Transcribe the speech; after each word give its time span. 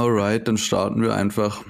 Alright, 0.00 0.48
dann 0.48 0.56
starten 0.56 1.02
wir 1.02 1.14
einfach. 1.14 1.62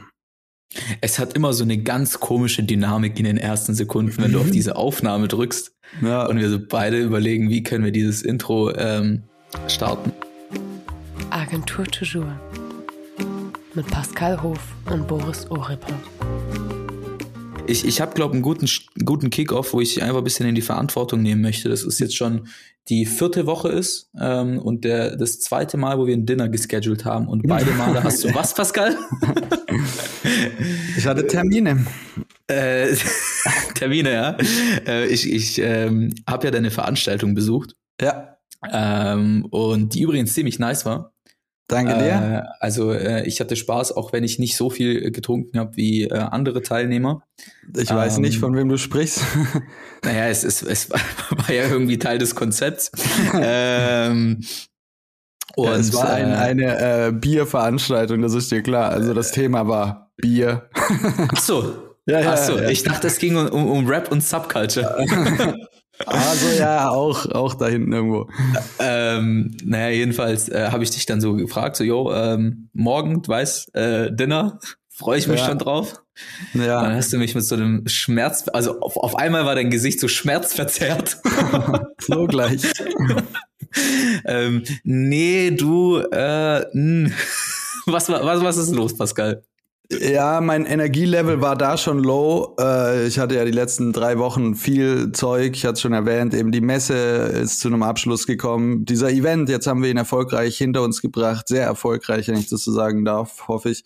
Es 1.00 1.18
hat 1.18 1.32
immer 1.32 1.52
so 1.52 1.64
eine 1.64 1.78
ganz 1.78 2.20
komische 2.20 2.62
Dynamik 2.62 3.18
in 3.18 3.24
den 3.24 3.36
ersten 3.36 3.74
Sekunden, 3.74 4.22
wenn 4.22 4.30
du 4.30 4.38
auf 4.38 4.52
diese 4.52 4.76
Aufnahme 4.76 5.26
drückst 5.26 5.72
Ja, 6.00 6.26
und 6.26 6.38
wir 6.38 6.48
so 6.48 6.60
beide 6.64 7.00
überlegen, 7.00 7.50
wie 7.50 7.64
können 7.64 7.84
wir 7.84 7.90
dieses 7.90 8.22
Intro 8.22 8.72
ähm, 8.76 9.24
starten. 9.66 10.12
Agentur 11.30 11.86
Toujours. 11.86 12.30
Mit 13.74 13.88
Pascal 13.88 14.40
Hof 14.40 14.60
und 14.88 15.08
Boris 15.08 15.50
Oripper. 15.50 15.98
Ich, 17.70 17.86
ich 17.86 18.00
habe, 18.00 18.14
glaube 18.14 18.34
einen 18.34 18.42
guten, 18.42 18.68
guten 19.04 19.30
Kickoff, 19.30 19.72
wo 19.72 19.80
ich 19.80 20.02
einfach 20.02 20.18
ein 20.18 20.24
bisschen 20.24 20.48
in 20.48 20.56
die 20.56 20.60
Verantwortung 20.60 21.22
nehmen 21.22 21.40
möchte. 21.40 21.68
Das 21.68 21.84
ist 21.84 22.00
jetzt 22.00 22.16
schon 22.16 22.48
die 22.88 23.06
vierte 23.06 23.46
Woche 23.46 23.68
ist 23.68 24.10
ähm, 24.20 24.58
und 24.58 24.84
der, 24.84 25.16
das 25.16 25.38
zweite 25.38 25.76
Mal, 25.76 25.96
wo 25.96 26.06
wir 26.06 26.14
ein 26.14 26.26
Dinner 26.26 26.48
gescheduled 26.48 27.04
haben. 27.04 27.28
Und 27.28 27.46
beide 27.46 27.70
Male 27.72 28.02
hast 28.04 28.24
du 28.24 28.34
was, 28.34 28.54
Pascal? 28.54 28.96
ich 30.96 31.06
hatte 31.06 31.26
Termine. 31.28 31.86
Äh, 32.48 32.96
Termine, 33.74 34.12
ja. 34.12 34.36
Äh, 34.86 35.06
ich 35.06 35.32
ich 35.32 35.60
ähm, 35.60 36.12
habe 36.28 36.46
ja 36.46 36.50
deine 36.50 36.72
Veranstaltung 36.72 37.34
besucht. 37.34 37.76
Ja, 38.00 38.36
Ähm, 38.68 39.46
und 39.50 39.94
die 39.94 40.02
übrigens 40.02 40.34
ziemlich 40.34 40.58
nice 40.58 40.84
war. 40.84 41.12
Danke 41.70 41.94
dir. 41.94 42.44
Äh, 42.44 42.48
also 42.60 42.92
äh, 42.92 43.26
ich 43.26 43.40
hatte 43.40 43.56
Spaß, 43.56 43.92
auch 43.92 44.12
wenn 44.12 44.24
ich 44.24 44.38
nicht 44.38 44.56
so 44.56 44.70
viel 44.70 45.06
äh, 45.06 45.10
getrunken 45.10 45.58
habe 45.58 45.76
wie 45.76 46.04
äh, 46.04 46.14
andere 46.14 46.62
Teilnehmer. 46.62 47.22
Ich 47.76 47.90
weiß 47.90 48.16
ähm, 48.16 48.22
nicht, 48.22 48.38
von 48.38 48.54
wem 48.56 48.68
du 48.68 48.76
sprichst. 48.76 49.22
Naja, 50.02 50.28
es, 50.28 50.44
es, 50.44 50.62
es 50.62 50.90
war 51.30 51.54
ja 51.54 51.68
irgendwie 51.68 51.98
Teil 51.98 52.16
des 52.16 52.34
Konzepts. 52.34 52.90
ähm, 53.34 54.40
und 55.56 55.66
ja, 55.66 55.76
es 55.76 55.92
war 55.92 56.10
ein, 56.10 56.30
äh, 56.30 56.36
eine 56.36 57.06
äh, 57.08 57.12
Bierveranstaltung, 57.12 58.22
das 58.22 58.32
ist 58.32 58.50
dir 58.50 58.62
klar. 58.62 58.92
Also 58.92 59.12
das 59.12 59.30
Thema 59.32 59.68
war 59.68 60.10
Bier. 60.16 60.70
ach 60.74 61.40
so. 61.40 61.86
Ja, 62.06 62.18
ja, 62.18 62.32
ach 62.32 62.38
so, 62.38 62.58
ja. 62.58 62.68
ich 62.70 62.82
dachte, 62.82 63.06
es 63.06 63.18
ging 63.18 63.36
um, 63.36 63.46
um, 63.48 63.70
um 63.70 63.86
Rap 63.86 64.10
und 64.10 64.24
Subculture. 64.24 65.54
Also 66.06 66.48
ja, 66.58 66.88
auch, 66.90 67.26
auch 67.26 67.54
da 67.54 67.66
hinten 67.68 67.92
irgendwo. 67.92 68.28
ähm, 68.78 69.56
naja, 69.64 69.88
jedenfalls 69.90 70.48
äh, 70.48 70.68
habe 70.70 70.82
ich 70.82 70.90
dich 70.90 71.06
dann 71.06 71.20
so 71.20 71.34
gefragt, 71.34 71.76
so, 71.76 71.84
yo, 71.84 72.12
ähm, 72.12 72.68
morgen, 72.72 73.22
du 73.22 73.28
weißt, 73.28 73.74
äh, 73.74 74.12
Dinner, 74.14 74.58
freue 74.88 75.18
ich 75.18 75.28
mich 75.28 75.40
Ja. 75.40 75.46
schon 75.46 75.58
drauf. 75.58 76.02
Dann 76.52 76.62
Ja, 76.64 76.92
hast 76.94 77.12
du 77.12 77.18
mich 77.18 77.34
mit 77.34 77.44
so 77.44 77.54
einem 77.54 77.86
Schmerz, 77.88 78.44
also 78.52 78.80
auf, 78.80 78.96
auf 78.96 79.16
einmal 79.16 79.46
war 79.46 79.54
dein 79.54 79.70
Gesicht 79.70 80.00
so 80.00 80.08
schmerzverzerrt. 80.08 81.18
so 82.00 82.26
gleich. 82.26 82.60
ähm, 84.26 84.64
nee, 84.84 85.50
du, 85.52 85.98
äh, 85.98 86.64
mh. 86.72 87.10
was, 87.86 88.08
was, 88.08 88.42
was 88.42 88.56
ist 88.56 88.70
los, 88.74 88.96
Pascal? 88.96 89.42
Ja, 89.92 90.40
mein 90.40 90.66
Energielevel 90.66 91.40
war 91.40 91.56
da 91.56 91.76
schon 91.76 91.98
low. 91.98 92.54
Äh, 92.60 93.08
ich 93.08 93.18
hatte 93.18 93.34
ja 93.34 93.44
die 93.44 93.50
letzten 93.50 93.92
drei 93.92 94.18
Wochen 94.18 94.54
viel 94.54 95.10
Zeug. 95.10 95.56
Ich 95.56 95.64
hatte 95.64 95.72
es 95.72 95.80
schon 95.80 95.92
erwähnt, 95.92 96.32
eben 96.32 96.52
die 96.52 96.60
Messe 96.60 96.94
ist 96.94 97.58
zu 97.58 97.66
einem 97.66 97.82
Abschluss 97.82 98.24
gekommen. 98.24 98.84
Dieser 98.84 99.10
Event, 99.10 99.48
jetzt 99.48 99.66
haben 99.66 99.82
wir 99.82 99.90
ihn 99.90 99.96
erfolgreich 99.96 100.56
hinter 100.56 100.82
uns 100.82 101.02
gebracht. 101.02 101.48
Sehr 101.48 101.64
erfolgreich, 101.64 102.28
wenn 102.28 102.36
ich 102.36 102.48
das 102.48 102.62
so 102.62 102.70
sagen 102.70 103.04
darf, 103.04 103.48
hoffe 103.48 103.70
ich. 103.70 103.82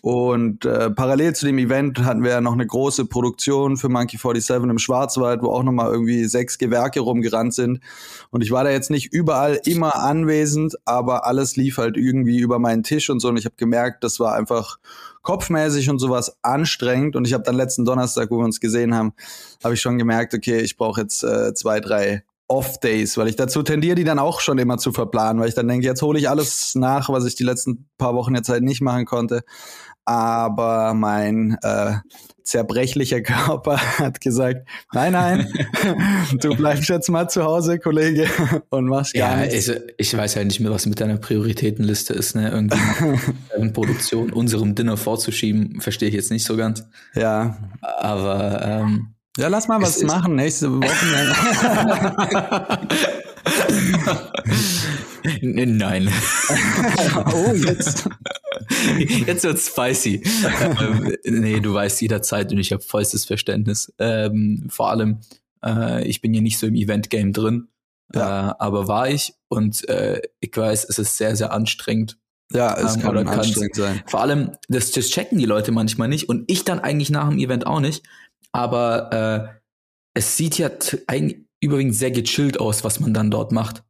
Und 0.00 0.64
äh, 0.64 0.90
parallel 0.90 1.34
zu 1.34 1.46
dem 1.46 1.58
Event 1.58 2.04
hatten 2.04 2.22
wir 2.22 2.30
ja 2.30 2.40
noch 2.40 2.52
eine 2.52 2.64
große 2.66 3.06
Produktion 3.06 3.76
für 3.76 3.88
Monkey 3.88 4.18
47 4.18 4.70
im 4.70 4.78
Schwarzwald, 4.78 5.42
wo 5.42 5.48
auch 5.48 5.64
nochmal 5.64 5.90
irgendwie 5.90 6.24
sechs 6.26 6.56
Gewerke 6.56 7.00
rumgerannt 7.00 7.52
sind. 7.52 7.80
Und 8.30 8.42
ich 8.42 8.52
war 8.52 8.62
da 8.62 8.70
jetzt 8.70 8.90
nicht 8.90 9.12
überall 9.12 9.60
immer 9.64 9.96
anwesend, 9.96 10.76
aber 10.84 11.26
alles 11.26 11.56
lief 11.56 11.78
halt 11.78 11.96
irgendwie 11.96 12.38
über 12.38 12.60
meinen 12.60 12.84
Tisch 12.84 13.10
und 13.10 13.18
so. 13.18 13.28
Und 13.28 13.38
ich 13.38 13.44
habe 13.44 13.56
gemerkt, 13.56 14.04
das 14.04 14.20
war 14.20 14.36
einfach 14.36 14.78
kopfmäßig 15.22 15.88
und 15.90 15.98
sowas 15.98 16.36
anstrengend. 16.42 17.16
Und 17.16 17.26
ich 17.26 17.32
habe 17.32 17.44
dann 17.44 17.54
letzten 17.54 17.84
Donnerstag, 17.84 18.30
wo 18.30 18.38
wir 18.38 18.44
uns 18.44 18.60
gesehen 18.60 18.94
haben, 18.94 19.12
habe 19.62 19.74
ich 19.74 19.80
schon 19.80 19.98
gemerkt, 19.98 20.34
okay, 20.34 20.60
ich 20.60 20.76
brauche 20.76 21.00
jetzt 21.00 21.22
äh, 21.22 21.54
zwei, 21.54 21.80
drei 21.80 22.24
Off-Days, 22.48 23.16
weil 23.16 23.28
ich 23.28 23.36
dazu 23.36 23.62
tendiere, 23.62 23.94
die 23.94 24.04
dann 24.04 24.18
auch 24.18 24.40
schon 24.40 24.58
immer 24.58 24.76
zu 24.76 24.92
verplanen, 24.92 25.40
weil 25.40 25.48
ich 25.48 25.54
dann 25.54 25.68
denke, 25.68 25.86
jetzt 25.86 26.02
hole 26.02 26.18
ich 26.18 26.28
alles 26.28 26.74
nach, 26.74 27.08
was 27.08 27.24
ich 27.24 27.34
die 27.34 27.44
letzten 27.44 27.88
paar 27.96 28.14
Wochen 28.14 28.34
jetzt 28.34 28.50
halt 28.50 28.62
nicht 28.62 28.82
machen 28.82 29.06
konnte. 29.06 29.42
Aber 30.04 30.92
mein 30.94 31.56
äh, 31.62 31.94
zerbrechlicher 32.44 33.20
Körper 33.20 33.76
hat 33.98 34.20
gesagt, 34.20 34.66
nein, 34.92 35.12
nein, 35.12 35.48
du 36.40 36.54
bleibst 36.56 36.88
jetzt 36.88 37.08
mal 37.08 37.28
zu 37.28 37.42
Hause, 37.44 37.78
Kollege, 37.78 38.26
und 38.70 38.86
machst 38.86 39.14
gar 39.14 39.36
Ja, 39.38 39.44
nichts. 39.46 39.68
also, 39.68 39.80
ich 39.98 40.16
weiß 40.16 40.34
ja 40.34 40.44
nicht 40.44 40.60
mehr, 40.60 40.70
was 40.70 40.86
mit 40.86 41.00
deiner 41.00 41.16
Prioritätenliste 41.16 42.14
ist, 42.14 42.34
ne? 42.34 42.50
Irgendwie 42.50 42.78
eine 43.56 43.70
Produktion 43.72 44.32
unserem 44.32 44.74
Dinner 44.74 44.96
vorzuschieben, 44.96 45.80
verstehe 45.80 46.08
ich 46.08 46.14
jetzt 46.14 46.30
nicht 46.30 46.44
so 46.44 46.56
ganz. 46.56 46.84
Ja, 47.14 47.56
Aber 47.80 48.60
ähm, 48.64 49.14
Ja, 49.38 49.48
lass 49.48 49.68
mal 49.68 49.80
was 49.80 50.02
machen 50.02 50.34
nächste 50.34 50.70
Woche. 50.72 50.92
nein. 55.42 56.08
oh, 57.34 57.52
jetzt. 57.54 58.08
Jetzt 59.26 59.44
wird's 59.44 59.66
spicy. 59.68 60.22
ähm, 60.80 61.16
nee, 61.24 61.60
du 61.60 61.74
weißt 61.74 62.00
jederzeit 62.02 62.52
und 62.52 62.58
ich 62.58 62.72
habe 62.72 62.82
vollstes 62.82 63.24
Verständnis. 63.24 63.92
Ähm, 63.98 64.66
vor 64.68 64.90
allem, 64.90 65.20
äh, 65.64 66.04
ich 66.06 66.20
bin 66.20 66.34
ja 66.34 66.40
nicht 66.40 66.58
so 66.58 66.66
im 66.66 66.74
Event-Game 66.74 67.32
drin, 67.32 67.68
Ja. 68.14 68.50
äh, 68.50 68.54
aber 68.58 68.88
war 68.88 69.08
ich 69.08 69.34
und 69.48 69.88
äh, 69.88 70.20
ich 70.40 70.56
weiß, 70.56 70.86
es 70.88 70.98
ist 70.98 71.16
sehr, 71.16 71.36
sehr 71.36 71.52
anstrengend. 71.52 72.18
Ja, 72.52 72.76
es 72.78 72.96
Ähm, 72.96 73.02
kann 73.02 73.28
anstrengend 73.28 73.74
sein. 73.76 74.02
Vor 74.06 74.20
allem, 74.20 74.52
das, 74.68 74.90
das 74.90 75.08
checken 75.08 75.38
die 75.38 75.46
Leute 75.46 75.72
manchmal 75.72 76.08
nicht 76.08 76.28
und 76.28 76.44
ich 76.50 76.64
dann 76.64 76.80
eigentlich 76.80 77.08
nach 77.10 77.28
dem 77.28 77.38
Event 77.38 77.66
auch 77.66 77.80
nicht. 77.80 78.02
Aber 78.52 79.12
äh, 79.54 79.60
es 80.14 80.36
sieht 80.36 80.58
ja 80.58 80.70
eigentlich 81.06 81.38
überwiegend 81.60 81.94
sehr 81.94 82.10
gechillt 82.10 82.60
aus, 82.60 82.84
was 82.84 83.00
man 83.00 83.14
dann 83.14 83.30
dort 83.30 83.52
macht. 83.52 83.82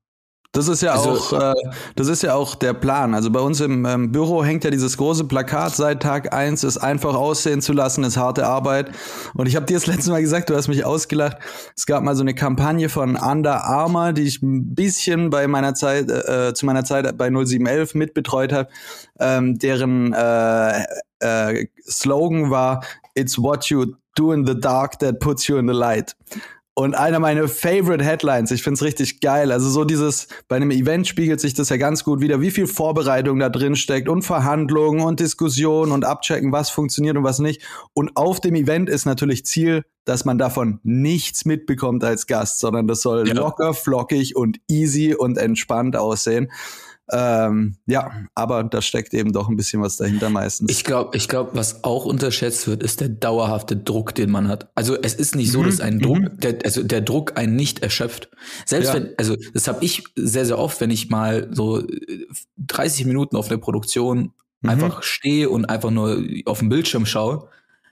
Das 0.55 0.69
ist 0.69 0.83
ja 0.83 0.93
Also- 0.93 1.13
auch, 1.13 1.33
äh, 1.33 1.55
das 1.97 2.09
ist 2.09 2.23
ja 2.23 2.35
auch 2.35 2.55
der 2.55 2.75
Plan. 2.75 3.15
Also 3.15 3.31
bei 3.31 3.41
uns 3.41 3.61
im 3.61 3.87
ähm, 3.87 4.13
Büro 4.13 4.45
hängt 4.45 4.65
ja 4.65 4.71
dieses 4.71 4.99
große 4.99 5.25
Plakat 5.25 5.75
seit 5.75 6.03
Tag 6.03 6.35
eins, 6.35 6.63
es 6.63 6.77
einfach 6.77 7.15
aussehen 7.15 7.63
zu 7.63 7.73
lassen, 7.73 8.05
ist 8.05 8.19
harte 8.19 8.47
Arbeit. 8.47 8.91
Und 9.35 9.47
ich 9.49 9.57
habe 9.57 9.65
dir 9.65 9.75
das 9.75 9.87
letzte 9.87 10.11
Mal 10.11 10.21
gesagt, 10.21 10.51
du 10.51 10.55
hast 10.55 10.69
mich 10.69 10.85
ausgelacht. 10.85 11.39
Es 11.75 11.87
gab 11.87 12.03
mal 12.03 12.15
so 12.15 12.21
eine 12.21 12.35
Kampagne 12.35 12.91
von 12.91 13.17
Under 13.17 13.65
Armour, 13.65 14.13
die 14.13 14.23
ich 14.23 14.43
ein 14.43 14.75
bisschen 14.75 15.31
bei 15.31 15.47
meiner 15.47 15.75
Zeit, 15.75 16.11
äh, 16.11 16.53
zu 16.53 16.67
meiner 16.67 16.85
Zeit 16.85 17.17
bei 17.17 17.31
0711 17.31 17.95
mitbetreut 17.95 18.53
habe, 18.53 18.69
ähm, 19.21 19.59
deren 19.59 20.13
äh, 20.13 20.83
äh, 21.21 21.67
Slogan 21.89 22.51
war 22.51 22.85
It's 23.15 23.39
what 23.39 23.65
you 23.67 23.87
do 24.17 24.33
in 24.33 24.47
the 24.47 24.59
dark 24.59 24.99
that 24.99 25.19
puts 25.19 25.47
you 25.47 25.57
in 25.57 25.67
the 25.67 25.75
light. 25.75 26.15
Und 26.75 26.95
einer 26.95 27.19
meiner 27.19 27.49
favorite 27.49 28.03
Headlines, 28.03 28.51
ich 28.51 28.63
find's 28.63 28.83
richtig 28.83 29.21
geil. 29.21 29.53
Also 29.53 29.69
so 29.69 29.85
dieses, 29.85 30.29
bei 30.49 30.57
einem 30.57 30.71
Event 30.71 31.07
spiegelt 31.07 31.39
sich 31.39 31.53
das 31.53 31.69
ja 31.69 31.77
ganz 31.77 32.03
gut 32.03 32.23
wieder, 32.23 32.41
wie 32.41 32.51
viel 32.51 32.67
Vorbereitung 32.67 33.39
da 33.41 33.51
drin 33.51 33.77
steckt 33.77 34.09
und 34.09 34.23
Verhandlungen 34.23 35.03
und 35.03 35.21
Diskussionen 35.21 35.93
und 35.93 36.07
abchecken, 36.07 36.51
was 36.51 36.71
funktioniert 36.71 37.19
und 37.19 37.25
was 37.25 37.41
nicht. 37.41 37.63
Und 37.93 38.17
auf 38.17 38.41
dem 38.41 38.55
Event 38.55 38.89
ist 38.89 39.05
natürlich 39.05 39.45
Ziel, 39.45 39.85
dass 40.07 40.25
man 40.25 40.39
davon 40.39 40.81
nichts 40.83 41.45
mitbekommt 41.45 42.05
als 42.05 42.27
Gast, 42.27 42.61
sondern 42.61 42.89
das 42.89 43.03
soll 43.03 43.29
Ja. 43.29 43.35
locker, 43.35 43.75
flockig 43.75 44.35
und 44.35 44.59
easy 44.67 45.15
und 45.15 45.37
entspannt 45.37 45.95
aussehen. 45.95 46.51
Ähm, 47.11 47.77
ja, 47.87 48.11
aber 48.35 48.65
da 48.65 48.81
steckt 48.81 49.13
eben 49.13 49.33
doch 49.33 49.49
ein 49.49 49.57
bisschen 49.57 49.83
was 49.83 49.97
dahinter 49.97 50.31
meistens. 50.31 50.71
Ich 50.71 50.85
glaube, 50.85 51.17
ich 51.17 51.29
glaub, 51.29 51.55
was 51.55 51.85
auch 51.85 52.05
unterschätzt 52.07 52.67
wird, 52.69 52.83
ist 52.83 53.01
der 53.01 53.09
dauerhafte 53.09 53.77
Druck, 53.77 54.15
den 54.15 54.31
man 54.31 54.49
hat. 54.49 54.71
Also 54.75 54.97
es 55.03 55.15
ist 55.15 55.35
nicht 55.35 55.51
so, 55.51 55.61
Mhm, 55.61 55.65
dass 55.67 55.81
ein 55.81 55.99
Druck, 55.99 56.19
mhm. 56.19 56.37
der, 56.39 56.59
also 56.65 56.83
der 56.83 57.01
Druck 57.01 57.37
einen 57.37 57.57
nicht 57.57 57.83
erschöpft. 57.83 58.31
Selbst 58.65 58.89
Ja. 58.89 58.95
wenn, 58.95 59.11
also 59.19 59.37
das 59.53 59.69
habe 59.69 59.85
ich 59.85 60.05
sehr, 60.17 60.47
sehr 60.47 60.59
oft, 60.59 60.81
wenn 60.81 60.91
ich 60.91 61.11
mal 61.11 61.49
so 61.53 61.81
äh, 61.81 62.27
30 62.59 63.05
Minuten 63.07 63.37
auf 63.37 63.49
eine 63.49 63.59
Produktion 63.59 64.33
Mhm. 64.65 64.71
einfach 64.71 65.03
stehe 65.03 65.51
und 65.51 65.65
einfach 65.67 65.91
nur 65.91 66.23
auf 66.47 66.61
den 66.61 66.69
Bildschirm 66.69 67.05
schaue, 67.05 67.49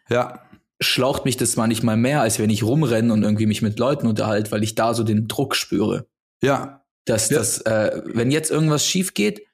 ja, 0.08 0.40
schlaucht 0.80 1.24
mich 1.24 1.36
das 1.36 1.56
manchmal 1.56 1.96
mehr, 1.96 2.20
als 2.22 2.38
wenn 2.38 2.48
ich 2.48 2.62
rumrenne 2.62 3.12
und 3.12 3.24
irgendwie 3.24 3.46
mich 3.46 3.60
mit 3.60 3.78
Leuten 3.80 4.06
unterhalte, 4.06 4.52
weil 4.52 4.62
ich 4.62 4.76
da 4.76 4.94
so 4.94 5.02
den 5.02 5.26
Druck 5.26 5.56
spüre. 5.56 6.06
ja, 6.42 6.79
Dass 7.06 7.30
Ja. 7.30 7.38
das, 7.38 7.60
äh, 7.62 8.02
wenn 8.04 8.30
jetzt 8.30 8.50
irgendwas 8.50 8.86
schief 8.86 9.14
geht, 9.14 9.46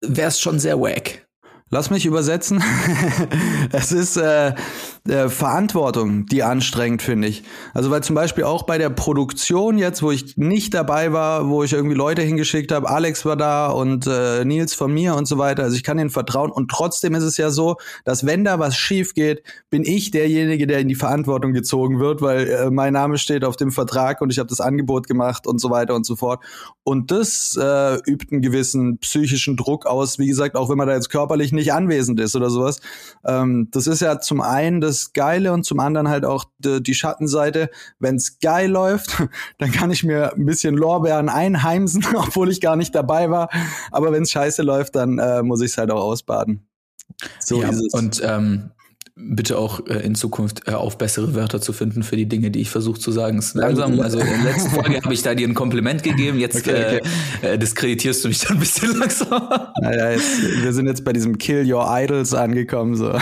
wäre 0.00 0.28
es 0.28 0.40
schon 0.40 0.58
sehr 0.58 0.80
wack. 0.80 1.21
Lass 1.74 1.88
mich 1.88 2.04
übersetzen. 2.04 2.62
es 3.72 3.92
ist 3.92 4.18
äh, 4.18 4.52
äh, 5.08 5.30
Verantwortung, 5.30 6.26
die 6.26 6.42
anstrengend 6.42 7.00
finde 7.00 7.28
ich. 7.28 7.44
Also 7.72 7.90
weil 7.90 8.02
zum 8.02 8.14
Beispiel 8.14 8.44
auch 8.44 8.64
bei 8.64 8.76
der 8.76 8.90
Produktion 8.90 9.78
jetzt, 9.78 10.02
wo 10.02 10.10
ich 10.10 10.36
nicht 10.36 10.74
dabei 10.74 11.14
war, 11.14 11.48
wo 11.48 11.64
ich 11.64 11.72
irgendwie 11.72 11.96
Leute 11.96 12.20
hingeschickt 12.20 12.72
habe, 12.72 12.90
Alex 12.90 13.24
war 13.24 13.36
da 13.36 13.68
und 13.68 14.06
äh, 14.06 14.44
Nils 14.44 14.74
von 14.74 14.92
mir 14.92 15.14
und 15.14 15.26
so 15.26 15.38
weiter. 15.38 15.62
Also 15.62 15.74
ich 15.74 15.82
kann 15.82 15.98
ihnen 15.98 16.10
vertrauen 16.10 16.50
und 16.50 16.70
trotzdem 16.70 17.14
ist 17.14 17.24
es 17.24 17.38
ja 17.38 17.48
so, 17.48 17.76
dass 18.04 18.26
wenn 18.26 18.44
da 18.44 18.58
was 18.58 18.76
schief 18.76 19.14
geht, 19.14 19.42
bin 19.70 19.82
ich 19.82 20.10
derjenige, 20.10 20.66
der 20.66 20.78
in 20.80 20.88
die 20.88 20.94
Verantwortung 20.94 21.54
gezogen 21.54 22.00
wird, 22.00 22.20
weil 22.20 22.48
äh, 22.48 22.70
mein 22.70 22.92
Name 22.92 23.16
steht 23.16 23.46
auf 23.46 23.56
dem 23.56 23.72
Vertrag 23.72 24.20
und 24.20 24.30
ich 24.30 24.38
habe 24.38 24.50
das 24.50 24.60
Angebot 24.60 25.08
gemacht 25.08 25.46
und 25.46 25.58
so 25.58 25.70
weiter 25.70 25.94
und 25.94 26.04
so 26.04 26.16
fort. 26.16 26.44
Und 26.84 27.10
das 27.10 27.56
äh, 27.56 27.94
übt 28.06 28.26
einen 28.30 28.42
gewissen 28.42 28.98
psychischen 28.98 29.56
Druck 29.56 29.86
aus. 29.86 30.18
Wie 30.18 30.26
gesagt, 30.26 30.54
auch 30.54 30.68
wenn 30.68 30.76
man 30.76 30.86
da 30.86 30.94
jetzt 30.94 31.08
körperlich 31.08 31.50
nicht 31.52 31.61
nicht 31.62 31.72
anwesend 31.72 32.20
ist 32.20 32.36
oder 32.36 32.50
sowas. 32.50 32.80
Ähm, 33.24 33.68
das 33.70 33.86
ist 33.86 34.00
ja 34.00 34.20
zum 34.20 34.40
einen 34.40 34.80
das 34.80 35.12
Geile 35.12 35.52
und 35.52 35.64
zum 35.64 35.80
anderen 35.80 36.08
halt 36.08 36.24
auch 36.24 36.44
die, 36.58 36.82
die 36.82 36.94
Schattenseite. 36.94 37.70
Wenn 37.98 38.16
es 38.16 38.38
geil 38.40 38.70
läuft, 38.70 39.22
dann 39.58 39.70
kann 39.72 39.90
ich 39.90 40.04
mir 40.04 40.34
ein 40.34 40.46
bisschen 40.46 40.76
Lorbeeren 40.76 41.28
einheimsen, 41.28 42.04
obwohl 42.14 42.50
ich 42.50 42.60
gar 42.60 42.76
nicht 42.76 42.94
dabei 42.94 43.30
war. 43.30 43.48
Aber 43.90 44.12
wenn 44.12 44.24
es 44.24 44.30
scheiße 44.30 44.62
läuft, 44.62 44.96
dann 44.96 45.18
äh, 45.18 45.42
muss 45.42 45.60
ich 45.60 45.70
es 45.72 45.78
halt 45.78 45.90
auch 45.90 46.02
ausbaden. 46.02 46.66
So 47.38 47.62
ja, 47.62 47.68
ist 47.68 47.80
es. 47.86 47.94
Und 47.94 48.20
ähm, 48.24 48.70
bitte 49.14 49.58
auch 49.58 49.86
äh, 49.86 49.98
in 50.04 50.14
Zukunft 50.14 50.66
äh, 50.66 50.72
auf 50.72 50.96
bessere 50.96 51.34
Wörter 51.34 51.60
zu 51.60 51.72
finden 51.72 52.02
für 52.02 52.16
die 52.16 52.26
Dinge, 52.26 52.50
die 52.50 52.60
ich 52.60 52.70
versuche 52.70 52.98
zu 52.98 53.12
sagen. 53.12 53.38
Es 53.38 53.48
ist 53.48 53.54
langsam, 53.54 54.00
also 54.00 54.18
in 54.18 54.26
der 54.26 54.38
letzten 54.38 54.70
Folge 54.70 55.00
habe 55.02 55.12
ich 55.12 55.22
da 55.22 55.34
dir 55.34 55.46
ein 55.46 55.54
Kompliment 55.54 56.02
gegeben, 56.02 56.38
jetzt 56.38 56.56
okay, 56.56 56.98
okay. 56.98 57.00
Äh, 57.42 57.54
äh, 57.54 57.58
diskreditierst 57.58 58.24
du 58.24 58.28
mich 58.28 58.40
dann 58.40 58.56
ein 58.56 58.60
bisschen 58.60 58.96
langsam. 58.98 59.48
Naja, 59.80 60.12
jetzt, 60.12 60.62
wir 60.62 60.72
sind 60.72 60.86
jetzt 60.86 61.04
bei 61.04 61.12
diesem 61.12 61.36
Kill 61.38 61.70
Your 61.70 61.86
Idols 61.88 62.32
angekommen. 62.32 62.94
So. 62.94 63.12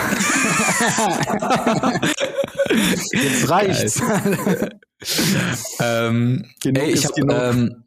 jetzt 3.12 3.50
reicht's. 3.50 4.00
ähm, 5.80 6.44
ey, 6.64 6.92
ich 6.92 7.06
habe 7.06 7.20
ähm, 7.32 7.84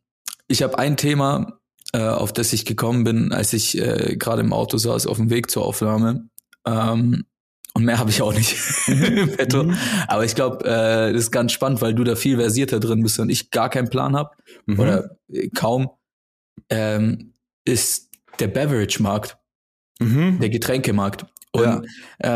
ich 0.47 0.61
hab 0.61 0.75
ein 0.75 0.97
Thema, 0.97 1.59
äh, 1.93 1.99
auf 1.99 2.33
das 2.33 2.51
ich 2.51 2.65
gekommen 2.65 3.05
bin, 3.05 3.31
als 3.31 3.53
ich 3.53 3.77
äh, 3.77 4.17
gerade 4.17 4.41
im 4.41 4.51
Auto 4.51 4.77
saß, 4.77 5.07
auf 5.07 5.17
dem 5.17 5.29
Weg 5.29 5.49
zur 5.49 5.65
Aufnahme. 5.65 6.27
Ähm, 6.65 7.23
und 7.75 7.85
mehr 7.85 7.97
habe 7.97 8.11
ich 8.11 8.21
auch 8.21 8.33
nicht 8.33 8.55
im 8.87 9.35
Petto. 9.35 9.63
Mhm. 9.63 9.77
Aber 10.07 10.23
ich 10.25 10.35
glaube, 10.35 10.63
äh, 10.65 11.11
das 11.11 11.23
ist 11.23 11.31
ganz 11.31 11.51
spannend, 11.51 11.81
weil 11.81 11.93
du 11.93 12.03
da 12.03 12.15
viel 12.15 12.37
versierter 12.37 12.79
drin 12.79 13.01
bist 13.01 13.19
und 13.19 13.29
ich 13.29 13.49
gar 13.49 13.69
keinen 13.69 13.89
Plan 13.89 14.15
habe. 14.15 14.31
Mhm. 14.65 14.79
Oder 14.79 15.17
äh, 15.31 15.49
kaum. 15.49 15.89
Ähm, 16.69 17.33
ist 17.65 18.09
der 18.39 18.47
Beverage-Markt. 18.47 19.37
Mhm. 19.99 20.39
Der 20.39 20.49
Getränkemarkt. 20.49 21.25
Und 21.51 21.63
ja. 21.63 21.81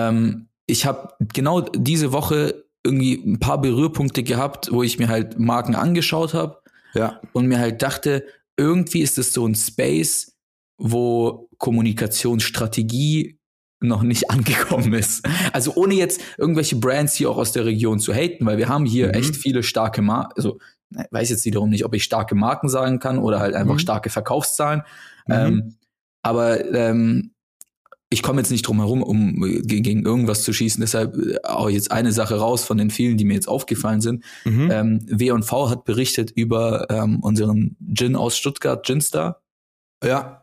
ähm, 0.10 0.48
ich 0.66 0.86
habe 0.86 1.13
genau 1.34 1.62
diese 1.62 2.12
Woche 2.12 2.66
irgendwie 2.84 3.16
ein 3.16 3.39
paar 3.39 3.62
Berührpunkte 3.62 4.24
gehabt, 4.24 4.72
wo 4.72 4.84
ich 4.84 4.98
mir 4.98 5.07
halt 5.07 5.38
Marken 5.38 5.75
angeschaut 5.75 6.34
habe. 6.34 6.62
Ja. 6.94 7.22
Und 7.34 7.48
mir 7.48 7.60
halt 7.60 7.81
dachte, 7.81 8.25
irgendwie 8.57 9.01
ist 9.01 9.18
es 9.18 9.34
so 9.34 9.45
ein 9.45 9.56
Space, 9.56 10.36
wo 10.78 11.50
Kommunikationsstrategie 11.57 13.37
noch 13.79 14.03
nicht 14.03 14.29
angekommen 14.31 14.94
ist. 14.94 15.27
Also 15.53 15.74
ohne 15.75 15.94
jetzt 15.95 16.21
irgendwelche 16.38 16.75
Brands 16.77 17.15
hier 17.15 17.29
auch 17.29 17.38
aus 17.38 17.51
der 17.51 17.65
Region 17.65 18.00
zu 18.00 18.13
haten, 18.13 18.45
weil 18.45 18.57
wir 18.57 18.69
haben 18.69 18.85
hier 18.85 19.07
mhm. 19.07 19.13
echt 19.13 19.35
viele 19.35 19.63
starke 19.63 20.01
Marken, 20.01 20.33
also 20.35 20.59
weiß 21.12 21.29
jetzt 21.29 21.45
wiederum 21.45 21.69
nicht, 21.69 21.85
ob 21.85 21.94
ich 21.94 22.03
starke 22.03 22.35
Marken 22.35 22.69
sagen 22.69 23.00
kann 23.00 23.19
oder 23.19 23.39
halt 23.39 23.56
einfach 23.56 23.74
mhm. 23.74 23.79
starke 23.79 24.09
Verkaufszahlen. 24.09 24.83
Mhm. 25.27 25.33
Ähm, 25.33 25.75
aber 26.21 26.74
ähm, 26.74 27.31
ich 28.09 28.24
komme 28.24 28.39
jetzt 28.39 28.51
nicht 28.51 28.65
drum 28.65 28.79
herum, 28.79 29.03
um 29.03 29.41
gegen, 29.41 29.83
gegen 29.83 30.06
irgendwas 30.06 30.44
zu 30.44 30.53
schießen. 30.53 30.79
Deshalb 30.79 31.18
auch 31.44 31.69
jetzt 31.69 31.91
eine 31.91 32.13
Sache 32.13 32.35
raus 32.35 32.63
von 32.63 32.77
den 32.77 32.89
vielen, 32.89 33.18
die 33.18 33.25
mir 33.25 33.33
jetzt 33.33 33.50
aufgefallen 33.50 34.00
sind. 34.00 34.24
Mhm. 34.45 34.71
Ähm, 34.71 35.00
W&V 35.07 35.69
hat 35.69 35.83
berichtet 35.83 36.31
über 36.31 36.88
ähm, 36.89 37.19
unseren 37.19 37.75
Gin 37.94 38.15
aus 38.15 38.38
Stuttgart, 38.38 38.85
Ginstar. 38.85 39.41
Ja. 40.03 40.37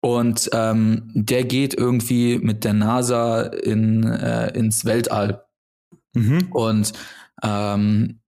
Und 0.00 0.48
ähm, 0.52 1.10
der 1.14 1.44
geht 1.44 1.74
irgendwie 1.74 2.38
mit 2.38 2.64
der 2.64 2.72
NASA 2.72 3.42
in, 3.42 4.04
äh, 4.04 4.50
ins 4.56 4.84
Weltall. 4.84 5.44
Mhm. 6.14 6.48
Und 6.50 6.92
ähm, 7.42 8.20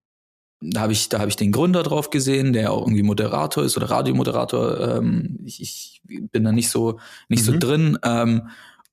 da 0.60 0.80
habe 0.82 0.92
ich, 0.92 1.08
da 1.08 1.18
habe 1.18 1.30
ich 1.30 1.36
den 1.36 1.50
Gründer 1.50 1.82
drauf 1.82 2.10
gesehen, 2.10 2.52
der 2.52 2.72
auch 2.72 2.82
irgendwie 2.82 3.02
Moderator 3.02 3.64
ist 3.64 3.76
oder 3.76 3.90
Radiomoderator. 3.90 4.98
Ähm, 4.98 5.38
ich, 5.44 5.60
ich 5.60 6.02
bin 6.30 6.44
da 6.44 6.52
nicht 6.52 6.68
so 6.68 7.00
nicht 7.28 7.46
mhm. 7.46 7.52
so 7.52 7.58
drin. 7.58 7.98
Ähm, 8.04 8.48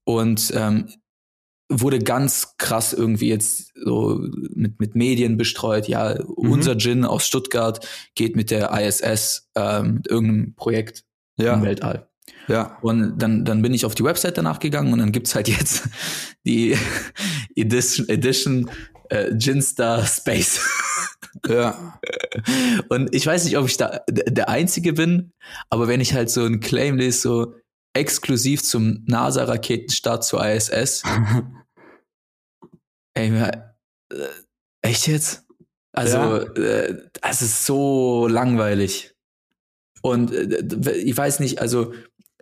und 0.05 0.51
ähm, 0.55 0.87
wurde 1.69 1.99
ganz 1.99 2.57
krass 2.57 2.93
irgendwie 2.93 3.29
jetzt 3.29 3.73
so 3.75 4.19
mit, 4.55 4.79
mit 4.79 4.95
Medien 4.95 5.37
bestreut. 5.37 5.87
Ja, 5.87 6.15
mhm. 6.15 6.51
unser 6.51 6.77
Gin 6.77 7.05
aus 7.05 7.27
Stuttgart 7.27 7.85
geht 8.15 8.35
mit 8.35 8.49
der 8.49 8.71
ISS 8.71 9.51
ähm, 9.55 9.95
mit 9.95 10.07
irgendeinem 10.07 10.55
Projekt 10.55 11.03
ja. 11.37 11.53
im 11.53 11.61
Weltall. 11.61 12.08
Ja. 12.49 12.77
Und 12.81 13.19
dann, 13.19 13.45
dann 13.45 13.61
bin 13.61 13.73
ich 13.73 13.85
auf 13.85 13.95
die 13.95 14.03
Website 14.03 14.37
danach 14.37 14.59
gegangen 14.59 14.91
und 14.91 14.99
dann 14.99 15.11
gibt's 15.11 15.35
halt 15.35 15.47
jetzt 15.47 15.87
die 16.45 16.75
Edition, 17.55 18.09
Edition 18.09 18.69
äh, 19.09 19.33
Ginstar 19.35 20.05
Space. 20.05 20.59
Ja. 21.47 21.99
Und 22.89 23.13
ich 23.13 23.25
weiß 23.25 23.45
nicht, 23.45 23.57
ob 23.57 23.67
ich 23.67 23.77
da 23.77 24.01
der 24.09 24.49
Einzige 24.49 24.93
bin, 24.93 25.31
aber 25.69 25.87
wenn 25.87 26.01
ich 26.01 26.13
halt 26.13 26.29
so 26.29 26.43
ein 26.43 26.59
Claim 26.59 26.97
lese, 26.97 27.21
so 27.21 27.55
exklusiv 27.93 28.63
zum 28.63 29.03
NASA-Raketenstart 29.05 30.23
zur 30.23 30.45
ISS. 30.45 31.03
ey, 33.13 33.29
mir, 33.29 33.75
äh, 34.11 34.15
echt 34.81 35.07
jetzt? 35.07 35.45
Also, 35.91 36.17
ja. 36.17 36.37
äh, 36.53 37.09
das 37.21 37.41
ist 37.41 37.65
so 37.65 38.27
langweilig. 38.27 39.15
Und 40.01 40.31
äh, 40.31 40.93
ich 40.93 41.17
weiß 41.17 41.39
nicht, 41.39 41.59
also 41.59 41.93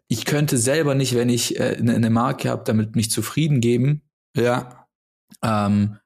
ich 0.08 0.26
könnte 0.26 0.58
selber 0.58 0.96
nicht, 0.96 1.16
wenn 1.16 1.30
ich 1.30 1.60
äh, 1.60 1.76
eine, 1.78 1.96
eine 1.96 2.10
Marke 2.10 2.50
habe, 2.50 2.64
damit 2.66 2.96
mich 2.96 3.12
zufrieden 3.12 3.60
geben. 3.60 4.02
Ja. 4.36 4.88
Ähm, 5.44 5.98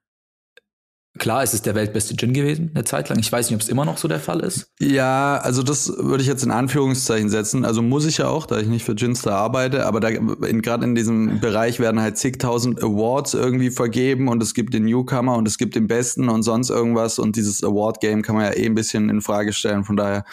Klar, 1.19 1.43
es 1.43 1.53
ist 1.53 1.65
der 1.65 1.75
weltbeste 1.75 2.15
Gin 2.15 2.31
gewesen, 2.31 2.71
eine 2.73 2.85
Zeit 2.85 3.09
lang. 3.09 3.19
Ich 3.19 3.29
weiß 3.29 3.49
nicht, 3.49 3.55
ob 3.55 3.61
es 3.61 3.67
immer 3.67 3.83
noch 3.83 3.97
so 3.97 4.07
der 4.07 4.21
Fall 4.21 4.39
ist. 4.39 4.67
Ja, 4.79 5.39
also 5.39 5.61
das 5.61 5.89
würde 5.97 6.23
ich 6.23 6.27
jetzt 6.27 6.41
in 6.41 6.51
Anführungszeichen 6.51 7.29
setzen. 7.29 7.65
Also 7.65 7.81
muss 7.81 8.05
ich 8.05 8.19
ja 8.19 8.29
auch, 8.29 8.45
da 8.45 8.59
ich 8.59 8.67
nicht 8.67 8.85
für 8.85 8.95
Ginstar 8.95 9.33
arbeite, 9.33 9.85
aber 9.85 9.99
da 9.99 10.09
gerade 10.09 10.85
in 10.85 10.95
diesem 10.95 11.41
Bereich 11.41 11.81
werden 11.81 11.99
halt 11.99 12.17
zigtausend 12.17 12.81
Awards 12.81 13.33
irgendwie 13.33 13.71
vergeben 13.71 14.29
und 14.29 14.41
es 14.41 14.53
gibt 14.53 14.73
den 14.73 14.85
Newcomer 14.85 15.35
und 15.35 15.49
es 15.49 15.57
gibt 15.57 15.75
den 15.75 15.87
Besten 15.87 16.29
und 16.29 16.43
sonst 16.43 16.69
irgendwas 16.69 17.19
und 17.19 17.35
dieses 17.35 17.61
Award-Game 17.61 18.21
kann 18.21 18.37
man 18.37 18.45
ja 18.45 18.53
eh 18.53 18.65
ein 18.65 18.75
bisschen 18.75 19.09
in 19.09 19.19
Frage 19.19 19.51
stellen. 19.51 19.83
Von 19.83 19.97
daher, 19.97 20.23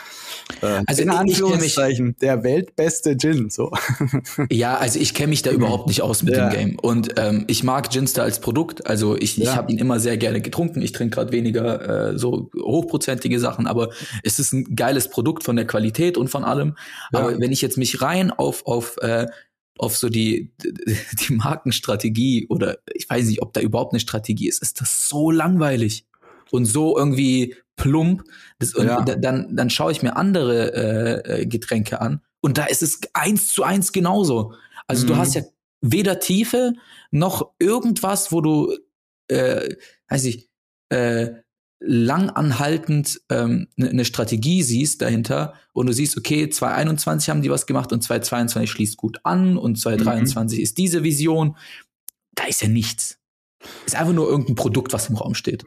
äh, 0.62 0.84
also 0.86 1.02
in 1.02 1.10
Anführungszeichen, 1.10 2.14
der 2.22 2.44
weltbeste 2.44 3.16
Gin. 3.16 3.50
So. 3.50 3.72
Ja, 4.48 4.76
also 4.76 5.00
ich 5.00 5.12
kenne 5.12 5.30
mich 5.30 5.42
da 5.42 5.50
überhaupt 5.50 5.88
nicht 5.88 6.02
aus 6.02 6.22
mit 6.22 6.36
ja. 6.36 6.48
dem 6.48 6.56
Game 6.56 6.78
und 6.78 7.14
ähm, 7.16 7.46
ich 7.48 7.64
mag 7.64 7.90
Ginstar 7.90 8.24
als 8.24 8.40
Produkt. 8.40 8.86
Also 8.86 9.16
ich, 9.16 9.36
ja. 9.36 9.42
ich 9.42 9.56
habe 9.56 9.72
ihn 9.72 9.78
immer 9.78 9.98
sehr 9.98 10.16
gerne 10.16 10.40
getrunken 10.40 10.67
getrunken. 10.68 10.82
Ich 10.82 10.92
trinke 10.92 11.14
gerade 11.16 11.32
weniger 11.32 12.10
äh, 12.10 12.18
so 12.18 12.50
hochprozentige 12.56 13.40
Sachen, 13.40 13.66
aber 13.66 13.90
es 14.22 14.38
ist 14.38 14.52
ein 14.52 14.76
geiles 14.76 15.08
Produkt 15.08 15.44
von 15.44 15.56
der 15.56 15.66
Qualität 15.66 16.16
und 16.16 16.28
von 16.28 16.44
allem. 16.44 16.76
Ja. 17.12 17.20
Aber 17.20 17.40
wenn 17.40 17.52
ich 17.52 17.62
jetzt 17.62 17.78
mich 17.78 18.00
rein 18.02 18.30
auf 18.30 18.66
auf 18.66 18.96
äh, 18.98 19.26
auf 19.78 19.96
so 19.96 20.08
die 20.08 20.52
die 21.28 21.32
Markenstrategie 21.32 22.46
oder 22.48 22.78
ich 22.94 23.08
weiß 23.08 23.26
nicht, 23.26 23.42
ob 23.42 23.52
da 23.52 23.60
überhaupt 23.60 23.92
eine 23.92 24.00
Strategie 24.00 24.48
ist, 24.48 24.62
ist 24.62 24.80
das 24.80 25.08
so 25.08 25.30
langweilig 25.30 26.06
und 26.50 26.64
so 26.64 26.96
irgendwie 26.96 27.56
plump. 27.76 28.24
Das, 28.58 28.74
ja. 28.76 29.02
dann 29.02 29.54
dann 29.56 29.70
schaue 29.70 29.92
ich 29.92 30.02
mir 30.02 30.16
andere 30.16 30.74
äh, 30.74 31.42
äh, 31.42 31.46
Getränke 31.46 32.00
an 32.00 32.20
und 32.40 32.58
da 32.58 32.64
ist 32.64 32.82
es 32.82 33.00
eins 33.14 33.48
zu 33.48 33.62
eins 33.62 33.92
genauso. 33.92 34.54
Also 34.86 35.04
mhm. 35.04 35.08
du 35.08 35.16
hast 35.16 35.34
ja 35.34 35.42
weder 35.80 36.18
Tiefe 36.18 36.72
noch 37.12 37.52
irgendwas, 37.60 38.32
wo 38.32 38.40
du 38.40 38.76
äh, 39.28 39.76
weiß 40.08 40.24
ich, 40.24 40.47
äh, 40.88 41.28
langanhaltend 41.80 43.20
ähm, 43.30 43.68
eine 43.78 43.94
ne 43.94 44.04
Strategie 44.04 44.62
siehst 44.62 45.00
dahinter 45.00 45.54
und 45.72 45.86
du 45.86 45.92
siehst, 45.92 46.16
okay, 46.16 46.48
2021 46.48 47.30
haben 47.30 47.42
die 47.42 47.50
was 47.50 47.66
gemacht 47.66 47.92
und 47.92 48.02
2022 48.02 48.70
schließt 48.70 48.96
gut 48.96 49.20
an 49.22 49.56
und 49.56 49.78
2023 49.78 50.58
mhm. 50.58 50.62
ist 50.62 50.78
diese 50.78 51.04
Vision. 51.04 51.56
Da 52.34 52.44
ist 52.44 52.62
ja 52.62 52.68
nichts. 52.68 53.18
Ist 53.86 53.96
einfach 53.96 54.12
nur 54.12 54.28
irgendein 54.28 54.56
Produkt, 54.56 54.92
was 54.92 55.08
im 55.08 55.16
Raum 55.16 55.34
steht. 55.34 55.64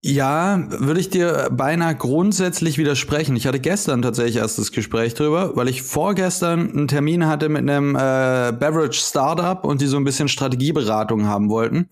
Ja, 0.00 0.64
würde 0.68 1.00
ich 1.00 1.10
dir 1.10 1.48
beinahe 1.50 1.96
grundsätzlich 1.96 2.78
widersprechen. 2.78 3.34
Ich 3.34 3.48
hatte 3.48 3.58
gestern 3.58 4.00
tatsächlich 4.00 4.36
erst 4.36 4.56
das 4.56 4.70
Gespräch 4.70 5.14
drüber, 5.14 5.56
weil 5.56 5.68
ich 5.68 5.82
vorgestern 5.82 6.70
einen 6.70 6.86
Termin 6.86 7.26
hatte 7.26 7.48
mit 7.48 7.62
einem 7.62 7.96
äh, 7.96 8.52
Beverage 8.52 9.00
Startup 9.00 9.64
und 9.64 9.80
die 9.80 9.88
so 9.88 9.96
ein 9.96 10.04
bisschen 10.04 10.28
Strategieberatung 10.28 11.26
haben 11.26 11.48
wollten. 11.50 11.88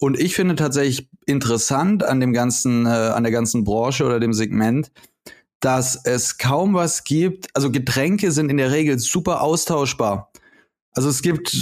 Und 0.00 0.18
ich 0.18 0.34
finde 0.34 0.54
tatsächlich 0.54 1.10
interessant 1.26 2.02
an 2.02 2.20
dem 2.20 2.32
ganzen, 2.32 2.86
äh, 2.86 2.88
an 2.88 3.22
der 3.22 3.32
ganzen 3.32 3.64
Branche 3.64 4.06
oder 4.06 4.18
dem 4.18 4.32
Segment, 4.32 4.90
dass 5.60 5.94
es 6.04 6.38
kaum 6.38 6.72
was 6.72 7.04
gibt. 7.04 7.48
Also 7.54 7.70
Getränke 7.70 8.32
sind 8.32 8.50
in 8.50 8.56
der 8.56 8.72
Regel 8.72 8.98
super 8.98 9.42
austauschbar. 9.42 10.32
Also 10.92 11.08
es 11.08 11.22
gibt, 11.22 11.52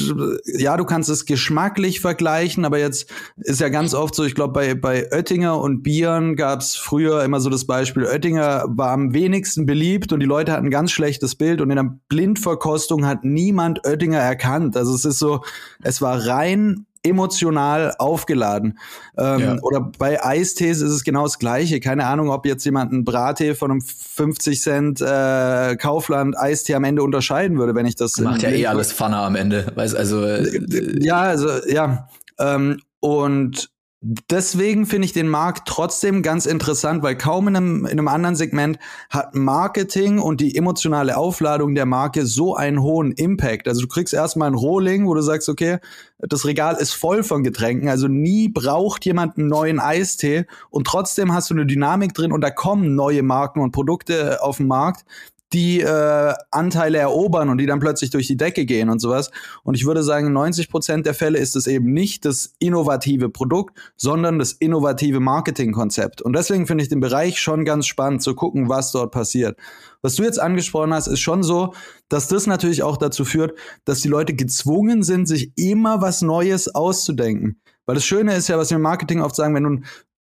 ja, 0.47 0.79
du 0.79 0.85
kannst 0.85 1.11
es 1.11 1.27
geschmacklich 1.27 2.01
vergleichen, 2.01 2.65
aber 2.65 2.79
jetzt 2.79 3.13
ist 3.37 3.61
ja 3.61 3.69
ganz 3.69 3.93
oft 3.93 4.15
so, 4.15 4.25
ich 4.25 4.35
glaube, 4.35 4.55
bei, 4.55 4.75
bei 4.75 5.13
Oettinger 5.13 5.61
und 5.61 5.83
Bieren 5.83 6.35
gab 6.35 6.61
es 6.61 6.77
früher 6.77 7.23
immer 7.25 7.41
so 7.41 7.51
das 7.51 7.67
Beispiel, 7.67 8.05
Oettinger 8.05 8.65
war 8.69 8.93
am 8.93 9.13
wenigsten 9.13 9.67
beliebt 9.67 10.15
und 10.15 10.21
die 10.21 10.27
Leute 10.27 10.53
hatten 10.53 10.69
ein 10.69 10.71
ganz 10.71 10.93
schlechtes 10.93 11.35
Bild 11.35 11.61
und 11.61 11.69
in 11.69 11.77
der 11.77 11.99
Blindverkostung 12.09 13.05
hat 13.05 13.23
niemand 13.23 13.85
Oettinger 13.85 14.19
erkannt. 14.19 14.79
Also 14.79 14.95
es 14.95 15.05
ist 15.05 15.19
so, 15.19 15.43
es 15.83 16.01
war 16.01 16.27
rein 16.27 16.87
emotional 17.03 17.95
aufgeladen. 17.99 18.79
Ähm, 19.17 19.41
ja. 19.41 19.57
Oder 19.63 19.91
bei 19.99 20.25
Eistees 20.25 20.81
ist 20.81 20.91
es 20.91 21.05
genau 21.05 21.25
das 21.25 21.39
Gleiche. 21.39 21.81
Keine 21.81 22.07
Ahnung, 22.07 22.31
ob 22.31 22.47
jetzt 22.47 22.65
jemand 22.65 22.93
einen 22.93 23.05
Brattee 23.05 23.55
von 23.55 23.71
einem 23.71 23.81
50 23.81 24.61
Cent 24.61 25.01
äh, 25.01 25.77
Kaufland 25.77 26.37
Eistee 26.39 26.75
am 26.75 26.85
Ende 26.85 27.03
unterscheiden 27.03 27.59
würde, 27.59 27.75
wenn 27.75 27.87
ich 27.87 27.97
das. 27.97 28.19
Macht 28.19 28.43
ja 28.43 28.51
eh 28.51 28.67
alles 28.67 28.93
Pfanne 28.93 29.17
am 29.19 29.37
Ende. 29.37 29.73
Weiß 29.75 29.95
also. 29.95 30.25
Äh, 30.25 31.03
ja, 31.03 31.21
also 31.21 31.49
ja. 31.69 32.09
Ähm, 32.39 32.81
und 33.01 33.71
Deswegen 34.01 34.87
finde 34.87 35.07
ich 35.07 35.13
den 35.13 35.29
Markt 35.29 35.67
trotzdem 35.67 36.23
ganz 36.23 36.47
interessant, 36.47 37.03
weil 37.03 37.19
kaum 37.19 37.49
in 37.49 37.57
einem, 37.57 37.85
in 37.85 37.99
einem 37.99 38.07
anderen 38.07 38.37
Segment 38.37 38.79
hat 39.11 39.35
Marketing 39.35 40.21
und 40.21 40.41
die 40.41 40.55
emotionale 40.57 41.17
Aufladung 41.17 41.75
der 41.75 41.85
Marke 41.85 42.25
so 42.25 42.55
einen 42.55 42.81
hohen 42.81 43.11
Impact. 43.11 43.67
Also 43.67 43.81
du 43.81 43.89
kriegst 43.89 44.15
erstmal 44.15 44.51
ein 44.51 44.55
Rohling, 44.55 45.09
wo 45.09 45.15
du 45.15 45.21
sagst, 45.21 45.49
okay, 45.49 45.79
das 46.21 46.45
Regal 46.45 46.77
ist 46.77 46.93
voll 46.93 47.25
von 47.25 47.43
Getränken, 47.43 47.89
also 47.89 48.07
nie 48.07 48.49
braucht 48.49 49.05
jemand 49.05 49.37
einen 49.37 49.49
neuen 49.49 49.81
Eistee 49.81 50.47
und 50.71 50.87
trotzdem 50.87 51.33
hast 51.33 51.51
du 51.51 51.55
eine 51.55 51.67
Dynamik 51.67 52.15
drin 52.15 52.31
und 52.31 52.41
da 52.41 52.51
kommen 52.51 52.95
neue 52.95 53.25
Marken 53.25 53.61
und 53.61 53.73
Produkte 53.73 54.41
auf 54.43 54.59
den 54.59 54.69
Markt, 54.69 55.05
die 55.53 55.81
äh, 55.81 56.35
Anteile 56.51 56.99
erobern 56.99 57.49
und 57.49 57.59
die 57.59 57.67
dann 57.67 57.81
plötzlich 57.81 58.11
durch 58.11 58.27
die 58.27 58.37
Decke 58.37 58.67
gehen 58.67 58.91
und 58.91 59.01
sowas. 59.01 59.31
Und 59.63 59.75
ich 59.77 59.87
würde 59.87 60.03
sagen, 60.03 60.33
90 60.33 60.71
Prozent 60.71 61.07
der 61.07 61.15
Fälle 61.15 61.39
ist 61.39 61.57
es 61.57 61.67
eben 61.67 61.93
nicht 61.93 62.25
das 62.25 62.55
innovative 62.59 63.31
Produkt, 63.31 63.79
sondern 63.97 64.39
das 64.39 64.53
innovative 64.53 65.21
Marketingkonzept. 65.21 66.21
Und 66.21 66.35
deswegen 66.35 66.67
finde 66.67 66.83
ich 66.83 66.91
den 66.91 67.01
Bereich 67.01 67.41
schon 67.41 67.65
ganz 67.65 67.87
spannend 67.87 68.23
zu 68.23 68.35
gucken, 68.35 68.69
was 68.69 68.93
dort 68.93 69.11
passiert. 69.11 69.59
Was 70.03 70.15
du 70.15 70.23
jetzt 70.23 70.41
angesprochen 70.41 70.93
hast, 70.93 71.07
ist 71.07 71.21
schon 71.21 71.43
so, 71.43 71.75
dass 72.09 72.29
das 72.29 72.47
natürlich 72.47 72.83
auch 72.83 72.97
dazu 72.97 73.25
führt, 73.25 73.59
dass 73.85 74.01
die 74.01 74.09
Leute 74.09 74.35
gezwungen 74.35 75.03
sind, 75.03 75.27
sich 75.27 75.53
immer 75.57 76.01
was 76.03 76.23
Neues 76.23 76.75
auszudenken. 76.75 77.61
Weil 77.87 77.95
das 77.95 78.05
Schöne 78.05 78.35
ist 78.37 78.49
ja, 78.49 78.59
was 78.59 78.69
wir 78.69 78.77
im 78.77 78.83
Marketing 78.83 79.23
oft 79.23 79.35
sagen, 79.35 79.55
wenn 79.55 79.65
du 79.65 79.81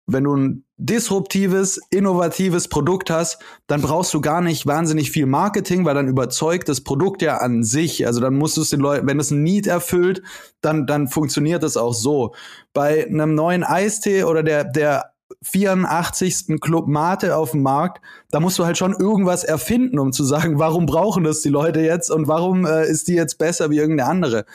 wenn 0.06 0.26
du 0.26 0.36
ein 0.36 0.66
disruptives, 0.78 1.80
innovatives 1.90 2.68
Produkt 2.68 3.10
hast, 3.10 3.40
dann 3.68 3.82
brauchst 3.82 4.14
du 4.14 4.20
gar 4.20 4.42
nicht 4.42 4.66
wahnsinnig 4.66 5.12
viel 5.12 5.26
Marketing, 5.26 5.86
weil 5.86 5.96
dann 5.96 6.10
überzeugt 6.10 6.68
das 6.68 6.82
Produkt 6.82 7.22
ja 7.22 7.38
an 7.38 7.64
sich. 7.64 8.06
Also 8.06 8.20
dann 8.20 8.36
musst 8.36 8.58
du 8.58 8.62
es 8.62 8.70
den 8.70 8.82
Leuten, 8.82 9.08
wenn 9.08 9.20
es 9.20 9.32
ein 9.32 9.44
Need 9.44 9.66
erfüllt, 9.66 10.22
dann, 10.62 10.86
dann 10.86 11.08
funktioniert 11.08 11.64
es 11.64 11.78
auch 11.78 11.94
so. 11.94 12.36
Bei 12.74 13.06
einem 13.06 13.34
neuen 13.34 13.64
Eistee 13.64 14.26
oder 14.26 14.44
der, 14.44 14.66
der 14.66 15.13
84. 15.42 16.60
Club 16.62 16.88
Mate 16.88 17.36
auf 17.36 17.52
dem 17.52 17.62
Markt, 17.62 18.02
da 18.32 18.40
musst 18.40 18.60
du 18.60 18.66
halt 18.66 18.78
schon 18.78 18.94
irgendwas 18.94 19.44
erfinden, 19.44 20.00
um 20.00 20.12
zu 20.12 20.24
sagen, 20.24 20.60
warum 20.60 20.86
brauchen 20.86 21.24
das 21.24 21.42
die 21.42 21.50
Leute 21.50 21.82
jetzt 21.82 22.10
und 22.12 22.28
warum 22.28 22.66
äh, 22.66 22.88
ist 22.88 23.08
die 23.08 23.16
jetzt 23.16 23.38
besser 23.38 23.70
wie 23.70 23.78
irgendeine 23.78 24.10
andere. 24.10 24.46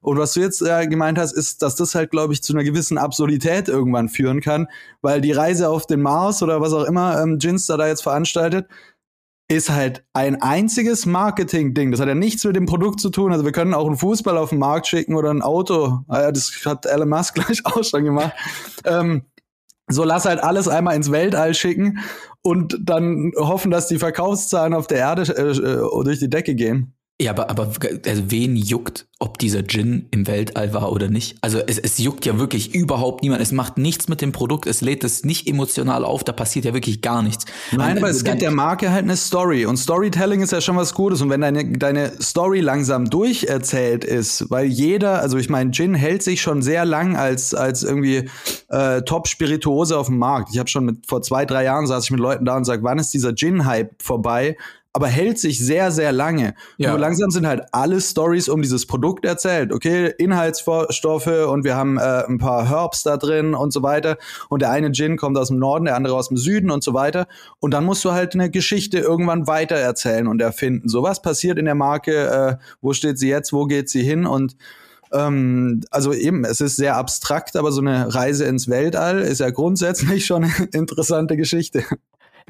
Und 0.00 0.18
was 0.18 0.34
du 0.34 0.40
jetzt 0.40 0.60
äh, 0.60 0.86
gemeint 0.86 1.18
hast, 1.18 1.32
ist, 1.32 1.62
dass 1.62 1.76
das 1.76 1.94
halt, 1.94 2.10
glaube 2.10 2.32
ich, 2.32 2.42
zu 2.42 2.52
einer 2.52 2.64
gewissen 2.64 2.98
Absurdität 2.98 3.68
irgendwann 3.68 4.08
führen 4.08 4.40
kann, 4.40 4.68
weil 5.00 5.20
die 5.20 5.32
Reise 5.32 5.68
auf 5.68 5.86
den 5.86 6.02
Mars 6.02 6.42
oder 6.42 6.60
was 6.60 6.72
auch 6.72 6.84
immer 6.84 7.22
ähm, 7.22 7.38
Ginster 7.38 7.76
da 7.78 7.86
jetzt 7.86 8.02
veranstaltet, 8.02 8.66
ist 9.48 9.70
halt 9.70 10.04
ein 10.14 10.40
einziges 10.40 11.04
Marketing-Ding. 11.04 11.90
Das 11.90 12.00
hat 12.00 12.08
ja 12.08 12.14
nichts 12.14 12.44
mit 12.44 12.56
dem 12.56 12.66
Produkt 12.66 13.00
zu 13.00 13.10
tun. 13.10 13.32
Also 13.32 13.44
wir 13.44 13.52
können 13.52 13.74
auch 13.74 13.86
einen 13.86 13.98
Fußball 13.98 14.38
auf 14.38 14.50
den 14.50 14.58
Markt 14.58 14.86
schicken 14.86 15.14
oder 15.14 15.30
ein 15.30 15.42
Auto. 15.42 16.00
Ah 16.08 16.32
das 16.32 16.52
hat 16.64 16.86
Elon 16.86 17.08
Musk 17.10 17.34
gleich 17.46 17.64
auch 17.64 17.84
schon 17.84 18.04
gemacht. 18.04 18.32
ähm, 18.84 19.22
so 19.88 20.04
lass 20.04 20.24
halt 20.24 20.42
alles 20.42 20.68
einmal 20.68 20.96
ins 20.96 21.10
Weltall 21.10 21.54
schicken 21.54 21.98
und 22.42 22.78
dann 22.80 23.32
hoffen, 23.36 23.70
dass 23.70 23.88
die 23.88 23.98
Verkaufszahlen 23.98 24.74
auf 24.74 24.86
der 24.86 24.98
Erde 24.98 25.22
äh, 25.36 25.50
äh 25.50 26.04
durch 26.04 26.18
die 26.18 26.30
Decke 26.30 26.54
gehen. 26.54 26.94
Ja, 27.20 27.30
aber, 27.30 27.48
aber 27.48 27.70
also 28.06 28.30
wen 28.30 28.56
juckt, 28.56 29.06
ob 29.24 29.38
dieser 29.38 29.66
Gin 29.66 30.06
im 30.10 30.26
Weltall 30.26 30.74
war 30.74 30.92
oder 30.92 31.08
nicht? 31.08 31.38
Also 31.40 31.58
es, 31.58 31.78
es 31.78 31.96
juckt 31.96 32.26
ja 32.26 32.38
wirklich 32.38 32.74
überhaupt 32.74 33.22
niemand. 33.22 33.40
Es 33.40 33.52
macht 33.52 33.78
nichts 33.78 34.06
mit 34.06 34.20
dem 34.20 34.32
Produkt, 34.32 34.66
es 34.66 34.82
lädt 34.82 35.02
es 35.02 35.24
nicht 35.24 35.48
emotional 35.48 36.04
auf, 36.04 36.24
da 36.24 36.32
passiert 36.32 36.66
ja 36.66 36.74
wirklich 36.74 37.00
gar 37.00 37.22
nichts. 37.22 37.46
Nein, 37.72 37.96
aber 37.96 38.10
es 38.10 38.22
gibt 38.22 38.42
der 38.42 38.50
Marke 38.50 38.90
halt 38.90 39.04
eine 39.04 39.16
Story 39.16 39.64
und 39.64 39.78
Storytelling 39.78 40.42
ist 40.42 40.52
ja 40.52 40.60
schon 40.60 40.76
was 40.76 40.92
Gutes. 40.92 41.22
Und 41.22 41.30
wenn 41.30 41.40
deine, 41.40 41.72
deine 41.78 42.12
Story 42.20 42.60
langsam 42.60 43.08
durcherzählt 43.08 44.04
ist, 44.04 44.50
weil 44.50 44.66
jeder, 44.66 45.20
also 45.20 45.38
ich 45.38 45.48
meine, 45.48 45.70
Gin 45.70 45.94
hält 45.94 46.22
sich 46.22 46.42
schon 46.42 46.60
sehr 46.60 46.84
lang 46.84 47.16
als, 47.16 47.54
als 47.54 47.82
irgendwie 47.82 48.28
äh, 48.68 49.00
Top-Spirituose 49.02 49.96
auf 49.96 50.08
dem 50.08 50.18
Markt. 50.18 50.50
Ich 50.52 50.58
habe 50.58 50.68
schon 50.68 50.84
mit 50.84 51.06
vor 51.06 51.22
zwei, 51.22 51.46
drei 51.46 51.64
Jahren 51.64 51.86
saß 51.86 52.04
ich 52.04 52.10
mit 52.10 52.20
Leuten 52.20 52.44
da 52.44 52.58
und 52.58 52.66
sag, 52.66 52.82
wann 52.82 52.98
ist 52.98 53.14
dieser 53.14 53.34
Gin-Hype 53.34 54.02
vorbei? 54.02 54.58
Aber 54.94 55.08
hält 55.08 55.40
sich 55.40 55.58
sehr, 55.58 55.90
sehr 55.90 56.12
lange. 56.12 56.54
Ja. 56.78 56.90
Nur 56.90 57.00
langsam 57.00 57.30
sind 57.30 57.48
halt 57.48 57.64
alle 57.72 58.00
Stories 58.00 58.48
um 58.48 58.62
dieses 58.62 58.86
Produkt 58.86 59.24
erzählt. 59.24 59.72
Okay, 59.72 60.14
Inhaltsstoffe 60.18 61.26
und 61.26 61.64
wir 61.64 61.74
haben 61.74 61.98
äh, 61.98 62.24
ein 62.26 62.38
paar 62.38 62.68
Herbs 62.68 63.02
da 63.02 63.16
drin 63.16 63.54
und 63.54 63.72
so 63.72 63.82
weiter. 63.82 64.16
Und 64.48 64.62
der 64.62 64.70
eine 64.70 64.92
Gin 64.92 65.16
kommt 65.16 65.36
aus 65.36 65.48
dem 65.48 65.58
Norden, 65.58 65.86
der 65.86 65.96
andere 65.96 66.14
aus 66.14 66.28
dem 66.28 66.36
Süden 66.36 66.70
und 66.70 66.84
so 66.84 66.94
weiter. 66.94 67.26
Und 67.58 67.72
dann 67.72 67.84
musst 67.84 68.04
du 68.04 68.12
halt 68.12 68.34
eine 68.34 68.50
Geschichte 68.50 69.00
irgendwann 69.00 69.48
weiter 69.48 69.74
erzählen 69.74 70.28
und 70.28 70.40
erfinden. 70.40 70.88
So 70.88 71.02
was 71.02 71.20
passiert 71.20 71.58
in 71.58 71.64
der 71.64 71.74
Marke, 71.74 72.58
äh, 72.60 72.64
wo 72.80 72.92
steht 72.92 73.18
sie 73.18 73.28
jetzt, 73.28 73.52
wo 73.52 73.66
geht 73.66 73.90
sie 73.90 74.02
hin 74.02 74.26
und 74.26 74.56
ähm, 75.12 75.82
also 75.90 76.12
eben, 76.12 76.44
es 76.44 76.60
ist 76.60 76.76
sehr 76.76 76.96
abstrakt, 76.96 77.56
aber 77.56 77.72
so 77.72 77.80
eine 77.80 78.14
Reise 78.14 78.44
ins 78.44 78.68
Weltall 78.68 79.20
ist 79.20 79.40
ja 79.40 79.50
grundsätzlich 79.50 80.24
schon 80.26 80.44
eine 80.44 80.68
interessante 80.72 81.36
Geschichte. 81.36 81.84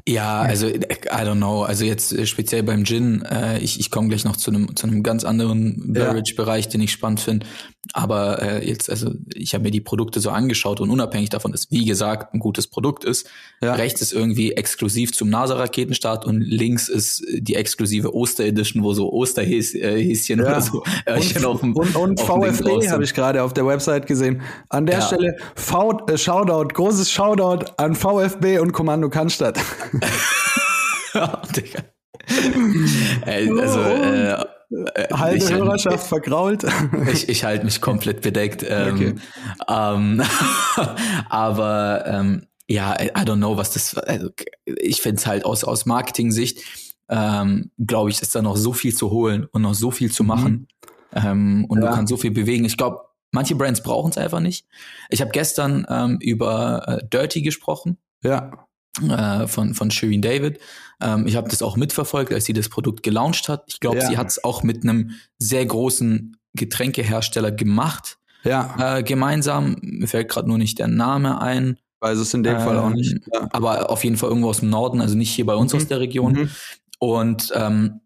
Ja, 0.06 0.42
also 0.42 0.66
I 0.66 0.80
don't 1.08 1.36
know. 1.36 1.62
Also 1.62 1.84
jetzt 1.86 2.12
äh, 2.12 2.26
speziell 2.26 2.62
beim 2.62 2.84
Gin, 2.84 3.22
äh, 3.22 3.58
ich, 3.60 3.80
ich 3.80 3.90
komme 3.90 4.08
gleich 4.08 4.24
noch 4.24 4.36
zu 4.36 4.50
einem 4.50 4.76
zu 4.76 4.86
einem 4.86 5.02
ganz 5.02 5.24
anderen 5.24 5.94
Beverage-Bereich, 5.94 6.68
den 6.68 6.82
ich 6.82 6.92
spannend 6.92 7.20
finde. 7.20 7.46
Aber 7.92 8.42
äh, 8.42 8.66
jetzt, 8.66 8.90
also 8.90 9.12
ich 9.34 9.54
habe 9.54 9.64
mir 9.64 9.70
die 9.70 9.80
Produkte 9.80 10.20
so 10.20 10.30
angeschaut 10.30 10.80
und 10.80 10.90
unabhängig 10.90 11.30
davon, 11.30 11.52
dass 11.52 11.70
wie 11.70 11.84
gesagt 11.84 12.34
ein 12.34 12.38
gutes 12.38 12.66
Produkt 12.66 13.04
ist, 13.04 13.28
ja. 13.62 13.74
rechts 13.74 14.00
ist 14.02 14.12
irgendwie 14.12 14.52
exklusiv 14.52 15.12
zum 15.12 15.28
NASA-Raketenstart 15.30 16.24
und 16.24 16.40
links 16.40 16.88
ist 16.88 17.24
die 17.32 17.54
exklusive 17.54 18.14
Oster-Edition, 18.14 18.82
wo 18.82 18.94
so 18.94 19.12
Osterhäschen 19.12 19.80
äh, 19.80 20.42
ja. 20.42 20.50
oder 20.50 20.60
so 20.60 20.82
Öhrchen 21.06 21.44
auf 21.44 21.60
dem 21.60 21.74
Und, 21.76 21.94
und 21.94 22.20
VfB 22.20 22.88
habe 22.88 23.04
ich 23.04 23.14
gerade 23.14 23.42
auf 23.42 23.52
der 23.54 23.66
Website 23.66 24.06
gesehen. 24.06 24.42
An 24.68 24.86
der 24.86 24.98
ja. 24.98 25.06
Stelle 25.06 25.36
v, 25.54 26.06
äh, 26.08 26.16
Shoutout, 26.16 26.74
großes 26.74 27.10
Shoutout 27.10 27.66
an 27.76 27.94
VfB 27.94 28.58
und 28.58 28.72
Kommando 28.72 29.08
Cannstatt. 29.08 29.58
oh, 31.14 31.46
Digga. 31.54 31.84
also, 33.26 33.80
äh, 33.80 34.44
äh, 34.94 35.08
halbe 35.12 35.36
ich, 35.36 35.50
Hörerschaft 35.50 36.06
vergrault. 36.06 36.64
ich, 37.12 37.28
ich 37.28 37.44
halte 37.44 37.64
mich 37.64 37.80
komplett 37.80 38.22
bedeckt. 38.22 38.64
Ähm, 38.68 38.94
okay. 38.94 39.14
ähm, 39.68 40.22
aber 41.28 42.04
ähm, 42.06 42.46
ja, 42.68 43.00
I 43.00 43.10
don't 43.10 43.36
know, 43.36 43.56
was 43.56 43.72
das. 43.72 43.96
Also, 43.96 44.30
ich 44.64 45.02
finde 45.02 45.20
es 45.20 45.26
halt 45.26 45.44
aus, 45.44 45.64
aus 45.64 45.86
Marketing-Sicht, 45.86 46.62
ähm, 47.08 47.70
glaube 47.78 48.10
ich, 48.10 48.22
ist 48.22 48.34
da 48.34 48.42
noch 48.42 48.56
so 48.56 48.72
viel 48.72 48.94
zu 48.94 49.10
holen 49.10 49.46
und 49.52 49.62
noch 49.62 49.74
so 49.74 49.90
viel 49.90 50.10
zu 50.10 50.24
machen. 50.24 50.66
Mhm. 51.12 51.26
Ähm, 51.26 51.64
und 51.68 51.82
ja. 51.82 51.88
du 51.88 51.94
kannst 51.94 52.10
so 52.10 52.16
viel 52.16 52.30
bewegen. 52.32 52.64
Ich 52.64 52.76
glaube, 52.76 53.00
manche 53.30 53.54
Brands 53.54 53.82
brauchen 53.82 54.10
es 54.10 54.18
einfach 54.18 54.40
nicht. 54.40 54.66
Ich 55.10 55.20
habe 55.20 55.30
gestern 55.30 55.86
ähm, 55.88 56.18
über 56.20 56.88
äh, 56.88 57.06
Dirty 57.06 57.42
gesprochen. 57.42 57.98
Ja 58.22 58.66
äh, 59.02 59.46
von, 59.46 59.74
von 59.74 59.90
Shirin 59.90 60.22
David. 60.22 60.58
Ähm, 61.00 61.26
ich 61.26 61.36
habe 61.36 61.48
das 61.48 61.62
auch 61.62 61.76
mitverfolgt, 61.76 62.32
als 62.32 62.44
sie 62.44 62.52
das 62.52 62.68
Produkt 62.68 63.02
gelauncht 63.02 63.48
hat. 63.48 63.64
Ich 63.68 63.80
glaube, 63.80 63.98
ja. 63.98 64.06
sie 64.06 64.16
hat 64.16 64.28
es 64.28 64.42
auch 64.44 64.62
mit 64.62 64.82
einem 64.82 65.12
sehr 65.38 65.66
großen 65.66 66.36
Getränkehersteller 66.54 67.50
gemacht. 67.50 68.18
Ja. 68.44 68.98
Äh, 68.98 69.02
gemeinsam. 69.02 69.76
Mir 69.80 70.06
fällt 70.06 70.28
gerade 70.28 70.48
nur 70.48 70.58
nicht 70.58 70.78
der 70.78 70.88
Name 70.88 71.40
ein. 71.40 71.78
Weiß 72.00 72.18
es 72.18 72.34
in 72.34 72.42
dem 72.42 72.56
ähm, 72.56 72.60
Fall 72.60 72.78
auch 72.78 72.90
nicht. 72.90 73.12
Ähm, 73.12 73.22
ja. 73.32 73.48
Aber 73.50 73.90
auf 73.90 74.04
jeden 74.04 74.16
Fall 74.16 74.28
irgendwo 74.28 74.50
aus 74.50 74.60
dem 74.60 74.70
Norden, 74.70 75.00
also 75.00 75.16
nicht 75.16 75.30
hier 75.30 75.46
bei 75.46 75.54
uns 75.54 75.72
mhm. 75.72 75.78
aus 75.78 75.88
der 75.88 76.00
Region. 76.00 76.32
Mhm. 76.32 76.50
Und 76.98 77.52
ähm, 77.54 78.00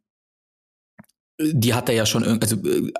die 1.41 1.75
hat 1.75 1.89
da 1.89 1.93
ja 1.93 2.07
schon, 2.07 2.25
also 2.41 2.57
äh, 2.57 2.93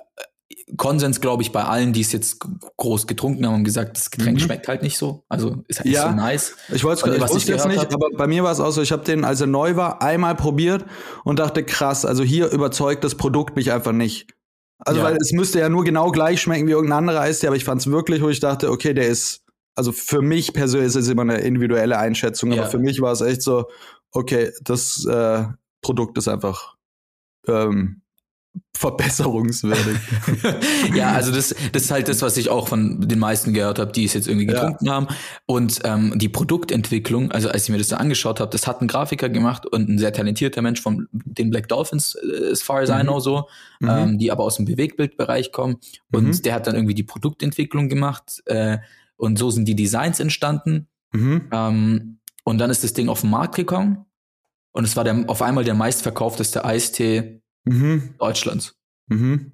Konsens, 0.77 1.21
glaube 1.21 1.43
ich, 1.43 1.51
bei 1.51 1.63
allen, 1.63 1.93
die 1.93 2.01
es 2.01 2.11
jetzt 2.11 2.39
groß 2.77 3.07
getrunken 3.07 3.45
haben, 3.45 3.53
haben 3.53 3.63
gesagt, 3.63 3.97
das 3.97 4.11
Getränk 4.11 4.37
mhm. 4.37 4.41
schmeckt 4.41 4.67
halt 4.67 4.83
nicht 4.83 4.97
so. 4.97 5.23
Also 5.29 5.63
ist 5.67 5.79
halt 5.79 5.89
ja, 5.89 6.05
nicht 6.05 6.11
so 6.11 6.25
nice. 6.25 6.55
Ich 6.69 6.83
wollte 6.83 7.09
es 7.09 7.45
jetzt 7.47 7.67
nicht, 7.67 7.79
hab. 7.79 7.93
aber 7.93 8.09
bei 8.15 8.27
mir 8.27 8.43
war 8.43 8.51
es 8.51 8.59
auch 8.59 8.71
so, 8.71 8.81
ich 8.81 8.91
habe 8.91 9.03
den, 9.03 9.25
als 9.25 9.41
er 9.41 9.47
neu 9.47 9.75
war, 9.75 10.01
einmal 10.01 10.35
probiert 10.35 10.85
und 11.23 11.39
dachte, 11.39 11.63
krass, 11.63 12.05
also 12.05 12.23
hier 12.23 12.49
überzeugt 12.51 13.03
das 13.03 13.15
Produkt 13.15 13.55
mich 13.55 13.71
einfach 13.71 13.91
nicht. 13.91 14.33
Also, 14.79 15.01
ja. 15.01 15.05
weil 15.07 15.17
es 15.17 15.31
müsste 15.31 15.59
ja 15.59 15.69
nur 15.69 15.83
genau 15.83 16.11
gleich 16.11 16.41
schmecken 16.41 16.67
wie 16.67 16.71
irgendein 16.71 16.99
anderer 16.99 17.21
Eistee, 17.21 17.47
aber 17.47 17.55
ich 17.55 17.65
fand 17.65 17.81
es 17.81 17.87
wirklich, 17.87 18.21
wo 18.21 18.29
ich 18.29 18.39
dachte, 18.39 18.71
okay, 18.71 18.93
der 18.93 19.07
ist, 19.07 19.43
also 19.75 19.91
für 19.91 20.21
mich 20.21 20.53
persönlich 20.53 20.87
ist 20.87 20.95
es 20.95 21.09
immer 21.09 21.23
eine 21.23 21.39
individuelle 21.39 21.97
Einschätzung, 21.97 22.51
ja. 22.51 22.61
aber 22.61 22.71
für 22.71 22.79
mich 22.79 23.01
war 23.01 23.11
es 23.11 23.21
echt 23.21 23.41
so, 23.41 23.65
okay, 24.11 24.51
das 24.61 25.05
äh, 25.05 25.45
Produkt 25.81 26.17
ist 26.17 26.27
einfach 26.27 26.75
ähm, 27.47 28.01
verbesserungswürdig. 28.75 29.97
ja, 30.95 31.11
also 31.11 31.31
das, 31.31 31.53
das 31.73 31.83
ist 31.83 31.91
halt 31.91 32.07
das, 32.07 32.21
was 32.21 32.37
ich 32.37 32.49
auch 32.49 32.69
von 32.69 33.01
den 33.01 33.19
meisten 33.19 33.53
gehört 33.53 33.77
habe, 33.77 33.91
die 33.91 34.05
es 34.05 34.13
jetzt 34.13 34.27
irgendwie 34.27 34.45
getrunken 34.45 34.85
ja. 34.85 34.93
haben. 34.93 35.07
Und 35.45 35.81
ähm, 35.83 36.13
die 36.17 36.29
Produktentwicklung, 36.29 37.31
also 37.31 37.49
als 37.49 37.63
ich 37.63 37.69
mir 37.69 37.77
das 37.77 37.89
so 37.89 37.97
angeschaut 37.97 38.39
habe, 38.39 38.49
das 38.51 38.67
hat 38.67 38.81
ein 38.81 38.87
Grafiker 38.87 39.27
gemacht 39.27 39.65
und 39.65 39.89
ein 39.89 39.97
sehr 39.97 40.13
talentierter 40.13 40.61
Mensch 40.61 40.81
von 40.81 41.07
den 41.11 41.49
Black 41.49 41.67
Dolphins, 41.67 42.15
äh, 42.15 42.51
as 42.51 42.61
far 42.61 42.79
as 42.79 42.89
mhm. 42.89 42.99
I 42.99 43.01
know 43.01 43.19
so, 43.19 43.49
mhm. 43.81 43.89
ähm, 43.89 44.17
die 44.17 44.31
aber 44.31 44.45
aus 44.45 44.55
dem 44.55 44.65
Bewegtbildbereich 44.65 45.51
kommen. 45.51 45.77
Und 46.13 46.27
mhm. 46.27 46.41
der 46.41 46.53
hat 46.53 46.67
dann 46.67 46.75
irgendwie 46.75 46.95
die 46.95 47.03
Produktentwicklung 47.03 47.89
gemacht 47.89 48.41
äh, 48.45 48.77
und 49.17 49.37
so 49.37 49.51
sind 49.51 49.67
die 49.67 49.75
Designs 49.75 50.19
entstanden. 50.21 50.87
Mhm. 51.11 51.49
Ähm, 51.51 52.19
und 52.45 52.59
dann 52.59 52.69
ist 52.69 52.83
das 52.83 52.93
Ding 52.93 53.09
auf 53.09 53.21
den 53.21 53.29
Markt 53.29 53.55
gekommen 53.55 54.05
und 54.71 54.85
es 54.85 54.95
war 54.95 55.03
der, 55.03 55.25
auf 55.27 55.41
einmal 55.41 55.63
der 55.63 55.73
meistverkaufteste 55.73 56.63
Eistee 56.63 57.41
mhm. 57.65 58.15
Deutschlands. 58.17 58.75
Mhm. 59.07 59.53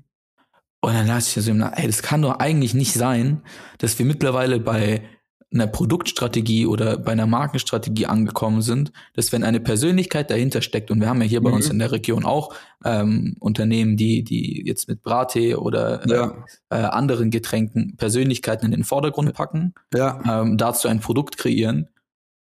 Und 0.82 0.94
dann 0.94 1.08
dachte 1.08 1.40
ich 1.40 1.46
so, 1.46 1.52
ey, 1.52 1.88
das 1.88 2.04
kann 2.04 2.22
doch 2.22 2.40
eigentlich 2.40 2.74
nicht 2.76 2.94
sein, 2.94 3.42
dass 3.80 3.98
wir 3.98 4.06
mittlerweile 4.06 4.60
bei 4.60 5.02
einer 5.56 5.68
Produktstrategie 5.68 6.66
oder 6.66 6.98
bei 6.98 7.14
einer 7.14 7.26
Markenstrategie 7.28 8.06
angekommen 8.06 8.62
sind, 8.62 8.92
dass 9.14 9.32
wenn 9.32 9.44
eine 9.44 9.60
Persönlichkeit 9.60 10.30
dahinter 10.30 10.62
steckt, 10.62 10.92
und 10.92 11.00
wir 11.00 11.08
haben 11.08 11.22
ja 11.22 11.28
hier 11.28 11.42
bei 11.42 11.50
mhm. 11.50 11.56
uns 11.56 11.70
in 11.70 11.80
der 11.80 11.92
Region 11.92 12.26
auch 12.26 12.54
ähm, 12.84 13.36
Unternehmen, 13.40 13.98
die, 13.98 14.24
die 14.24 14.64
jetzt 14.66 14.88
mit 14.88 15.02
Brattee 15.02 15.56
oder 15.56 16.08
ja. 16.08 16.46
äh, 16.70 16.76
anderen 16.76 17.32
Getränken 17.32 17.96
Persönlichkeiten 17.96 18.66
in 18.66 18.72
den 18.72 18.84
Vordergrund 18.84 19.34
packen, 19.34 19.74
ja. 19.94 20.42
ähm, 20.42 20.58
dazu 20.58 20.88
ein 20.88 21.00
Produkt 21.00 21.38
kreieren, 21.38 21.88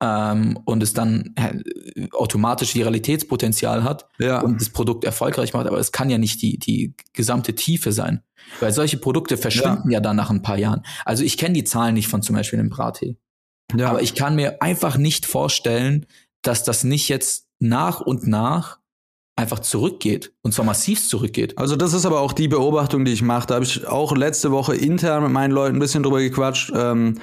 ähm, 0.02 0.58
und 0.66 0.82
es 0.82 0.94
dann 0.94 1.34
äh, 1.36 2.08
automatisch 2.12 2.76
Viralitätspotenzial 2.76 3.84
hat 3.84 4.08
ja. 4.18 4.42
und 4.42 4.62
das 4.62 4.70
Produkt 4.70 5.04
erfolgreich 5.04 5.54
macht, 5.54 5.68
aber 5.68 5.80
es 5.80 5.92
kann 5.92 6.10
ja 6.10 6.18
nicht 6.18 6.42
die, 6.42 6.58
die 6.58 6.94
gesamte 7.14 7.56
Tiefe 7.56 7.92
sein. 7.92 8.22
Weil 8.60 8.72
solche 8.72 8.98
Produkte 8.98 9.38
verschwinden 9.38 9.90
ja, 9.92 9.98
ja 9.98 10.00
dann 10.00 10.16
nach 10.16 10.30
ein 10.30 10.42
paar 10.42 10.58
Jahren. 10.58 10.84
Also 11.06 11.24
ich 11.24 11.38
kenne 11.38 11.54
die 11.54 11.66
Zahlen 11.66 11.94
nicht 11.94 12.08
von 12.08 12.22
zum 12.22 12.36
Beispiel 12.36 12.60
einem 12.60 12.70
Brattee. 12.70 13.18
Ja. 13.76 13.90
Aber 13.90 14.02
ich 14.02 14.16
kann 14.16 14.36
mir 14.36 14.62
einfach 14.62 14.98
nicht 14.98 15.26
vorstellen, 15.26 16.06
dass 16.42 16.64
das 16.64 16.84
nicht 16.84 17.10
jetzt 17.10 17.48
nach 17.60 18.02
und 18.02 18.26
nach 18.26 18.80
einfach 19.36 19.60
zurückgeht 19.60 20.34
und 20.42 20.54
zwar 20.54 20.66
massiv 20.66 21.08
zurückgeht. 21.08 21.58
Also 21.58 21.76
das 21.76 21.94
ist 21.94 22.06
aber 22.06 22.20
auch 22.20 22.34
die 22.34 22.50
Beobachtung, 22.50 23.06
die 23.06 23.14
ich 23.14 23.22
mache. 23.22 23.48
Da 23.48 23.56
habe 23.56 23.66
ich 23.66 23.88
auch 23.88 24.16
letzte 24.16 24.52
Woche 24.52 24.76
intern 24.76 25.24
mit 25.24 25.32
meinen 25.32 25.52
Leuten 25.52 25.78
ein 25.78 25.80
bisschen 25.80 26.04
drüber 26.04 26.20
gequatscht. 26.20 26.72
Ähm, 26.76 27.20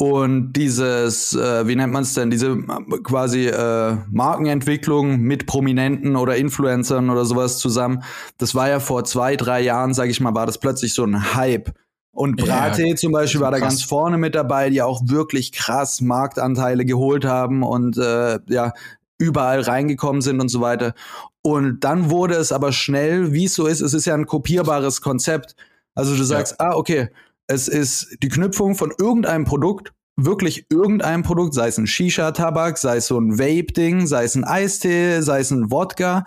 und 0.00 0.52
dieses, 0.52 1.34
äh, 1.34 1.66
wie 1.66 1.74
nennt 1.74 1.92
man 1.92 2.04
es 2.04 2.14
denn, 2.14 2.30
diese 2.30 2.56
quasi 3.02 3.48
äh, 3.48 3.96
Markenentwicklung 4.08 5.18
mit 5.18 5.46
Prominenten 5.46 6.14
oder 6.14 6.36
Influencern 6.36 7.10
oder 7.10 7.24
sowas 7.24 7.58
zusammen, 7.58 8.04
das 8.38 8.54
war 8.54 8.68
ja 8.68 8.78
vor 8.78 9.02
zwei, 9.02 9.34
drei 9.34 9.60
Jahren, 9.60 9.94
sage 9.94 10.12
ich 10.12 10.20
mal, 10.20 10.36
war 10.36 10.46
das 10.46 10.58
plötzlich 10.58 10.94
so 10.94 11.04
ein 11.04 11.34
Hype. 11.34 11.72
Und 12.12 12.36
Brate 12.36 12.86
ja, 12.86 12.94
zum 12.94 13.10
Beispiel 13.10 13.40
war 13.40 13.50
da 13.50 13.58
ganz 13.58 13.82
vorne 13.82 14.18
mit 14.18 14.36
dabei, 14.36 14.70
die 14.70 14.82
auch 14.82 15.00
wirklich 15.04 15.50
krass 15.50 16.00
Marktanteile 16.00 16.84
geholt 16.84 17.24
haben 17.24 17.64
und 17.64 17.98
äh, 17.98 18.38
ja, 18.48 18.74
überall 19.18 19.62
reingekommen 19.62 20.22
sind 20.22 20.40
und 20.40 20.48
so 20.48 20.60
weiter. 20.60 20.94
Und 21.42 21.80
dann 21.82 22.08
wurde 22.08 22.36
es 22.36 22.52
aber 22.52 22.70
schnell, 22.70 23.32
wie 23.32 23.46
es 23.46 23.54
so 23.54 23.66
ist, 23.66 23.80
es 23.80 23.94
ist 23.94 24.04
ja 24.04 24.14
ein 24.14 24.26
kopierbares 24.26 25.00
Konzept. 25.00 25.56
Also 25.96 26.14
du 26.14 26.22
sagst, 26.22 26.54
ja. 26.60 26.70
ah, 26.70 26.76
okay, 26.76 27.08
es 27.48 27.66
ist 27.66 28.16
die 28.22 28.28
Knüpfung 28.28 28.74
von 28.76 28.92
irgendeinem 28.98 29.44
Produkt, 29.44 29.92
wirklich 30.16 30.66
irgendeinem 30.70 31.22
Produkt, 31.22 31.54
sei 31.54 31.68
es 31.68 31.78
ein 31.78 31.86
Shisha-Tabak, 31.86 32.78
sei 32.78 32.96
es 32.98 33.06
so 33.06 33.18
ein 33.18 33.38
Vape-Ding, 33.38 34.06
sei 34.06 34.24
es 34.24 34.34
ein 34.34 34.44
Eistee, 34.44 35.20
sei 35.22 35.40
es 35.40 35.50
ein 35.50 35.70
Wodka. 35.70 36.24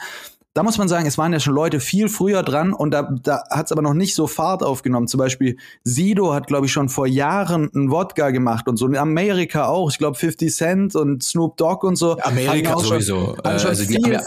Da 0.54 0.64
muss 0.64 0.78
man 0.78 0.90
sagen, 0.90 1.06
es 1.06 1.18
waren 1.18 1.32
ja 1.32 1.40
schon 1.40 1.54
Leute 1.54 1.80
viel 1.80 2.10
früher 2.10 2.44
dran 2.44 2.74
und 2.74 2.92
da, 2.92 3.04
da 3.24 3.44
hat 3.50 3.68
es 3.68 3.72
aber 3.72 3.82
noch 3.82 3.94
nicht 3.94 4.16
so 4.16 4.28
Fahrt 4.28 4.64
aufgenommen. 4.64 5.08
Zum 5.08 5.18
Beispiel 5.18 5.58
Sido 5.84 6.34
hat, 6.34 6.48
glaube 6.48 6.66
ich, 6.66 6.74
schon 6.74 6.90
vor 6.90 7.08
Jahren 7.08 7.70
einen 7.74 7.90
Wodka 7.90 8.32
gemacht 8.32 8.68
und 8.68 8.76
so. 8.76 8.86
In 8.86 8.98
Amerika 8.98 9.68
auch. 9.68 9.90
Ich 9.92 9.98
glaube 9.98 10.18
50 10.18 10.54
Cent 10.54 10.96
und 10.96 11.24
Snoop 11.24 11.56
Dogg 11.56 11.88
und 11.88 11.96
so. 11.96 12.18
Amerika 12.20 12.78
sowieso. 12.80 13.36
Schon, 13.36 13.46
äh, 13.46 13.60
schon 13.60 13.70
also 13.70 13.84
viel, 13.86 14.20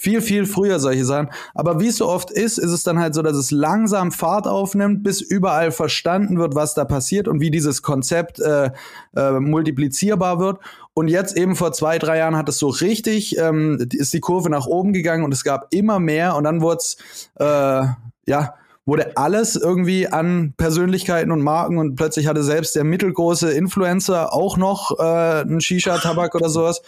viel, 0.00 0.22
viel 0.22 0.46
früher 0.46 0.80
solche 0.80 1.04
Sachen. 1.04 1.28
Aber 1.54 1.78
wie 1.78 1.88
es 1.88 1.98
so 1.98 2.08
oft 2.08 2.30
ist, 2.30 2.56
ist 2.56 2.70
es 2.70 2.84
dann 2.84 2.98
halt 2.98 3.14
so, 3.14 3.20
dass 3.20 3.36
es 3.36 3.50
langsam 3.50 4.12
Fahrt 4.12 4.46
aufnimmt, 4.46 5.02
bis 5.02 5.20
überall 5.20 5.72
verstanden 5.72 6.38
wird, 6.38 6.54
was 6.54 6.72
da 6.72 6.86
passiert 6.86 7.28
und 7.28 7.40
wie 7.40 7.50
dieses 7.50 7.82
Konzept 7.82 8.40
äh, 8.40 8.70
äh, 9.14 9.32
multiplizierbar 9.32 10.40
wird. 10.40 10.58
Und 10.94 11.08
jetzt 11.08 11.36
eben 11.36 11.54
vor 11.54 11.72
zwei, 11.72 11.98
drei 11.98 12.16
Jahren 12.16 12.36
hat 12.36 12.48
es 12.48 12.58
so 12.58 12.68
richtig, 12.68 13.36
ähm, 13.36 13.86
ist 13.92 14.14
die 14.14 14.20
Kurve 14.20 14.48
nach 14.48 14.66
oben 14.66 14.94
gegangen 14.94 15.22
und 15.22 15.34
es 15.34 15.44
gab 15.44 15.66
immer 15.70 16.00
mehr 16.00 16.34
und 16.34 16.44
dann 16.44 16.62
wurde 16.62 16.78
es, 16.78 16.96
äh, 17.38 17.84
ja, 18.26 18.54
wurde 18.86 19.18
alles 19.18 19.54
irgendwie 19.54 20.08
an 20.08 20.54
Persönlichkeiten 20.56 21.30
und 21.30 21.42
Marken 21.42 21.76
und 21.76 21.96
plötzlich 21.96 22.26
hatte 22.26 22.42
selbst 22.42 22.74
der 22.74 22.84
mittelgroße 22.84 23.52
Influencer 23.52 24.32
auch 24.32 24.56
noch 24.56 24.98
äh, 24.98 25.42
einen 25.42 25.60
Shisha-Tabak 25.60 26.34
oder 26.34 26.48
sowas. 26.48 26.80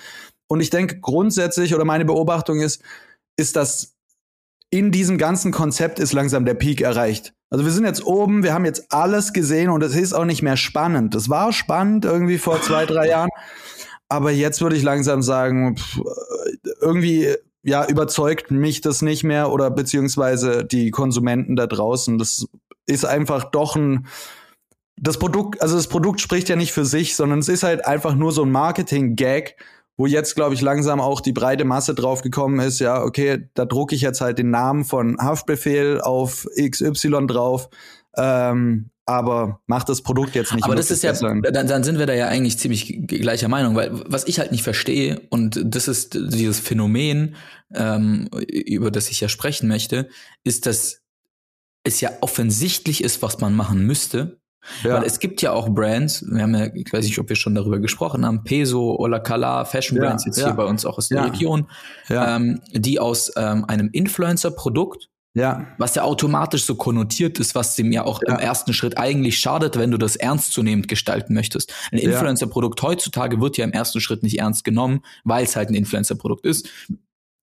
Und 0.53 0.61
ich 0.61 0.69
denke 0.69 1.01
grundsätzlich 1.01 1.75
oder 1.75 1.87
meine 1.87 2.05
Beobachtung 2.05 2.61
ist, 2.61 2.83
ist, 3.37 3.57
dass 3.57 3.95
in 4.71 4.91
diesem 4.91 5.19
ganzen 5.19 5.53
Konzept 5.53 5.99
ist 5.99 6.13
langsam 6.13 6.45
der 6.45 6.55
Peak 6.55 6.81
erreicht. 6.81 7.35
Also 7.51 7.65
wir 7.65 7.73
sind 7.73 7.85
jetzt 7.85 8.07
oben, 8.07 8.43
wir 8.43 8.55
haben 8.55 8.65
jetzt 8.65 8.87
alles 8.91 9.35
gesehen 9.35 9.69
und 9.69 9.83
es 9.83 9.95
ist 9.95 10.15
auch 10.15 10.25
nicht 10.25 10.43
mehr 10.43 10.57
spannend. 10.57 11.15
Das 11.15 11.29
war 11.29 11.53
spannend 11.53 12.07
irgendwie 12.07 12.39
vor 12.39 12.63
zwei, 12.63 12.87
drei 12.87 13.09
Jahren. 13.11 13.29
Aber 14.09 14.31
jetzt 14.31 14.63
würde 14.63 14.77
ich 14.77 14.83
langsam 14.83 15.21
sagen, 15.21 15.77
pff, 15.77 16.01
irgendwie 16.81 17.35
ja, 17.63 17.87
überzeugt 17.87 18.51
mich 18.51 18.81
das 18.81 19.03
nicht 19.03 19.25
mehr 19.25 19.53
oder 19.53 19.71
beziehungsweise 19.71 20.65
die 20.65 20.91
Konsumenten 20.91 21.55
da 21.55 21.67
draußen. 21.67 22.19
Das 22.19 22.47
ist 22.87 23.05
einfach 23.05 23.51
doch 23.51 23.77
ein, 23.77 24.07
das 24.97 25.19
Produkt, 25.19 25.63
also 25.63 25.77
das 25.77 25.87
Produkt 25.87 26.21
spricht 26.21 26.49
ja 26.49 26.57
nicht 26.57 26.73
für 26.73 26.85
sich, 26.85 27.15
sondern 27.15 27.39
es 27.39 27.49
ist 27.49 27.63
halt 27.63 27.87
einfach 27.87 28.15
nur 28.15 28.33
so 28.33 28.43
ein 28.43 28.51
Marketing-Gag, 28.51 29.57
wo 29.97 30.07
jetzt, 30.07 30.35
glaube 30.35 30.55
ich, 30.55 30.61
langsam 30.61 31.01
auch 31.01 31.21
die 31.21 31.33
breite 31.33 31.65
Masse 31.65 31.95
drauf 31.95 32.23
gekommen 32.23 32.61
ist, 32.61 32.81
ja, 32.81 33.03
okay, 33.03 33.49
da 33.55 33.65
drucke 33.65 33.95
ich 33.95 34.01
jetzt 34.01 34.21
halt 34.21 34.39
den 34.39 34.51
Namen 34.51 34.85
von 34.85 35.19
Haftbefehl 35.19 36.01
auf 36.01 36.47
XY 36.59 37.27
drauf. 37.27 37.69
Ähm, 38.17 38.91
aber 39.05 39.61
macht 39.67 39.89
das 39.89 40.03
Produkt 40.03 40.35
jetzt 40.35 40.55
nicht. 40.55 40.65
Aber 40.65 40.77
das 40.77 40.91
ist 40.91 41.03
ja, 41.03 41.13
dann, 41.13 41.43
dann 41.43 41.85
sind 41.85 41.99
wir 41.99 42.07
da 42.07 42.15
ja 42.15 42.29
eigentlich 42.29 42.59
ziemlich 42.59 43.01
gleicher 43.07 43.49
Meinung, 43.49 43.75
weil 43.75 43.91
was 44.07 44.27
ich 44.27 44.39
halt 44.39 44.53
nicht 44.53 44.63
verstehe, 44.63 45.21
und 45.29 45.61
das 45.65 45.89
ist 45.89 46.15
dieses 46.15 46.61
Phänomen, 46.61 47.35
ähm, 47.75 48.29
über 48.49 48.91
das 48.91 49.11
ich 49.11 49.21
ja 49.21 49.29
sprechen 49.29 49.69
möchte, 49.69 50.09
ist, 50.45 50.67
dass 50.67 51.01
es 51.85 52.01
ja 52.01 52.11
offensichtlich 52.21 53.03
ist, 53.03 53.23
was 53.23 53.41
man 53.41 53.55
machen 53.55 53.85
müsste, 53.87 54.41
ja. 54.83 54.95
Weil 54.95 55.05
es 55.05 55.19
gibt 55.19 55.43
ja 55.43 55.53
auch 55.53 55.69
Brands, 55.69 56.25
wir 56.29 56.43
haben 56.43 56.55
ja, 56.55 56.69
ich 56.75 56.93
weiß 56.93 57.05
nicht, 57.05 57.19
ob 57.19 57.29
wir 57.29 57.37
schon 57.37 57.55
darüber 57.55 57.79
gesprochen 57.81 58.25
haben, 58.25 58.45
Peso, 58.45 58.97
Ola 58.97 59.19
Kala, 59.19 59.65
Fashion 59.65 59.99
Brands 59.99 60.25
ja, 60.25 60.29
jetzt 60.29 60.39
ja. 60.39 60.47
hier 60.47 60.55
bei 60.55 60.65
uns 60.65 60.85
auch 60.87 60.99
aus 60.99 61.09
der 61.09 61.25
Region, 61.25 61.69
ähm, 62.09 62.61
die 62.73 63.01
aus 63.01 63.33
ähm, 63.37 63.65
einem 63.67 63.91
Influencer-Produkt, 63.91 65.09
ja. 65.35 65.67
was 65.79 65.95
ja 65.95 66.03
automatisch 66.03 66.65
so 66.65 66.75
konnotiert 66.75 67.41
ist, 67.41 67.55
was 67.55 67.75
dem 67.75 67.91
ja 67.91 68.05
auch 68.05 68.23
im 68.23 68.37
ersten 68.37 68.73
Schritt 68.73 68.99
eigentlich 68.99 69.39
schadet, 69.39 69.77
wenn 69.79 69.91
du 69.91 69.99
das 69.99 70.17
ernstzunehmend 70.17 70.89
gestalten 70.89 71.35
möchtest. 71.35 71.73
Ein 71.91 71.99
Influencer-Produkt 71.99 72.83
heutzutage 72.83 73.41
wird 73.41 73.57
ja 73.57 73.65
im 73.65 73.73
ersten 73.73 74.01
Schritt 74.01 74.23
nicht 74.23 74.39
ernst 74.39 74.65
genommen, 74.65 75.01
weil 75.25 75.45
es 75.45 75.57
halt 75.57 75.71
ein 75.71 75.75
Influencer-Produkt 75.75 76.47
ist. 76.47 76.69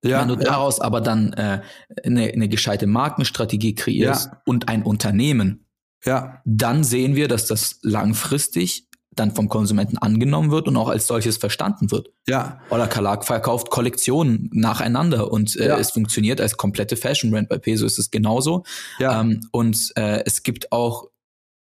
Ja, 0.01 0.21
Wenn 0.21 0.29
du 0.29 0.37
daraus 0.37 0.79
aber 0.79 1.01
dann 1.01 1.33
äh, 1.33 1.61
eine, 2.05 2.31
eine 2.31 2.47
gescheite 2.47 2.87
Markenstrategie 2.87 3.75
kreierst 3.75 4.29
und 4.45 4.69
ein 4.69 4.83
Unternehmen, 4.83 5.65
ja. 6.05 6.41
dann 6.45 6.83
sehen 6.83 7.15
wir, 7.15 7.27
dass 7.27 7.45
das 7.45 7.79
langfristig 7.81 8.87
dann 9.11 9.31
vom 9.31 9.49
Konsumenten 9.49 9.97
angenommen 9.97 10.51
wird 10.51 10.67
und 10.67 10.77
auch 10.77 10.87
als 10.87 11.07
solches 11.07 11.37
verstanden 11.37 11.91
wird. 11.91 12.09
Ja. 12.27 12.61
Oder 12.69 12.87
Kalak 12.87 13.25
verkauft 13.25 13.69
Kollektionen 13.69 14.49
nacheinander 14.53 15.31
und 15.31 15.55
äh, 15.57 15.67
ja. 15.67 15.77
es 15.77 15.91
funktioniert 15.91 16.39
als 16.39 16.57
komplette 16.57 16.95
Fashion 16.95 17.31
Brand. 17.31 17.49
Bei 17.49 17.57
Peso 17.57 17.85
ist 17.85 17.99
es 17.99 18.11
genauso. 18.11 18.63
Ja. 18.99 19.19
Ähm, 19.19 19.41
und 19.51 19.91
äh, 19.95 20.23
es 20.25 20.43
gibt 20.43 20.71
auch 20.71 21.09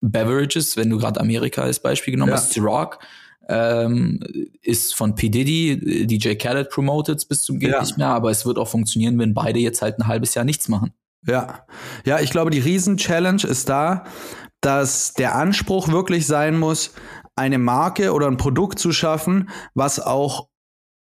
Beverages, 0.01 0.77
wenn 0.77 0.91
du 0.91 0.99
gerade 0.99 1.21
Amerika 1.21 1.63
als 1.63 1.81
Beispiel 1.81 2.13
genommen 2.13 2.31
ja. 2.31 2.37
hast, 2.37 2.53
Ciroc 2.53 2.99
ähm, 3.49 4.21
ist 4.63 4.95
von 4.95 5.15
P. 5.15 5.29
Diddy, 5.31 6.07
DJ 6.07 6.35
Khaled 6.35 6.69
promoted 6.69 7.27
bis 7.29 7.43
zum 7.43 7.59
geht 7.59 7.71
ja. 7.71 7.81
nicht 7.81 7.97
mehr, 7.97 8.09
aber 8.09 8.31
es 8.31 8.45
wird 8.45 8.59
auch 8.59 8.69
funktionieren, 8.69 9.19
wenn 9.19 9.33
beide 9.33 9.59
jetzt 9.59 9.81
halt 9.81 9.99
ein 9.99 10.07
halbes 10.07 10.35
Jahr 10.35 10.45
nichts 10.45 10.69
machen. 10.69 10.93
Ja, 11.27 11.67
ja, 12.05 12.21
ich 12.21 12.31
glaube, 12.31 12.51
die 12.51 12.61
Riesen-Challenge 12.61 13.43
ist 13.45 13.69
da, 13.69 14.05
dass 14.61 15.15
der 15.15 15.35
Anspruch 15.35 15.89
wirklich 15.89 16.27
sein 16.27 16.59
muss, 16.59 16.95
eine 17.37 17.59
Marke 17.59 18.13
oder 18.13 18.27
ein 18.27 18.37
Produkt 18.37 18.79
zu 18.79 18.93
schaffen, 18.93 19.51
was 19.75 20.01
auch 20.01 20.49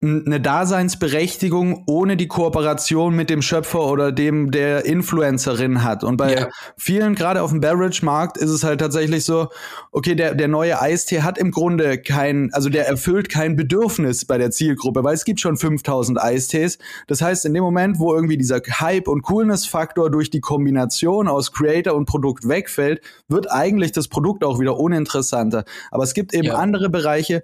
eine 0.03 0.41
Daseinsberechtigung 0.41 1.83
ohne 1.85 2.17
die 2.17 2.27
Kooperation 2.27 3.15
mit 3.15 3.29
dem 3.29 3.43
Schöpfer 3.43 3.85
oder 3.85 4.11
dem 4.11 4.49
der 4.49 4.83
Influencerin 4.85 5.83
hat. 5.83 6.03
Und 6.03 6.17
bei 6.17 6.33
ja. 6.33 6.47
vielen, 6.75 7.13
gerade 7.13 7.43
auf 7.43 7.51
dem 7.51 7.61
Beverage-Markt, 7.61 8.37
ist 8.37 8.49
es 8.49 8.63
halt 8.63 8.79
tatsächlich 8.79 9.25
so, 9.25 9.49
okay, 9.91 10.15
der, 10.15 10.33
der 10.33 10.47
neue 10.47 10.81
Eistee 10.81 11.21
hat 11.21 11.37
im 11.37 11.51
Grunde 11.51 11.99
kein, 11.99 12.51
also 12.51 12.69
der 12.69 12.87
erfüllt 12.87 13.29
kein 13.29 13.55
Bedürfnis 13.55 14.25
bei 14.25 14.39
der 14.39 14.49
Zielgruppe, 14.49 15.03
weil 15.03 15.13
es 15.13 15.23
gibt 15.23 15.39
schon 15.39 15.55
5000 15.55 16.19
Eistees. 16.19 16.79
Das 17.05 17.21
heißt, 17.21 17.45
in 17.45 17.53
dem 17.53 17.63
Moment, 17.63 17.99
wo 17.99 18.15
irgendwie 18.15 18.37
dieser 18.37 18.59
Hype- 18.59 19.07
und 19.07 19.21
Coolness-Faktor 19.21 20.09
durch 20.09 20.31
die 20.31 20.41
Kombination 20.41 21.27
aus 21.27 21.51
Creator 21.51 21.93
und 21.93 22.05
Produkt 22.07 22.47
wegfällt, 22.47 23.01
wird 23.27 23.51
eigentlich 23.51 23.91
das 23.91 24.07
Produkt 24.07 24.43
auch 24.43 24.59
wieder 24.59 24.79
uninteressanter. 24.79 25.63
Aber 25.91 26.03
es 26.03 26.15
gibt 26.15 26.33
eben 26.33 26.45
ja. 26.45 26.55
andere 26.55 26.89
Bereiche, 26.89 27.43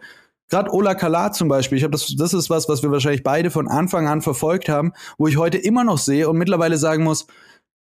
Gerade 0.50 0.74
Ola 0.74 0.96
Kala 0.96 1.32
zum 1.32 1.50
Beispiel, 1.50 1.78
ich 1.78 1.84
habe 1.84 1.92
das, 1.92 2.14
das 2.18 2.34
ist 2.34 2.50
was, 2.50 2.70
was 2.70 2.84
wir 2.84 2.92
wahrscheinlich 2.92 3.24
beide 3.24 3.52
von 3.52 3.68
Anfang 3.68 4.08
an 4.08 4.22
verfolgt 4.22 4.70
haben, 4.70 4.94
wo 5.18 5.28
ich 5.28 5.38
heute 5.38 5.58
immer 5.58 5.84
noch 5.84 5.98
sehe 5.98 6.30
und 6.30 6.38
mittlerweile 6.38 6.78
sagen 6.78 7.04
muss, 7.04 7.28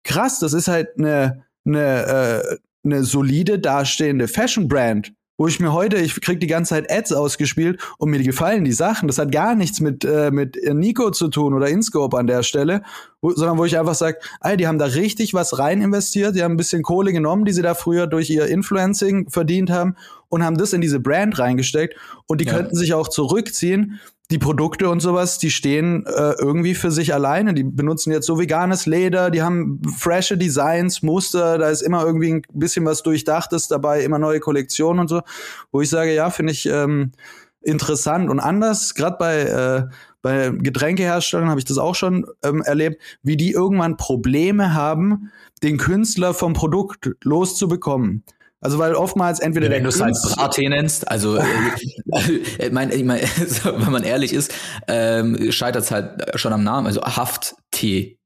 krass, 0.03 0.39
das 0.39 0.53
ist 0.53 0.67
halt 0.67 0.89
eine, 0.97 1.43
eine, 1.65 2.05
äh, 2.05 2.57
eine 2.85 3.03
solide 3.03 3.59
dastehende 3.59 4.27
Fashion 4.27 4.67
Brand 4.67 5.13
wo 5.37 5.47
ich 5.47 5.59
mir 5.59 5.73
heute, 5.73 5.97
ich 5.97 6.19
krieg 6.21 6.39
die 6.39 6.47
ganze 6.47 6.69
Zeit 6.69 6.91
Ads 6.91 7.13
ausgespielt 7.13 7.81
und 7.97 8.09
mir 8.11 8.21
gefallen 8.21 8.63
die 8.63 8.71
Sachen. 8.71 9.07
Das 9.07 9.17
hat 9.17 9.31
gar 9.31 9.55
nichts 9.55 9.79
mit, 9.79 10.05
äh, 10.05 10.31
mit 10.31 10.57
Nico 10.73 11.11
zu 11.11 11.27
tun 11.27 11.53
oder 11.53 11.69
InScope 11.69 12.17
an 12.17 12.27
der 12.27 12.43
Stelle, 12.43 12.83
wo, 13.21 13.31
sondern 13.31 13.57
wo 13.57 13.65
ich 13.65 13.77
einfach 13.77 13.95
sage, 13.95 14.19
ey, 14.41 14.57
die 14.57 14.67
haben 14.67 14.77
da 14.77 14.85
richtig 14.85 15.33
was 15.33 15.57
rein 15.57 15.81
investiert, 15.81 16.35
die 16.35 16.43
haben 16.43 16.53
ein 16.53 16.57
bisschen 16.57 16.83
Kohle 16.83 17.11
genommen, 17.11 17.45
die 17.45 17.53
sie 17.53 17.63
da 17.63 17.73
früher 17.73 18.07
durch 18.07 18.29
ihr 18.29 18.45
Influencing 18.45 19.29
verdient 19.29 19.69
haben 19.71 19.95
und 20.29 20.43
haben 20.43 20.57
das 20.57 20.73
in 20.73 20.81
diese 20.81 20.99
Brand 20.99 21.39
reingesteckt 21.39 21.95
und 22.27 22.41
die 22.41 22.45
ja. 22.45 22.53
könnten 22.53 22.75
sich 22.75 22.93
auch 22.93 23.07
zurückziehen 23.07 23.99
die 24.31 24.39
Produkte 24.39 24.89
und 24.89 25.01
sowas, 25.01 25.37
die 25.37 25.51
stehen 25.51 26.05
äh, 26.05 26.33
irgendwie 26.39 26.75
für 26.75 26.91
sich 26.91 27.13
alleine. 27.13 27.53
Die 27.53 27.63
benutzen 27.63 28.11
jetzt 28.11 28.25
so 28.25 28.39
veganes 28.39 28.85
Leder, 28.85 29.29
die 29.29 29.41
haben 29.41 29.81
frische 29.97 30.37
Designs, 30.37 31.03
Muster, 31.03 31.57
da 31.57 31.69
ist 31.69 31.81
immer 31.81 32.03
irgendwie 32.03 32.33
ein 32.33 32.41
bisschen 32.53 32.85
was 32.85 33.03
Durchdachtes 33.03 33.67
dabei, 33.67 34.03
immer 34.03 34.19
neue 34.19 34.39
Kollektionen 34.39 35.01
und 35.01 35.07
so, 35.09 35.21
wo 35.71 35.81
ich 35.81 35.89
sage, 35.89 36.13
ja, 36.13 36.29
finde 36.29 36.53
ich 36.53 36.65
ähm, 36.65 37.11
interessant 37.61 38.29
und 38.29 38.39
anders, 38.39 38.95
gerade 38.95 39.17
bei 39.19 39.41
äh, 39.41 39.87
bei 40.23 40.51
Getränkeherstellern 40.51 41.49
habe 41.49 41.59
ich 41.59 41.65
das 41.65 41.77
auch 41.77 41.95
schon 41.95 42.25
ähm, 42.43 42.61
erlebt, 42.61 43.01
wie 43.23 43.35
die 43.35 43.51
irgendwann 43.51 43.97
Probleme 43.97 44.73
haben, 44.73 45.31
den 45.61 45.77
Künstler 45.77 46.33
vom 46.33 46.53
Produkt 46.53 47.11
loszubekommen. 47.23 48.23
Also 48.63 48.79
weil 48.79 48.95
oftmals 48.95 49.39
entweder 49.39 49.67
ja, 49.67 49.73
wenn 49.73 49.83
du 49.83 49.89
es 49.89 50.01
halt 50.01 50.15
Brattee 50.35 50.69
nennst, 50.69 51.09
also 51.09 51.35
äh, 51.35 51.43
ich 52.59 52.71
meine, 52.71 52.93
ich 52.93 53.03
mein, 53.03 53.19
wenn 53.63 53.91
man 53.91 54.03
ehrlich 54.03 54.33
ist, 54.33 54.53
ähm, 54.87 55.51
scheitert 55.51 55.83
es 55.83 55.91
halt 55.91 56.39
schon 56.39 56.53
am 56.53 56.63
Namen, 56.63 56.87
also 56.87 57.01
Hafttee. 57.01 58.17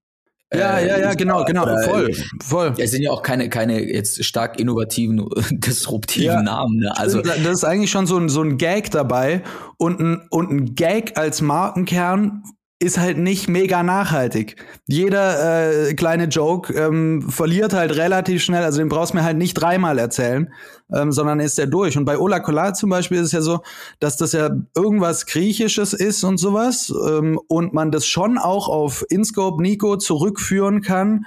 Ja, 0.53 0.77
äh, 0.77 0.87
ja, 0.87 0.97
ja, 0.99 1.13
genau, 1.13 1.43
genau, 1.43 1.65
voll, 1.83 2.13
voll. 2.41 2.73
Es 2.77 2.91
sind 2.91 3.01
ja 3.01 3.11
auch 3.11 3.21
keine, 3.21 3.49
keine 3.49 3.81
jetzt 3.81 4.23
stark 4.23 4.59
innovativen, 4.59 5.27
disruptiven 5.51 6.25
ja, 6.25 6.41
Namen. 6.41 6.77
Ne? 6.77 6.97
Also 6.97 7.21
das 7.21 7.37
ist 7.39 7.63
eigentlich 7.65 7.91
schon 7.91 8.07
so 8.07 8.17
ein, 8.17 8.29
so 8.29 8.41
ein 8.41 8.57
Gag 8.57 8.91
dabei 8.91 9.43
und 9.77 9.99
ein, 9.99 10.27
und 10.29 10.51
ein 10.51 10.75
Gag 10.75 11.17
als 11.17 11.41
Markenkern 11.41 12.43
ist 12.79 12.99
halt 12.99 13.17
nicht 13.17 13.47
mega 13.47 13.81
nachhaltig. 13.81 14.55
Jeder 14.87 15.87
äh, 15.87 15.93
kleine 15.95 16.25
Joke 16.25 16.71
ähm, 16.73 17.23
verliert 17.27 17.73
halt 17.73 17.95
relativ 17.95 18.43
schnell, 18.43 18.63
also 18.63 18.77
den 18.77 18.89
brauchst 18.89 19.13
du 19.13 19.17
mir 19.17 19.23
halt 19.23 19.37
nicht 19.37 19.55
dreimal 19.55 19.97
erzählen, 19.97 20.53
ähm, 20.93 21.11
sondern 21.11 21.39
ist 21.39 21.57
der 21.57 21.65
durch. 21.65 21.97
Und 21.97 22.05
bei 22.05 22.19
Ola 22.19 22.39
Kolar 22.39 22.75
zum 22.75 22.91
Beispiel 22.91 23.17
ist 23.17 23.27
es 23.27 23.31
ja 23.31 23.41
so, 23.41 23.61
dass 23.99 24.17
das 24.17 24.33
ja 24.33 24.51
irgendwas 24.75 25.25
Griechisches 25.25 25.93
ist 25.93 26.23
und 26.23 26.37
sowas 26.37 26.93
ähm, 27.07 27.39
und 27.47 27.73
man 27.73 27.91
das 27.91 28.05
schon 28.05 28.37
auch 28.37 28.67
auf 28.67 29.03
Inscope 29.09 29.59
Nico 29.59 29.97
zurückführen 29.97 30.81
kann, 30.81 31.25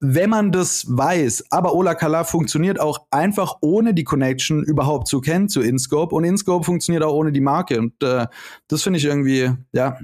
wenn 0.00 0.28
man 0.28 0.52
das 0.52 0.84
weiß. 0.86 1.46
Aber 1.50 1.74
Ola 1.74 1.94
Kala 1.94 2.24
funktioniert 2.24 2.78
auch 2.78 3.06
einfach 3.10 3.56
ohne 3.62 3.94
die 3.94 4.04
Connection 4.04 4.62
überhaupt 4.62 5.08
zu 5.08 5.22
kennen 5.22 5.48
zu 5.48 5.62
Inscope 5.62 6.14
und 6.14 6.24
Inscope 6.24 6.64
funktioniert 6.64 7.04
auch 7.04 7.14
ohne 7.14 7.32
die 7.32 7.40
Marke 7.40 7.78
und 7.78 8.02
äh, 8.02 8.26
das 8.68 8.82
finde 8.82 8.98
ich 8.98 9.06
irgendwie, 9.06 9.50
ja, 9.72 9.96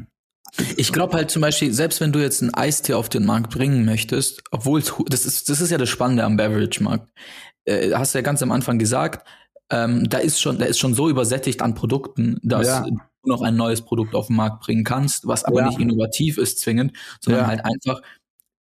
ich 0.77 0.93
glaube 0.93 1.15
halt 1.15 1.31
zum 1.31 1.43
Beispiel, 1.43 1.73
selbst 1.73 2.01
wenn 2.01 2.13
du 2.13 2.21
jetzt 2.21 2.43
einen 2.43 2.55
Eistee 2.55 2.95
auf 2.95 3.09
den 3.09 3.25
Markt 3.25 3.51
bringen 3.51 3.85
möchtest, 3.85 4.43
obwohl 4.51 4.83
das 5.09 5.27
ist, 5.27 5.49
das 5.49 5.61
ist 5.61 5.71
ja 5.71 5.79
das 5.79 5.89
Spannende 5.89 6.25
am 6.25 6.37
Beverage-Markt. 6.37 7.11
Äh, 7.65 7.93
hast 7.93 8.15
du 8.15 8.19
ja 8.19 8.23
ganz 8.23 8.43
am 8.43 8.53
Anfang 8.53 8.79
gesagt, 8.79 9.27
ähm, 9.71 10.09
da 10.09 10.19
ist 10.19 10.41
schon, 10.41 10.59
da 10.59 10.67
ist 10.67 10.79
schon 10.79 10.95
so 10.95 11.09
übersättigt 11.09 11.61
an 11.63 11.75
Produkten, 11.75 12.39
dass 12.43 12.67
ja. 12.67 12.81
du 12.83 12.99
noch 13.25 13.43
ein 13.43 13.57
neues 13.57 13.83
Produkt 13.83 14.15
auf 14.15 14.29
den 14.29 14.37
Markt 14.37 14.61
bringen 14.61 14.85
kannst, 14.85 15.27
was 15.27 15.45
aber 15.45 15.61
ja. 15.61 15.67
nicht 15.69 15.81
innovativ 15.81 16.39
ist 16.39 16.61
zwingend, 16.61 16.93
sondern 17.21 17.43
ja. 17.43 17.49
halt 17.49 17.65
einfach 17.65 18.01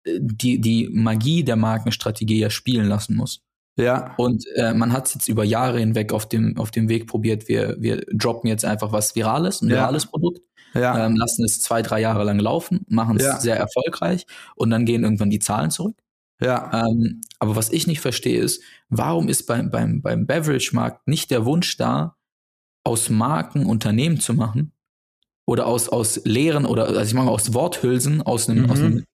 äh, 0.05 0.19
die, 0.19 0.59
die 0.59 0.89
Magie 0.91 1.43
der 1.43 1.55
Markenstrategie 1.55 2.39
ja 2.39 2.49
spielen 2.49 2.87
lassen 2.87 3.15
muss. 3.15 3.41
Ja. 3.79 4.15
Und 4.17 4.43
äh, 4.55 4.73
man 4.73 4.91
hat 4.91 5.07
es 5.07 5.13
jetzt 5.13 5.27
über 5.27 5.43
Jahre 5.43 5.79
hinweg 5.79 6.11
auf 6.11 6.27
dem, 6.27 6.57
auf 6.57 6.71
dem 6.71 6.89
Weg 6.89 7.05
probiert. 7.05 7.47
Wir, 7.47 7.75
wir 7.79 8.03
droppen 8.11 8.49
jetzt 8.49 8.65
einfach 8.65 8.91
was 8.91 9.15
Virales, 9.15 9.61
ein 9.61 9.69
virales 9.69 10.07
Produkt 10.07 10.41
ja. 10.79 11.05
ähm, 11.05 11.15
lassen 11.15 11.43
es 11.43 11.59
zwei, 11.59 11.81
drei 11.81 12.01
Jahre 12.01 12.23
lang 12.23 12.39
laufen, 12.39 12.85
machen 12.87 13.17
es 13.17 13.23
ja. 13.23 13.39
sehr 13.39 13.57
erfolgreich 13.57 14.25
und 14.55 14.69
dann 14.69 14.85
gehen 14.85 15.03
irgendwann 15.03 15.29
die 15.29 15.39
Zahlen 15.39 15.71
zurück. 15.71 15.97
Ja. 16.39 16.85
Ähm, 16.87 17.21
aber 17.39 17.55
was 17.55 17.71
ich 17.71 17.87
nicht 17.87 18.01
verstehe 18.01 18.39
ist, 18.39 18.61
warum 18.89 19.27
ist 19.27 19.47
beim, 19.47 19.71
beim, 19.71 20.01
beim 20.01 20.27
Beverage-Markt 20.27 21.07
nicht 21.07 21.31
der 21.31 21.45
Wunsch 21.45 21.77
da, 21.77 22.15
aus 22.83 23.09
Marken 23.09 23.65
Unternehmen 23.65 24.19
zu 24.19 24.33
machen 24.33 24.71
oder 25.45 25.67
aus, 25.67 25.89
aus 25.89 26.21
leeren 26.23 26.65
oder 26.65 26.87
also 26.87 27.01
ich 27.01 27.13
meine 27.13 27.29
aus 27.29 27.53
Worthülsen, 27.53 28.21
aus 28.21 28.49
einem, 28.49 28.63
mhm. 28.63 28.71
aus 28.71 28.79
einem 28.79 29.05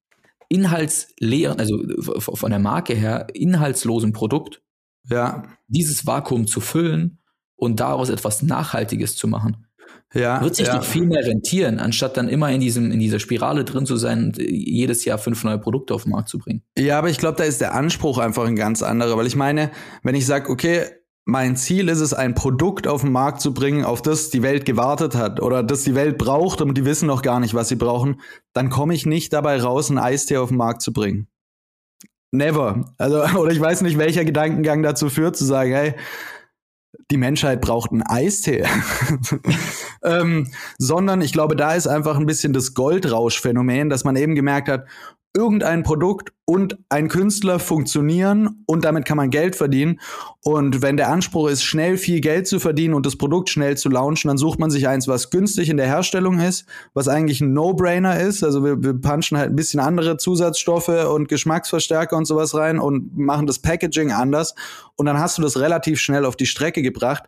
inhaltsleeren, 0.49 1.59
also 1.59 1.83
von 2.19 2.49
der 2.51 2.59
Marke 2.59 2.93
her 2.93 3.27
inhaltslosen 3.33 4.13
Produkt, 4.13 4.61
ja. 5.09 5.43
dieses 5.67 6.05
Vakuum 6.05 6.45
zu 6.45 6.61
füllen 6.61 7.19
und 7.55 7.79
daraus 7.79 8.09
etwas 8.09 8.43
Nachhaltiges 8.43 9.15
zu 9.15 9.27
machen 9.27 9.65
ja, 10.13 10.41
wird 10.41 10.55
sich 10.55 10.67
ja. 10.67 10.77
doch 10.77 10.83
viel 10.83 11.05
mehr 11.05 11.25
rentieren, 11.25 11.79
anstatt 11.79 12.17
dann 12.17 12.29
immer 12.29 12.51
in 12.51 12.59
diesem 12.59 12.91
in 12.91 12.99
dieser 12.99 13.19
Spirale 13.19 13.63
drin 13.63 13.85
zu 13.85 13.97
sein 13.97 14.25
und 14.25 14.37
jedes 14.37 15.05
Jahr 15.05 15.17
fünf 15.17 15.43
neue 15.43 15.57
Produkte 15.57 15.93
auf 15.93 16.03
den 16.03 16.11
Markt 16.11 16.29
zu 16.29 16.39
bringen. 16.39 16.63
Ja, 16.77 16.99
aber 16.99 17.09
ich 17.09 17.17
glaube, 17.17 17.37
da 17.37 17.43
ist 17.43 17.61
der 17.61 17.73
Anspruch 17.73 18.17
einfach 18.17 18.45
ein 18.45 18.55
ganz 18.55 18.83
anderer, 18.83 19.17
weil 19.17 19.27
ich 19.27 19.35
meine, 19.35 19.71
wenn 20.03 20.15
ich 20.15 20.25
sage, 20.25 20.49
okay, 20.49 20.85
mein 21.25 21.55
Ziel 21.55 21.87
ist 21.87 21.99
es, 21.99 22.13
ein 22.13 22.35
Produkt 22.35 22.85
auf 22.85 23.01
den 23.01 23.11
Markt 23.11 23.41
zu 23.41 23.53
bringen, 23.53 23.85
auf 23.85 24.01
das 24.01 24.29
die 24.29 24.43
Welt 24.43 24.65
gewartet 24.65 25.15
hat 25.15 25.41
oder 25.41 25.63
das 25.63 25.83
die 25.83 25.95
Welt 25.95 26.17
braucht 26.17 26.61
und 26.61 26.77
die 26.77 26.85
wissen 26.85 27.07
noch 27.07 27.21
gar 27.21 27.39
nicht, 27.39 27.53
was 27.53 27.69
sie 27.69 27.77
brauchen, 27.77 28.19
dann 28.53 28.69
komme 28.69 28.93
ich 28.93 29.05
nicht 29.05 29.31
dabei 29.31 29.61
raus, 29.61 29.89
ein 29.89 29.97
Eistee 29.97 30.37
auf 30.37 30.49
den 30.49 30.57
Markt 30.57 30.81
zu 30.81 30.91
bringen. 30.91 31.27
Never. 32.31 32.93
Also, 32.97 33.23
oder 33.39 33.51
ich 33.51 33.61
weiß 33.61 33.81
nicht, 33.81 33.97
welcher 33.97 34.25
Gedankengang 34.25 34.83
dazu 34.83 35.09
führt, 35.09 35.37
zu 35.37 35.45
sagen, 35.45 35.71
hey, 35.71 35.95
die 37.11 37.17
Menschheit 37.17 37.61
braucht 37.61 37.91
einen 37.91 38.03
Eistee. 38.03 38.63
ähm, 40.03 40.51
sondern 40.77 41.21
ich 41.21 41.33
glaube, 41.33 41.55
da 41.55 41.75
ist 41.75 41.87
einfach 41.87 42.17
ein 42.17 42.25
bisschen 42.25 42.53
das 42.53 42.73
Goldrauschphänomen, 42.73 43.89
dass 43.89 44.03
man 44.03 44.15
eben 44.15 44.35
gemerkt 44.35 44.69
hat, 44.69 44.85
irgendein 45.35 45.83
Produkt 45.83 46.31
und 46.45 46.77
ein 46.89 47.07
Künstler 47.07 47.57
funktionieren 47.57 48.63
und 48.67 48.83
damit 48.85 49.05
kann 49.05 49.17
man 49.17 49.29
Geld 49.29 49.55
verdienen. 49.55 49.99
Und 50.41 50.81
wenn 50.81 50.97
der 50.97 51.09
Anspruch 51.09 51.47
ist, 51.47 51.63
schnell 51.63 51.97
viel 51.97 52.19
Geld 52.19 52.47
zu 52.47 52.59
verdienen 52.59 52.93
und 52.93 53.05
das 53.05 53.15
Produkt 53.15 53.49
schnell 53.49 53.77
zu 53.77 53.89
launchen, 53.89 54.27
dann 54.27 54.37
sucht 54.37 54.59
man 54.59 54.69
sich 54.69 54.87
eins, 54.87 55.07
was 55.07 55.29
günstig 55.31 55.69
in 55.69 55.77
der 55.77 55.87
Herstellung 55.87 56.39
ist, 56.39 56.65
was 56.93 57.07
eigentlich 57.07 57.41
ein 57.41 57.53
No-Brainer 57.53 58.19
ist. 58.19 58.43
Also 58.43 58.63
wir, 58.63 58.83
wir 58.83 58.93
punchen 58.93 59.37
halt 59.37 59.51
ein 59.51 59.55
bisschen 59.55 59.79
andere 59.79 60.17
Zusatzstoffe 60.17 60.89
und 60.89 61.29
Geschmacksverstärker 61.29 62.15
und 62.15 62.25
sowas 62.25 62.53
rein 62.53 62.77
und 62.77 63.17
machen 63.17 63.47
das 63.47 63.59
Packaging 63.59 64.11
anders. 64.11 64.53
Und 64.95 65.05
dann 65.05 65.19
hast 65.19 65.37
du 65.37 65.41
das 65.41 65.59
relativ 65.59 65.99
schnell 65.99 66.25
auf 66.25 66.35
die 66.35 66.45
Strecke 66.45 66.81
gebracht. 66.81 67.23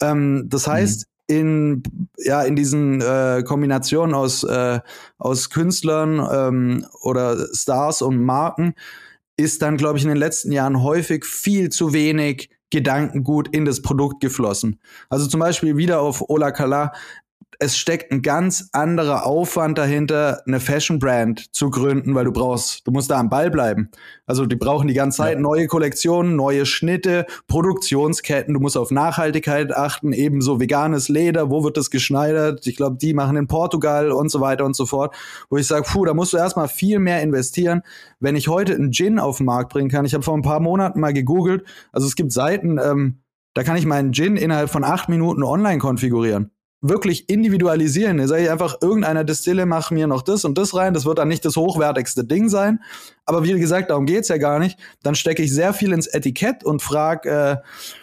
Ähm, 0.00 0.46
das 0.48 0.66
mhm. 0.66 0.72
In 1.38 1.82
ja 2.16 2.42
in 2.42 2.56
diesen 2.56 3.00
äh, 3.00 3.42
Kombinationen 3.44 4.14
aus 4.14 4.44
äh, 4.44 4.80
aus 5.18 5.50
Künstlern 5.50 6.26
ähm, 6.32 6.86
oder 7.02 7.48
Stars 7.54 8.02
und 8.02 8.22
Marken 8.22 8.74
ist 9.36 9.62
dann 9.62 9.76
glaube 9.76 9.98
ich 9.98 10.04
in 10.04 10.10
den 10.10 10.18
letzten 10.18 10.52
Jahren 10.52 10.82
häufig 10.82 11.24
viel 11.24 11.70
zu 11.70 11.92
wenig 11.92 12.50
Gedankengut 12.70 13.48
in 13.48 13.66
das 13.66 13.82
Produkt 13.82 14.20
geflossen. 14.20 14.80
Also 15.10 15.26
zum 15.26 15.40
Beispiel 15.40 15.76
wieder 15.76 16.00
auf 16.00 16.28
Ola 16.30 16.52
Kala 16.52 16.92
es 17.58 17.76
steckt 17.76 18.10
ein 18.10 18.22
ganz 18.22 18.68
anderer 18.72 19.26
Aufwand 19.26 19.78
dahinter, 19.78 20.42
eine 20.46 20.60
Fashion 20.60 20.98
Brand 20.98 21.54
zu 21.54 21.70
gründen, 21.70 22.14
weil 22.14 22.24
du 22.24 22.32
brauchst, 22.32 22.86
du 22.86 22.90
musst 22.90 23.10
da 23.10 23.18
am 23.18 23.28
Ball 23.28 23.50
bleiben. 23.50 23.90
Also 24.26 24.46
die 24.46 24.56
brauchen 24.56 24.88
die 24.88 24.94
ganze 24.94 25.18
Zeit 25.18 25.34
ja. 25.34 25.40
neue 25.40 25.66
Kollektionen, 25.66 26.36
neue 26.36 26.66
Schnitte, 26.66 27.26
Produktionsketten, 27.48 28.54
du 28.54 28.60
musst 28.60 28.76
auf 28.76 28.90
Nachhaltigkeit 28.90 29.74
achten, 29.74 30.12
ebenso 30.12 30.60
veganes 30.60 31.08
Leder, 31.08 31.50
wo 31.50 31.64
wird 31.64 31.76
das 31.76 31.90
geschneidert? 31.90 32.66
Ich 32.66 32.76
glaube, 32.76 32.96
die 32.96 33.14
machen 33.14 33.36
in 33.36 33.46
Portugal 33.46 34.12
und 34.12 34.30
so 34.30 34.40
weiter 34.40 34.64
und 34.64 34.74
so 34.74 34.86
fort, 34.86 35.14
wo 35.50 35.56
ich 35.56 35.66
sage, 35.66 35.84
puh, 35.86 36.04
da 36.04 36.14
musst 36.14 36.32
du 36.32 36.38
erstmal 36.38 36.68
viel 36.68 36.98
mehr 36.98 37.22
investieren. 37.22 37.82
Wenn 38.20 38.36
ich 38.36 38.48
heute 38.48 38.74
einen 38.74 38.92
Gin 38.92 39.18
auf 39.18 39.38
den 39.38 39.46
Markt 39.46 39.72
bringen 39.72 39.90
kann, 39.90 40.04
ich 40.04 40.14
habe 40.14 40.24
vor 40.24 40.36
ein 40.36 40.42
paar 40.42 40.60
Monaten 40.60 41.00
mal 41.00 41.12
gegoogelt, 41.12 41.64
also 41.92 42.06
es 42.06 42.16
gibt 42.16 42.32
Seiten, 42.32 42.78
ähm, 42.78 43.22
da 43.54 43.62
kann 43.62 43.76
ich 43.76 43.86
meinen 43.86 44.12
Gin 44.12 44.36
innerhalb 44.36 44.70
von 44.70 44.84
acht 44.84 45.08
Minuten 45.08 45.42
online 45.42 45.78
konfigurieren. 45.78 46.50
Wirklich 46.82 47.28
individualisieren. 47.28 48.26
Sage 48.26 48.42
ich 48.42 48.50
einfach, 48.50 48.82
irgendeiner 48.82 49.24
Distille 49.24 49.64
mach 49.66 49.90
mir 49.90 50.08
noch 50.08 50.22
das 50.22 50.44
und 50.44 50.58
das 50.58 50.74
rein. 50.74 50.92
Das 50.92 51.06
wird 51.06 51.18
dann 51.18 51.28
nicht 51.28 51.44
das 51.44 51.56
hochwertigste 51.56 52.24
Ding 52.24 52.48
sein. 52.48 52.80
Aber 53.24 53.44
wie 53.44 53.58
gesagt, 53.58 53.90
darum 53.90 54.04
geht's 54.04 54.28
ja 54.28 54.36
gar 54.36 54.58
nicht. 54.58 54.78
Dann 55.02 55.14
stecke 55.14 55.42
ich 55.42 55.54
sehr 55.54 55.72
viel 55.72 55.92
ins 55.92 56.08
Etikett 56.08 56.64
und 56.64 56.82
frag, 56.82 57.24
äh, 57.24 57.56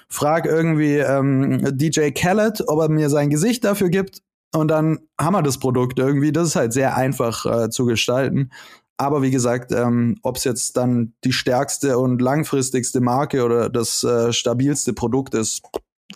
frag 0.07 0.45
irgendwie 0.45 0.97
ähm, 0.97 1.77
DJ 1.77 2.11
Khaled, 2.11 2.63
ob 2.67 2.79
er 2.79 2.89
mir 2.89 3.09
sein 3.09 3.29
Gesicht 3.29 3.65
dafür 3.65 3.89
gibt. 3.89 4.21
Und 4.55 4.69
dann 4.69 4.99
haben 5.19 5.33
wir 5.33 5.43
das 5.43 5.59
Produkt 5.59 5.99
irgendwie. 5.99 6.31
Das 6.31 6.47
ist 6.47 6.55
halt 6.55 6.73
sehr 6.73 6.95
einfach 6.95 7.45
äh, 7.45 7.69
zu 7.69 7.85
gestalten. 7.85 8.49
Aber 8.97 9.21
wie 9.21 9.31
gesagt, 9.31 9.71
ähm, 9.71 10.17
ob 10.23 10.37
es 10.37 10.45
jetzt 10.45 10.75
dann 10.77 11.13
die 11.23 11.33
stärkste 11.33 11.97
und 11.97 12.21
langfristigste 12.21 13.01
Marke 13.01 13.43
oder 13.43 13.69
das 13.69 14.03
äh, 14.03 14.33
stabilste 14.33 14.93
Produkt 14.93 15.35
ist, 15.35 15.61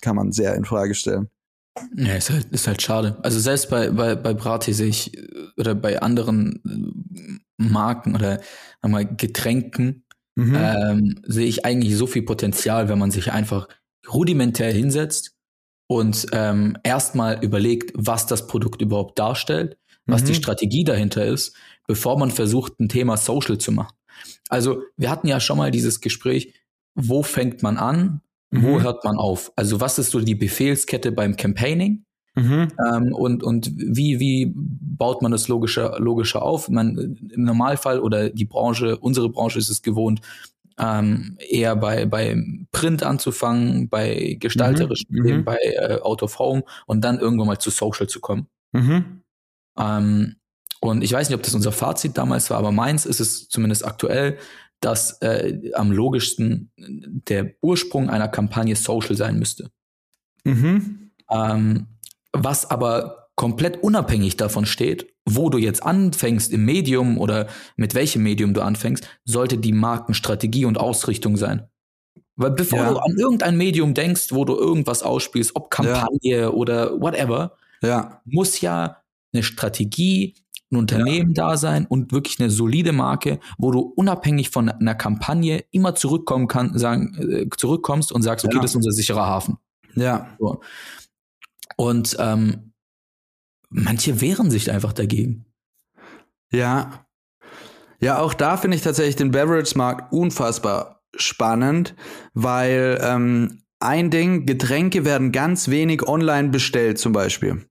kann 0.02 0.16
man 0.16 0.32
sehr 0.32 0.56
in 0.56 0.66
Frage 0.66 0.96
stellen. 0.96 1.30
Ja, 1.96 2.16
ist 2.16 2.30
halt, 2.30 2.52
ist 2.52 2.68
halt 2.68 2.82
schade. 2.82 3.18
Also 3.24 3.40
selbst 3.40 3.70
bei, 3.70 3.90
bei, 3.90 4.16
bei 4.16 4.34
Brati 4.34 4.74
sehe 4.74 4.88
ich, 4.88 5.12
oder 5.58 5.74
bei 5.76 6.02
anderen 6.02 6.62
äh, 7.58 7.64
Marken 7.64 8.16
oder 8.16 8.42
mal 8.82 9.06
Getränken, 9.06 10.06
mhm. 10.36 10.56
ähm, 10.56 11.22
sehe 11.24 11.48
ich 11.48 11.66
eigentlich 11.66 11.96
so 11.96 12.06
viel 12.06 12.24
Potenzial, 12.24 12.90
wenn 12.90 13.00
man 13.00 13.12
sich 13.12 13.32
einfach 13.32 13.68
rudimentär 14.12 14.72
hinsetzt 14.72 15.36
und 15.88 16.28
ähm, 16.32 16.78
erstmal 16.84 17.44
überlegt, 17.44 17.92
was 17.96 18.26
das 18.26 18.48
Produkt 18.48 18.82
überhaupt 18.82 19.18
darstellt, 19.18 19.78
was 20.06 20.22
mhm. 20.24 20.28
die 20.28 20.36
Strategie 20.36 20.84
dahinter 20.84 21.26
ist, 21.26 21.56
bevor 21.88 22.18
man 22.20 22.32
versucht, 22.32 22.80
ein 22.80 22.90
Thema 22.90 23.18
Social 23.18 23.58
zu 23.58 23.72
machen. 23.72 23.96
Also 24.50 24.84
wir 24.98 25.10
hatten 25.10 25.28
ja 25.28 25.40
schon 25.40 25.58
mal 25.58 25.72
dieses 25.72 26.02
Gespräch, 26.02 26.54
wo 26.96 27.24
fängt 27.24 27.64
man 27.64 27.78
an, 27.78 28.22
wo 28.62 28.78
mhm. 28.78 28.84
hört 28.84 29.04
man 29.04 29.18
auf? 29.18 29.52
Also 29.56 29.82
was 29.82 29.98
ist 29.98 30.12
so 30.12 30.20
die 30.20 30.36
Befehlskette 30.36 31.12
beim 31.12 31.36
Campaigning? 31.36 32.06
Mhm. 32.36 32.68
Ähm, 32.88 33.14
und, 33.14 33.44
und 33.44 33.72
wie, 33.76 34.20
wie 34.20 34.54
baut 34.56 35.22
man 35.22 35.32
das 35.32 35.48
logischer, 35.48 36.00
logischer 36.00 36.44
auf? 36.44 36.70
Man, 36.70 37.18
Im 37.34 37.44
Normalfall 37.44 38.00
oder 38.00 38.30
die 38.30 38.46
Branche, 38.46 38.98
unsere 38.98 39.30
Branche 39.30 39.60
ist 39.60 39.70
es 39.70 39.82
gewohnt, 39.82 40.22
ähm, 40.80 41.38
eher 41.40 41.76
bei, 41.76 42.06
bei 42.06 42.36
Print 42.72 43.04
anzufangen, 43.04 43.90
bei 43.90 44.38
gestalterischen 44.40 45.16
mhm. 45.16 45.24
Themen, 45.24 45.46
bei 45.46 45.58
äh, 45.58 46.00
Out 46.02 46.24
of 46.24 46.40
Home 46.40 46.64
und 46.86 47.02
dann 47.02 47.20
irgendwann 47.20 47.48
mal 47.48 47.60
zu 47.60 47.70
Social 47.70 48.08
zu 48.08 48.20
kommen. 48.20 48.48
Mhm. 48.72 49.22
Ähm, 49.78 50.36
und 50.80 51.04
ich 51.04 51.14
weiß 51.14 51.30
nicht, 51.30 51.38
ob 51.38 51.44
das 51.44 51.56
unser 51.56 51.72
Fazit 51.72 52.18
damals 52.18 52.50
war, 52.50 52.58
aber 52.58 52.72
meins 52.72 53.06
ist 53.06 53.20
es 53.20 53.48
zumindest 53.48 53.86
aktuell, 53.86 54.38
dass 54.86 55.22
äh, 55.22 55.72
am 55.74 55.92
logischsten 55.92 56.72
der 56.78 57.54
Ursprung 57.62 58.10
einer 58.10 58.28
Kampagne 58.28 58.76
Social 58.76 59.16
sein 59.16 59.40
müsste. 59.40 59.72
Mhm. 60.44 61.12
Ähm, 61.30 61.88
was 62.32 62.70
aber 62.70 63.30
komplett 63.36 63.82
unabhängig 63.82 64.38
davon 64.38 64.66
steht, 64.66 65.14
wo 65.26 65.50
du 65.50 65.58
jetzt 65.58 65.84
anfängst 65.84 66.52
im 66.52 66.66
Medium 66.66 67.18
oder 67.18 67.48
mit 67.78 67.96
welchem 67.96 68.24
Medium 68.24 68.54
du 68.54 68.62
anfängst, 68.62 69.08
sollte 69.26 69.58
die 69.58 69.72
Markenstrategie 69.72 70.66
und 70.66 70.78
Ausrichtung 70.78 71.38
sein. 71.38 71.68
Weil 72.36 72.52
bevor 72.52 72.80
ja. 72.80 72.90
du 72.92 72.98
an 72.98 73.16
irgendein 73.18 73.56
Medium 73.58 73.94
denkst, 73.94 74.32
wo 74.32 74.44
du 74.44 74.56
irgendwas 74.56 75.04
ausspielst, 75.04 75.56
ob 75.56 75.70
Kampagne 75.70 76.42
ja. 76.42 76.50
oder 76.50 77.00
whatever, 77.00 77.56
ja. 77.82 78.22
muss 78.26 78.60
ja 78.62 79.03
eine 79.34 79.44
Strategie, 79.44 80.36
ein 80.72 80.78
Unternehmen 80.78 81.34
ja. 81.34 81.50
da 81.50 81.58
sein 81.58 81.86
und 81.86 82.12
wirklich 82.12 82.40
eine 82.40 82.50
solide 82.50 82.92
Marke, 82.92 83.40
wo 83.58 83.72
du 83.72 83.80
unabhängig 83.80 84.50
von 84.50 84.70
einer 84.70 84.96
Kampagne 84.96 85.64
immer 85.72 85.96
zurückkommen 85.96 86.48
kann, 86.48 86.78
sagen, 86.78 87.16
äh, 87.20 87.48
zurückkommst 87.56 88.12
und 88.12 88.22
sagst, 88.24 88.46
okay, 88.46 88.56
ja. 88.56 88.62
das 88.62 88.72
ist 88.72 88.76
unser 88.78 88.92
sicherer 88.92 89.26
Hafen. 89.26 89.58
Ja. 89.96 90.36
So. 90.40 90.62
Und 91.78 92.16
ähm, 92.20 92.74
manche 93.70 94.22
wehren 94.22 94.50
sich 94.50 94.72
einfach 94.72 94.94
dagegen. 94.94 95.46
Ja. 96.52 97.06
Ja, 98.00 98.20
auch 98.20 98.34
da 98.34 98.58
finde 98.58 98.76
ich 98.76 98.84
tatsächlich 98.84 99.16
den 99.16 99.32
Beverage-Markt 99.32 100.12
unfassbar 100.12 101.04
spannend, 101.16 101.96
weil 102.34 103.00
ähm, 103.02 103.64
ein 103.80 104.10
Ding, 104.10 104.46
Getränke 104.46 105.06
werden 105.06 105.32
ganz 105.32 105.70
wenig 105.70 106.04
online 106.08 106.50
bestellt 106.50 107.00
zum 107.00 107.14
Beispiel. 107.14 107.66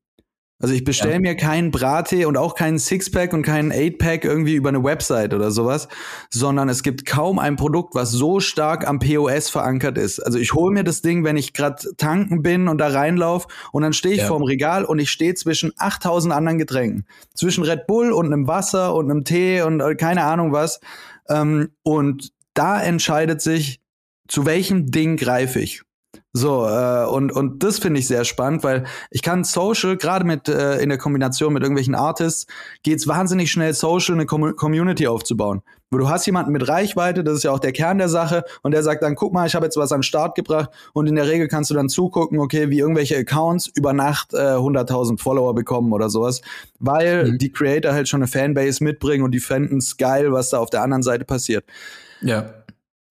Also 0.63 0.75
ich 0.75 0.85
bestelle 0.85 1.15
ja. 1.15 1.21
mir 1.21 1.35
keinen 1.35 1.73
Brattee 1.73 2.25
und 2.25 2.37
auch 2.37 2.55
keinen 2.55 2.79
Sixpack 2.79 3.33
und 3.33 3.43
keinen 3.43 3.73
Eightpack 3.73 4.25
irgendwie 4.25 4.55
über 4.55 4.69
eine 4.69 4.85
Website 4.85 5.35
oder 5.35 5.51
sowas, 5.51 5.89
sondern 6.31 6.69
es 6.69 6.85
gibt 6.85 7.05
kaum 7.05 7.41
ein 7.41 7.57
Produkt, 7.57 7.97
was 7.97 8.13
so 8.13 8.39
stark 8.39 8.87
am 8.87 9.01
POS 9.01 9.51
verankert 9.51 9.99
ist. 9.99 10.21
Also 10.21 10.39
ich 10.39 10.55
hole 10.55 10.73
mir 10.73 10.85
das 10.85 11.03
Ding, 11.03 11.25
wenn 11.25 11.37
ich 11.37 11.53
gerade 11.53 11.83
tanken 11.97 12.43
bin 12.43 12.69
und 12.69 12.79
da 12.79 12.89
reinlauf 12.89 13.49
und 13.73 13.83
dann 13.83 13.93
stehe 13.93 14.15
ich 14.15 14.21
ja. 14.21 14.29
vorm 14.29 14.45
Regal 14.45 14.85
und 14.85 15.01
ich 15.01 15.11
stehe 15.11 15.35
zwischen 15.35 15.73
8000 15.77 16.33
anderen 16.33 16.59
Getränken. 16.59 17.07
Zwischen 17.35 17.65
Red 17.65 17.89
Bull 17.89 18.13
und 18.13 18.27
einem 18.27 18.47
Wasser 18.47 18.95
und 18.95 19.11
einem 19.11 19.25
Tee 19.25 19.63
und 19.63 19.81
äh, 19.81 19.97
keine 19.97 20.23
Ahnung 20.23 20.53
was. 20.53 20.79
Ähm, 21.29 21.71
und 21.83 22.33
da 22.55 22.81
entscheidet 22.81 23.43
sich, 23.43 23.81
zu 24.29 24.47
welchem 24.47 24.93
Ding 24.93 25.17
greife 25.17 25.59
ich. 25.59 25.83
So, 26.35 26.67
äh, 26.67 27.05
und, 27.05 27.31
und 27.31 27.63
das 27.63 27.79
finde 27.79 28.01
ich 28.01 28.07
sehr 28.07 28.25
spannend, 28.25 28.65
weil 28.65 28.85
ich 29.11 29.21
kann 29.21 29.45
Social, 29.45 29.99
gerade 29.99 30.25
mit 30.25 30.49
äh, 30.49 30.79
in 30.79 30.89
der 30.89 30.97
Kombination 30.97 31.53
mit 31.53 31.63
irgendwelchen 31.63 31.95
Artists, 31.95 32.47
geht's 32.83 33.07
wahnsinnig 33.07 33.53
schnell, 33.53 33.75
Social 33.75 34.15
eine 34.15 34.25
Com 34.25 34.57
Community 34.57 35.07
aufzubauen. 35.07 35.61
Wo 35.91 35.99
du 35.99 36.09
hast 36.09 36.25
jemanden 36.25 36.53
mit 36.53 36.67
Reichweite, 36.67 37.23
das 37.23 37.35
ist 37.37 37.43
ja 37.43 37.51
auch 37.51 37.59
der 37.59 37.73
Kern 37.73 37.99
der 37.99 38.09
Sache, 38.09 38.45
und 38.63 38.73
der 38.73 38.83
sagt 38.83 39.03
dann, 39.03 39.15
guck 39.15 39.35
mal, 39.35 39.47
ich 39.47 39.55
habe 39.55 39.67
jetzt 39.67 39.77
was 39.77 39.93
an 39.93 39.99
den 39.99 40.05
Start 40.05 40.35
gebracht, 40.35 40.71
und 40.95 41.07
in 41.07 41.17
der 41.17 41.29
Regel 41.29 41.49
kannst 41.49 41.71
du 41.71 41.75
dann 41.75 41.91
zugucken, 41.91 42.39
okay, 42.39 42.71
wie 42.71 42.79
irgendwelche 42.79 43.19
Accounts 43.19 43.71
über 43.75 43.93
Nacht 43.93 44.33
äh, 44.33 44.39
100.000 44.39 45.21
Follower 45.21 45.55
bekommen 45.55 45.93
oder 45.93 46.09
sowas, 46.09 46.41
weil 46.79 47.33
mhm. 47.33 47.39
die 47.39 47.53
Creator 47.53 47.93
halt 47.93 48.09
schon 48.09 48.23
eine 48.23 48.29
Fanbase 48.29 48.83
mitbringen 48.83 49.23
und 49.23 49.33
die 49.33 49.41
fänden's 49.41 49.99
geil, 49.99 50.33
was 50.33 50.49
da 50.49 50.61
auf 50.61 50.71
der 50.71 50.81
anderen 50.81 51.03
Seite 51.03 51.27
passiert. 51.27 51.67
Ja 52.23 52.55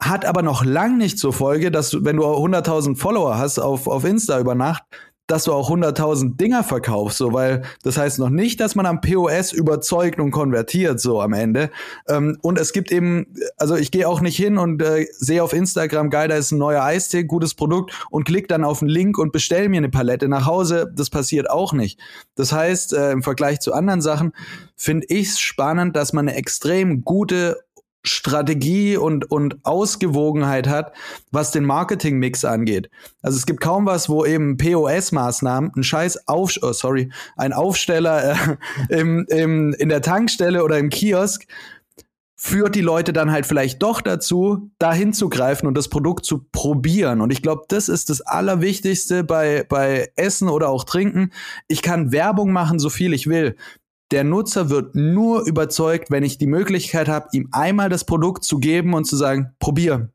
hat 0.02 0.26
aber 0.26 0.42
noch 0.42 0.66
lang 0.66 0.98
nicht 0.98 1.20
zur 1.20 1.32
Folge, 1.32 1.72
dass 1.72 1.92
du, 1.92 2.04
wenn 2.04 2.18
du 2.18 2.24
100.000 2.24 2.98
Follower 2.98 3.38
hast 3.38 3.60
auf, 3.60 3.88
auf 3.88 4.04
Insta 4.04 4.40
über 4.40 4.56
Nacht, 4.56 4.84
dass 5.28 5.46
du 5.46 5.54
auch 5.54 5.70
100.000 5.70 6.36
Dinger 6.36 6.64
verkaufst, 6.64 7.20
so, 7.20 7.32
weil 7.32 7.62
das 7.84 7.98
heißt 7.98 8.20
noch 8.20 8.30
nicht, 8.30 8.60
dass 8.60 8.76
man 8.76 8.86
am 8.86 9.00
POS 9.00 9.54
überzeugt 9.54 10.20
und 10.20 10.32
konvertiert, 10.32 11.00
so 11.00 11.22
am 11.22 11.32
Ende. 11.32 11.70
Ähm, 12.10 12.38
und 12.42 12.60
es 12.60 12.74
gibt 12.74 12.92
eben, 12.92 13.28
also 13.56 13.76
ich 13.76 13.92
gehe 13.92 14.10
auch 14.10 14.20
nicht 14.20 14.36
hin 14.36 14.58
und 14.58 14.82
äh, 14.82 15.08
sehe 15.12 15.42
auf 15.42 15.54
Instagram, 15.54 16.10
geil, 16.10 16.28
da 16.28 16.36
ist 16.36 16.52
ein 16.52 16.58
neuer 16.58 16.84
Eistee, 16.84 17.24
gutes 17.24 17.54
Produkt 17.54 17.94
und 18.10 18.26
klick 18.26 18.50
dann 18.50 18.66
auf 18.66 18.80
den 18.80 18.90
Link 18.90 19.18
und 19.18 19.32
bestell 19.32 19.70
mir 19.70 19.78
eine 19.78 19.90
Palette 19.90 20.28
nach 20.28 20.46
Hause. 20.46 20.92
Das 20.94 21.10
passiert 21.10 21.50
auch 21.50 21.72
nicht. 21.72 21.98
Das 22.36 22.52
heißt, 22.52 22.94
äh, 22.94 23.12
im 23.12 23.24
Vergleich 23.24 23.62
zu 23.62 23.72
anderen 23.72 24.02
Sachen 24.02 24.34
finde 24.76 25.06
ich 25.10 25.30
es 25.30 25.40
spannend, 25.40 25.96
dass 25.96 26.12
man 26.12 26.28
eine 26.28 26.38
extrem 26.38 27.06
gute 27.06 27.58
Strategie 28.04 28.98
und, 28.98 29.30
und 29.30 29.64
Ausgewogenheit 29.64 30.68
hat, 30.68 30.94
was 31.32 31.52
den 31.52 31.66
Marketingmix 31.66 32.46
angeht. 32.46 32.90
Also 33.22 33.38
es 33.38 33.46
gibt 33.46 33.62
kaum 33.62 33.86
was, 33.86 34.10
wo 34.10 34.26
eben 34.26 34.58
POS-Maßnahmen, 34.58 35.72
ein 35.76 35.84
scheiß 35.84 36.28
Auf, 36.28 36.56
oh, 36.62 36.74
sorry, 36.74 37.12
ein 37.38 37.54
Aufsteller 37.54 38.32
äh, 38.32 38.36
im, 38.90 39.26
im, 39.30 39.74
in 39.74 39.90
der 39.90 40.02
Tankstelle 40.02 40.64
oder 40.64 40.78
im 40.80 40.90
Kiosk 40.90 41.46
führt 42.44 42.74
die 42.74 42.82
Leute 42.82 43.14
dann 43.14 43.32
halt 43.32 43.46
vielleicht 43.46 43.84
doch 43.84 44.02
dazu, 44.02 44.72
da 44.80 44.92
hinzugreifen 44.92 45.68
und 45.68 45.78
das 45.78 45.90
Produkt 45.90 46.26
zu 46.26 46.44
probieren. 46.52 47.22
Und 47.22 47.32
ich 47.32 47.44
glaube, 47.44 47.66
das 47.68 47.88
ist 47.88 48.10
das 48.10 48.22
Allerwichtigste 48.22 49.24
bei, 49.24 49.64
bei 49.70 50.12
Essen 50.16 50.50
oder 50.50 50.70
auch 50.70 50.84
Trinken. 50.84 51.32
Ich 51.68 51.84
kann 51.84 52.12
Werbung 52.12 52.52
machen, 52.52 52.80
so 52.80 52.90
viel 52.90 53.14
ich 53.14 53.28
will 53.28 53.56
der 54.12 54.24
Nutzer 54.24 54.70
wird 54.70 54.96
nur 54.96 55.46
überzeugt, 55.46 56.12
wenn 56.12 56.24
ich 56.24 56.38
die 56.38 56.48
Möglichkeit 56.48 57.08
habe, 57.08 57.30
ihm 57.32 57.50
einmal 57.52 57.90
das 57.90 58.06
Produkt 58.06 58.44
zu 58.44 58.60
geben 58.60 58.94
und 58.94 59.06
zu 59.06 59.16
sagen, 59.16 59.54
probier. 59.60 60.10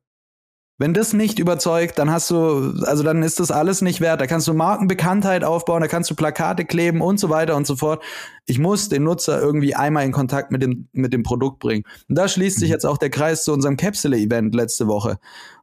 Wenn 0.78 0.92
das 0.92 1.14
nicht 1.14 1.38
überzeugt, 1.38 1.98
dann 1.98 2.10
hast 2.10 2.30
du, 2.30 2.74
also 2.84 3.02
dann 3.02 3.22
ist 3.22 3.40
das 3.40 3.50
alles 3.50 3.80
nicht 3.80 4.02
wert. 4.02 4.20
Da 4.20 4.26
kannst 4.26 4.46
du 4.46 4.52
Markenbekanntheit 4.52 5.42
aufbauen, 5.42 5.80
da 5.80 5.88
kannst 5.88 6.10
du 6.10 6.14
Plakate 6.14 6.66
kleben 6.66 7.00
und 7.00 7.18
so 7.18 7.30
weiter 7.30 7.56
und 7.56 7.66
so 7.66 7.76
fort. 7.76 8.04
Ich 8.44 8.58
muss 8.58 8.90
den 8.90 9.04
Nutzer 9.04 9.40
irgendwie 9.40 9.74
einmal 9.74 10.04
in 10.04 10.12
Kontakt 10.12 10.52
mit 10.52 10.62
dem, 10.62 10.88
mit 10.92 11.14
dem 11.14 11.22
Produkt 11.22 11.60
bringen. 11.60 11.84
Und 12.10 12.18
da 12.18 12.28
schließt 12.28 12.58
sich 12.58 12.68
mhm. 12.68 12.74
jetzt 12.74 12.84
auch 12.84 12.98
der 12.98 13.08
Kreis 13.08 13.44
zu 13.44 13.54
unserem 13.54 13.78
Capsule-Event 13.78 14.54
letzte 14.54 14.86
Woche, 14.86 15.18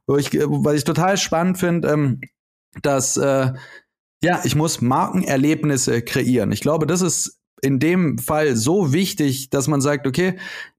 wo 0.08 0.16
ich, 0.16 0.32
was 0.32 0.74
ich 0.74 0.84
total 0.84 1.16
spannend 1.16 1.58
finde, 1.58 1.88
ähm, 1.88 2.20
dass, 2.82 3.16
äh, 3.16 3.52
ja, 4.20 4.40
ich 4.42 4.56
muss 4.56 4.80
Markenerlebnisse 4.80 6.02
kreieren. 6.02 6.50
Ich 6.50 6.60
glaube, 6.60 6.88
das 6.88 7.02
ist 7.02 7.38
in 7.64 7.78
dem 7.78 8.18
Fall 8.18 8.56
so 8.56 8.92
wichtig, 8.92 9.50
dass 9.50 9.68
man 9.68 9.80
sagt, 9.80 10.06
okay, 10.06 10.36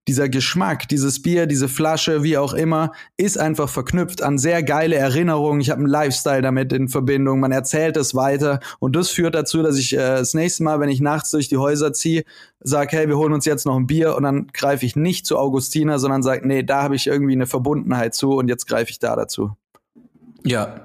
dieser 0.07 0.29
Geschmack, 0.29 0.87
dieses 0.87 1.21
Bier, 1.21 1.47
diese 1.47 1.67
Flasche, 1.67 2.21
wie 2.21 2.37
auch 2.37 2.53
immer, 2.53 2.91
ist 3.17 3.39
einfach 3.39 3.67
verknüpft 3.69 4.21
an 4.21 4.37
sehr 4.37 4.61
geile 4.61 4.95
Erinnerungen. 4.95 5.61
Ich 5.61 5.71
habe 5.71 5.79
einen 5.79 5.89
Lifestyle 5.89 6.43
damit 6.43 6.71
in 6.73 6.89
Verbindung. 6.89 7.39
Man 7.39 7.51
erzählt 7.51 7.97
es 7.97 8.13
weiter 8.13 8.59
und 8.77 8.95
das 8.95 9.09
führt 9.09 9.33
dazu, 9.33 9.63
dass 9.63 9.77
ich 9.77 9.93
äh, 9.93 9.97
das 9.97 10.35
nächste 10.35 10.63
Mal, 10.63 10.79
wenn 10.79 10.89
ich 10.89 11.01
nachts 11.01 11.31
durch 11.31 11.49
die 11.49 11.57
Häuser 11.57 11.91
ziehe, 11.91 12.23
sage, 12.59 12.95
hey, 12.95 13.07
wir 13.07 13.17
holen 13.17 13.33
uns 13.33 13.45
jetzt 13.45 13.65
noch 13.65 13.75
ein 13.75 13.87
Bier 13.87 14.15
und 14.15 14.23
dann 14.23 14.47
greife 14.53 14.85
ich 14.85 14.95
nicht 14.95 15.25
zu 15.25 15.39
Augustina, 15.39 15.97
sondern 15.97 16.21
sage, 16.21 16.47
nee, 16.47 16.61
da 16.61 16.83
habe 16.83 16.95
ich 16.95 17.07
irgendwie 17.07 17.33
eine 17.33 17.47
Verbundenheit 17.47 18.13
zu 18.13 18.33
und 18.33 18.47
jetzt 18.47 18.67
greife 18.67 18.91
ich 18.91 18.99
da 18.99 19.15
dazu. 19.15 19.57
Ja, 20.43 20.84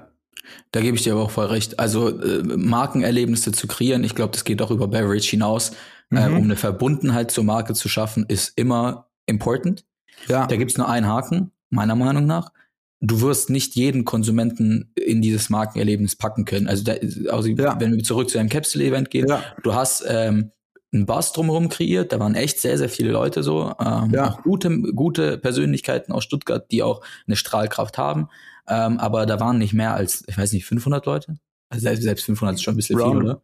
Da 0.71 0.81
gebe 0.81 0.95
ich 0.97 1.03
dir 1.03 1.13
aber 1.13 1.23
auch 1.23 1.31
voll 1.31 1.45
recht. 1.47 1.79
Also 1.79 2.09
äh, 2.21 2.43
Markenerlebnisse 2.43 3.51
zu 3.51 3.67
kreieren, 3.67 4.03
ich 4.03 4.15
glaube, 4.15 4.31
das 4.33 4.43
geht 4.43 4.61
auch 4.61 4.71
über 4.71 4.87
Beverage 4.87 5.29
hinaus, 5.29 5.71
äh, 6.11 6.27
Mhm. 6.29 6.37
um 6.37 6.43
eine 6.43 6.55
Verbundenheit 6.55 7.31
zur 7.31 7.43
Marke 7.43 7.73
zu 7.73 7.87
schaffen, 7.89 8.25
ist 8.27 8.53
immer 8.57 9.07
important. 9.27 9.85
Ja. 10.27 10.45
Da 10.47 10.55
gibt's 10.55 10.77
nur 10.77 10.89
einen 10.89 11.07
Haken, 11.07 11.51
meiner 11.69 11.95
Meinung 11.95 12.25
nach. 12.25 12.51
Du 12.99 13.21
wirst 13.21 13.49
nicht 13.49 13.75
jeden 13.75 14.05
Konsumenten 14.05 14.91
in 14.95 15.21
dieses 15.21 15.49
Markenerlebnis 15.49 16.15
packen 16.15 16.45
können. 16.45 16.67
Also, 16.67 16.83
da, 16.83 16.93
also 17.31 17.49
Ja. 17.49 17.79
wenn 17.79 17.95
wir 17.95 18.03
zurück 18.03 18.29
zu 18.29 18.37
einem 18.37 18.49
Capsule-Event 18.49 19.09
gehen, 19.09 19.27
Ja. 19.27 19.41
du 19.63 19.73
hast 19.73 20.03
ähm, 20.07 20.51
einen 20.93 21.05
Buzz 21.05 21.31
drumherum 21.31 21.69
kreiert, 21.69 22.11
da 22.11 22.19
waren 22.19 22.35
echt 22.35 22.59
sehr, 22.59 22.77
sehr 22.77 22.89
viele 22.89 23.11
Leute 23.11 23.41
so, 23.43 23.73
ähm, 23.79 24.11
Ja. 24.13 24.27
auch 24.31 24.43
gute, 24.43 24.69
gute 24.93 25.37
Persönlichkeiten 25.37 26.11
aus 26.11 26.23
Stuttgart, 26.25 26.69
die 26.69 26.83
auch 26.83 27.01
eine 27.25 27.37
Strahlkraft 27.37 27.97
haben, 27.97 28.27
ähm, 28.67 28.97
aber 28.99 29.25
da 29.25 29.39
waren 29.39 29.57
nicht 29.57 29.73
mehr 29.73 29.93
als, 29.95 30.23
ich 30.27 30.37
weiß 30.37 30.51
nicht, 30.53 30.65
500 30.65 31.05
Leute? 31.05 31.35
Also 31.69 31.83
selbst, 31.83 32.03
selbst 32.03 32.25
500 32.25 32.55
ist 32.55 32.63
schon 32.63 32.73
ein 32.73 32.77
bisschen 32.77 32.99
Round- 32.99 33.15
viel, 33.19 33.23
oder? 33.29 33.41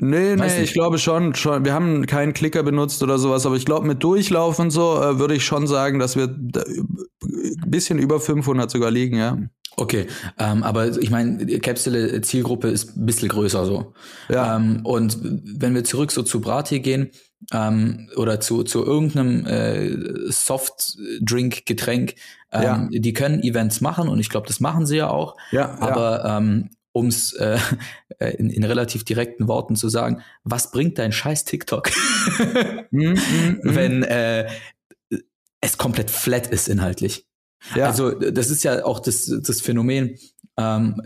Nee, 0.00 0.36
Weiß 0.36 0.54
nee, 0.54 0.60
nicht. 0.60 0.70
ich 0.70 0.72
glaube 0.74 0.98
schon, 0.98 1.36
schon. 1.36 1.64
Wir 1.64 1.72
haben 1.72 2.04
keinen 2.06 2.32
Klicker 2.32 2.64
benutzt 2.64 3.00
oder 3.04 3.16
sowas, 3.16 3.46
aber 3.46 3.54
ich 3.54 3.64
glaube, 3.64 3.86
mit 3.86 4.02
Durchlauf 4.02 4.58
und 4.58 4.70
so 4.72 5.00
äh, 5.00 5.20
würde 5.20 5.36
ich 5.36 5.44
schon 5.44 5.68
sagen, 5.68 6.00
dass 6.00 6.16
wir 6.16 6.24
ein 6.24 7.70
bisschen 7.70 8.00
über 8.00 8.18
500 8.20 8.68
sogar 8.70 8.90
liegen, 8.90 9.16
ja. 9.16 9.38
Okay, 9.76 10.06
ähm, 10.38 10.62
aber 10.64 10.98
ich 10.98 11.10
meine, 11.10 11.46
die 11.46 11.58
Capsule 11.58 12.20
Zielgruppe 12.22 12.68
ist 12.68 12.96
ein 12.96 13.06
bisschen 13.06 13.28
größer 13.28 13.64
so. 13.66 13.92
Ja. 14.28 14.56
Ähm, 14.56 14.80
und 14.84 15.18
wenn 15.22 15.74
wir 15.74 15.84
zurück 15.84 16.12
so 16.12 16.22
zu 16.22 16.40
Brati 16.40 16.80
gehen 16.80 17.10
ähm, 17.52 18.08
oder 18.16 18.40
zu, 18.40 18.62
zu 18.62 18.84
irgendeinem 18.84 19.46
äh, 19.46 20.30
Softdrink-Getränk, 20.32 22.14
ähm, 22.52 22.62
Ja. 22.62 22.88
die 22.90 23.12
können 23.12 23.42
Events 23.42 23.80
machen 23.80 24.08
und 24.08 24.18
ich 24.20 24.30
glaube, 24.30 24.46
das 24.46 24.60
machen 24.60 24.86
sie 24.86 24.96
ja 24.96 25.10
auch. 25.10 25.36
Ja, 25.50 25.76
Aber 25.80 26.24
ähm, 26.24 26.70
um 26.92 27.08
es 27.08 27.32
äh, 27.32 27.58
in, 28.38 28.50
in 28.50 28.64
relativ 28.64 29.04
direkten 29.04 29.48
Worten 29.48 29.74
zu 29.76 29.88
sagen, 29.88 30.22
was 30.44 30.70
bringt 30.70 30.98
dein 30.98 31.12
scheiß 31.12 31.44
TikTok, 31.44 31.90
ja. 32.38 32.84
Mhm, 32.90 33.10
mhm, 33.10 33.14
mhm. 33.62 33.74
wenn 33.74 34.02
äh, 34.04 34.48
es 35.60 35.76
komplett 35.76 36.10
flat 36.10 36.46
ist 36.46 36.68
inhaltlich? 36.68 37.26
ja. 37.74 37.86
Also 37.86 38.12
das 38.12 38.50
ist 38.50 38.62
ja 38.62 38.84
auch 38.84 39.00
das, 39.00 39.26
das 39.42 39.60
Phänomen. 39.60 40.18
Ähm, 40.56 41.02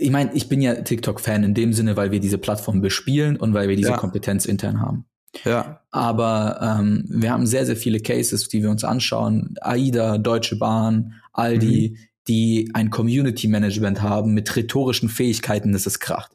ich 0.00 0.10
meine, 0.10 0.32
ich 0.34 0.48
bin 0.48 0.60
ja 0.60 0.74
TikTok-Fan 0.74 1.44
in 1.44 1.54
dem 1.54 1.72
Sinne, 1.72 1.96
weil 1.96 2.10
wir 2.10 2.20
diese 2.20 2.38
Plattform 2.38 2.80
bespielen 2.80 3.36
und 3.36 3.54
weil 3.54 3.68
wir 3.68 3.76
diese 3.76 3.90
Ja. 3.90 3.96
Kompetenz 3.96 4.46
intern 4.46 4.80
haben. 4.80 5.04
ja. 5.44 5.80
Aber 5.90 6.58
ähm, 6.80 7.04
wir 7.08 7.30
haben 7.30 7.46
sehr, 7.46 7.66
sehr 7.66 7.76
viele 7.76 8.00
Cases, 8.00 8.48
die 8.48 8.62
wir 8.62 8.70
uns 8.70 8.84
anschauen. 8.84 9.54
AIDA, 9.60 10.18
Deutsche 10.18 10.56
Bahn, 10.56 11.14
Aldi, 11.32 11.98
die 12.28 12.70
ein 12.74 12.90
Community 12.90 13.48
Management 13.48 14.00
haben 14.02 14.32
mit 14.34 14.54
rhetorischen 14.56 15.08
Fähigkeiten, 15.08 15.72
dass 15.72 15.86
es 15.86 15.98
kracht. 16.00 16.32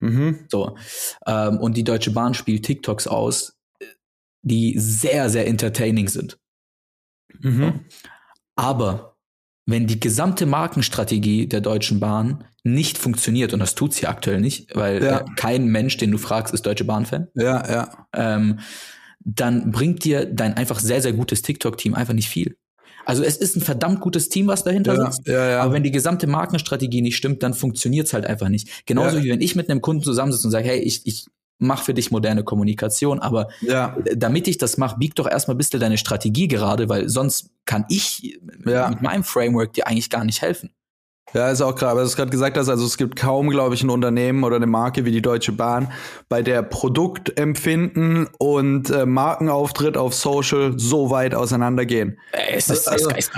Mhm. 0.00 0.40
So. 0.48 0.76
Ähm, 1.26 1.58
und 1.58 1.76
die 1.76 1.84
Deutsche 1.84 2.10
Bahn 2.10 2.34
spielt 2.34 2.64
TikToks 2.64 3.06
aus, 3.06 3.56
die 4.42 4.78
sehr, 4.78 5.28
sehr 5.30 5.46
entertaining 5.46 6.08
sind. 6.08 6.38
Mhm. 7.40 7.80
Aber 8.56 9.09
wenn 9.70 9.86
die 9.86 10.00
gesamte 10.00 10.46
Markenstrategie 10.46 11.46
der 11.46 11.60
Deutschen 11.60 12.00
Bahn 12.00 12.44
nicht 12.62 12.98
funktioniert, 12.98 13.52
und 13.54 13.60
das 13.60 13.74
tut 13.74 13.94
sie 13.94 14.06
aktuell 14.06 14.40
nicht, 14.40 14.74
weil 14.76 15.02
Ja. 15.02 15.18
äh, 15.20 15.24
kein 15.36 15.66
Mensch, 15.66 15.96
den 15.96 16.10
du 16.10 16.18
fragst, 16.18 16.52
ist 16.54 16.66
Deutsche 16.66 16.84
Bahn-Fan, 16.84 17.28
Ja, 17.34 17.70
ja. 17.70 18.06
ähm, 18.14 18.58
dann 19.24 19.70
bringt 19.70 20.04
dir 20.04 20.26
dein 20.26 20.54
einfach 20.54 20.78
sehr, 20.80 21.00
sehr 21.02 21.12
gutes 21.12 21.42
TikTok-Team 21.42 21.94
einfach 21.94 22.14
nicht 22.14 22.28
viel. 22.28 22.56
Also 23.06 23.22
es 23.24 23.36
ist 23.38 23.56
ein 23.56 23.62
verdammt 23.62 24.00
gutes 24.00 24.28
Team, 24.28 24.46
was 24.46 24.62
dahinter 24.62 24.94
Ja, 24.94 25.10
sitzt. 25.10 25.26
ja, 25.26 25.50
ja. 25.50 25.62
Aber 25.62 25.72
wenn 25.72 25.82
die 25.82 25.90
gesamte 25.90 26.26
Markenstrategie 26.26 27.00
nicht 27.02 27.16
stimmt, 27.16 27.42
dann 27.42 27.54
funktioniert's 27.54 28.12
halt 28.12 28.26
einfach 28.26 28.48
nicht. 28.48 28.86
Genauso 28.86 29.22
wie 29.22 29.30
wenn 29.30 29.40
ich 29.40 29.56
mit 29.56 29.68
einem 29.70 29.80
Kunden 29.80 30.02
zusammensitze 30.02 30.46
und 30.46 30.52
sage, 30.52 30.68
hey, 30.68 30.78
ich, 30.80 31.06
ich 31.06 31.26
mache 31.60 31.84
für 31.84 31.94
dich 31.94 32.10
moderne 32.10 32.42
Kommunikation, 32.44 33.20
aber 33.20 33.48
ja. 33.60 33.96
damit 34.16 34.48
ich 34.48 34.58
das 34.58 34.76
mache, 34.78 34.98
bieg 34.98 35.14
doch 35.14 35.28
erstmal 35.30 35.54
ein 35.54 35.58
bisschen 35.58 35.80
deine 35.80 35.98
Strategie 35.98 36.48
gerade, 36.48 36.88
weil 36.88 37.08
sonst 37.08 37.50
kann 37.66 37.84
ich 37.88 38.38
Ja. 38.66 38.88
mit 38.88 39.02
meinem 39.02 39.22
Framework 39.24 39.72
dir 39.74 39.86
eigentlich 39.86 40.10
gar 40.10 40.24
nicht 40.24 40.42
helfen. 40.42 40.70
Ja, 41.32 41.48
ist 41.48 41.60
auch 41.60 41.76
gerade, 41.76 42.00
was 42.00 42.10
du 42.10 42.16
gerade 42.16 42.30
gesagt 42.32 42.56
hast, 42.56 42.68
also 42.68 42.84
es 42.84 42.96
gibt 42.96 43.14
kaum, 43.14 43.50
glaube 43.50 43.76
ich, 43.76 43.84
ein 43.84 43.90
Unternehmen 43.90 44.42
oder 44.42 44.56
eine 44.56 44.66
Marke 44.66 45.04
wie 45.04 45.12
die 45.12 45.22
Deutsche 45.22 45.52
Bahn, 45.52 45.92
bei 46.28 46.42
der 46.42 46.62
Produktempfinden 46.62 48.28
und 48.38 48.90
äh, 48.90 49.06
Markenauftritt 49.06 49.96
auf 49.96 50.14
Social 50.14 50.74
so 50.76 51.10
weit 51.10 51.34
auseinandergehen. 51.34 52.18
Äh, 52.32 52.56
Es 52.56 52.68
ist, 52.68 52.88
Also- 52.88 53.10
es 53.10 53.30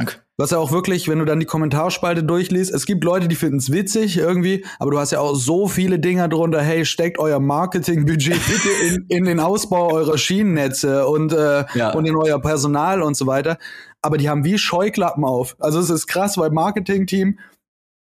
geistkrank. 0.42 0.50
Was 0.50 0.50
ja 0.50 0.58
auch 0.58 0.72
wirklich, 0.72 1.08
wenn 1.08 1.18
du 1.18 1.24
dann 1.24 1.40
die 1.40 1.46
Kommentarspalte 1.46 2.24
durchliest, 2.24 2.72
es 2.72 2.86
gibt 2.86 3.04
Leute, 3.04 3.28
die 3.28 3.34
finden 3.36 3.58
es 3.58 3.70
witzig 3.72 4.18
irgendwie, 4.18 4.64
aber 4.78 4.90
du 4.90 4.98
hast 4.98 5.12
ja 5.12 5.20
auch 5.20 5.34
so 5.34 5.68
viele 5.68 5.98
Dinger 5.98 6.28
drunter, 6.28 6.60
hey, 6.60 6.84
steckt 6.84 7.18
euer 7.18 7.40
Marketingbudget 7.40 8.40
bitte 8.46 8.68
in, 8.94 9.04
in 9.08 9.24
den 9.24 9.40
Ausbau 9.40 9.92
eurer 9.92 10.18
Schienennetze 10.18 11.06
und, 11.06 11.32
äh, 11.32 11.64
Ja. 11.74 11.92
und 11.92 12.06
in 12.06 12.16
euer 12.16 12.40
Personal 12.40 13.02
und 13.02 13.16
so 13.16 13.26
weiter. 13.26 13.58
Aber 14.02 14.16
die 14.18 14.28
haben 14.28 14.44
wie 14.44 14.58
Scheuklappen 14.58 15.24
auf. 15.24 15.54
Also 15.60 15.78
es 15.78 15.88
ist 15.88 16.08
krass, 16.08 16.36
weil 16.36 16.50
Marketing-Team 16.50 17.38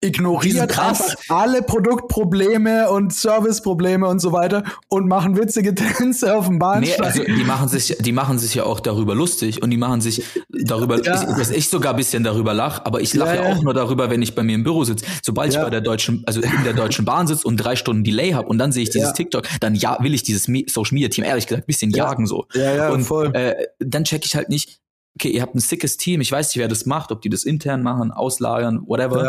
ignoriert 0.04 0.70
krass. 0.70 1.00
einfach 1.00 1.16
alle 1.28 1.62
Produktprobleme 1.62 2.90
und 2.90 3.12
Serviceprobleme 3.12 4.06
und 4.06 4.20
so 4.20 4.32
weiter 4.32 4.62
und 4.88 5.08
machen 5.08 5.36
witzige 5.36 5.74
Tänze 5.74 6.36
auf 6.36 6.46
dem 6.46 6.54
Nee, 6.54 6.58
Bahnsteig. 6.58 7.00
also 7.06 7.24
die 7.24 7.44
machen 7.44 7.68
sich, 7.68 7.96
die 8.00 8.12
machen 8.12 8.38
sich 8.38 8.54
ja 8.54 8.64
auch 8.64 8.80
darüber 8.80 9.14
lustig 9.14 9.62
und 9.62 9.70
die 9.70 9.76
machen 9.76 10.00
sich 10.00 10.22
darüber, 10.48 11.02
Ja. 11.02 11.14
ich, 11.30 11.36
dass 11.36 11.50
ich 11.50 11.68
sogar 11.68 11.92
ein 11.92 11.96
bisschen 11.96 12.22
darüber 12.24 12.54
lache, 12.54 12.84
aber 12.86 13.00
ich 13.00 13.14
lache 13.14 13.36
Ja, 13.36 13.44
ja, 13.48 13.52
auch 13.56 13.62
nur 13.62 13.74
darüber, 13.74 14.10
wenn 14.10 14.22
ich 14.22 14.34
bei 14.34 14.42
mir 14.42 14.54
im 14.54 14.64
Büro 14.64 14.84
sitze. 14.84 15.04
Sobald 15.22 15.52
Ja. 15.52 15.60
ich 15.60 15.64
bei 15.64 15.70
der 15.70 15.80
deutschen, 15.80 16.22
also 16.26 16.40
in 16.40 16.64
der 16.64 16.74
deutschen 16.74 17.04
Bahn 17.04 17.26
sitze 17.26 17.46
und 17.46 17.56
drei 17.56 17.76
Stunden 17.76 18.04
Delay 18.04 18.32
habe 18.32 18.48
und 18.48 18.58
dann 18.58 18.72
sehe 18.72 18.82
ich 18.82 18.90
dieses. 18.90 19.12
TikTok, 19.14 19.44
dann 19.60 19.74
ja, 19.74 19.96
will 20.00 20.14
ich 20.14 20.22
dieses 20.22 20.44
Social 20.68 20.94
Media 20.94 21.08
Team 21.08 21.24
ehrlich 21.24 21.46
gesagt 21.46 21.64
ein 21.64 21.66
bisschen 21.66 21.90
Ja. 21.90 22.04
jagen 22.06 22.26
so. 22.26 22.46
ja, 22.54 22.74
ja, 22.74 22.88
und 22.90 23.02
voll. 23.04 23.30
Äh, 23.34 23.54
dann 23.78 24.04
check 24.04 24.24
ich 24.24 24.34
halt 24.36 24.48
nicht, 24.48 24.80
okay, 25.16 25.30
ihr 25.30 25.42
habt 25.42 25.54
ein 25.54 25.60
sickes 25.60 25.96
Team, 25.96 26.20
ich 26.20 26.32
weiß 26.32 26.48
nicht, 26.48 26.58
wer 26.58 26.68
das 26.68 26.86
macht, 26.86 27.12
ob 27.12 27.22
die 27.22 27.28
das 27.28 27.44
intern 27.44 27.82
machen, 27.82 28.10
auslagern, 28.10 28.82
whatever. 28.86 29.28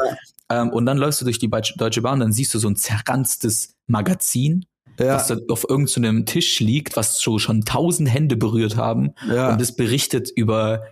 Ähm, 0.49 0.69
und 0.69 0.85
dann 0.85 0.97
läufst 0.97 1.21
du 1.21 1.25
durch 1.25 1.39
die 1.39 1.49
Deutsche 1.49 2.01
Bahn, 2.01 2.19
dann 2.19 2.31
siehst 2.31 2.53
du 2.53 2.59
so 2.59 2.67
ein 2.67 2.75
zerranztes 2.75 3.75
Magazin, 3.87 4.65
ja, 4.99 5.15
was 5.15 5.27
da 5.27 5.37
auf 5.49 5.65
irgendeinem 5.69 6.25
Tisch 6.25 6.59
liegt, 6.59 6.95
was 6.95 7.19
so 7.19 7.39
schon 7.39 7.65
tausend 7.65 8.09
Hände 8.09 8.35
berührt 8.35 8.77
haben. 8.77 9.13
ja. 9.27 9.51
Und 9.51 9.61
das 9.61 9.75
berichtet 9.75 10.31
über, 10.35 10.85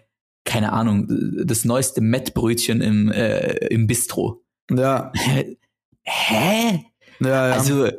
keine 0.46 0.74
Ahnung, 0.74 1.08
das 1.46 1.66
neueste 1.66 2.02
Mettbrötchen 2.02 2.82
im, 2.82 3.12
äh, 3.12 3.54
im 3.68 3.88
Bistro. 3.88 4.44
ja, 4.70 5.12
Hä? 6.06 6.86
Ja, 7.20 7.48
ja. 7.48 7.54
Also, 7.54 7.90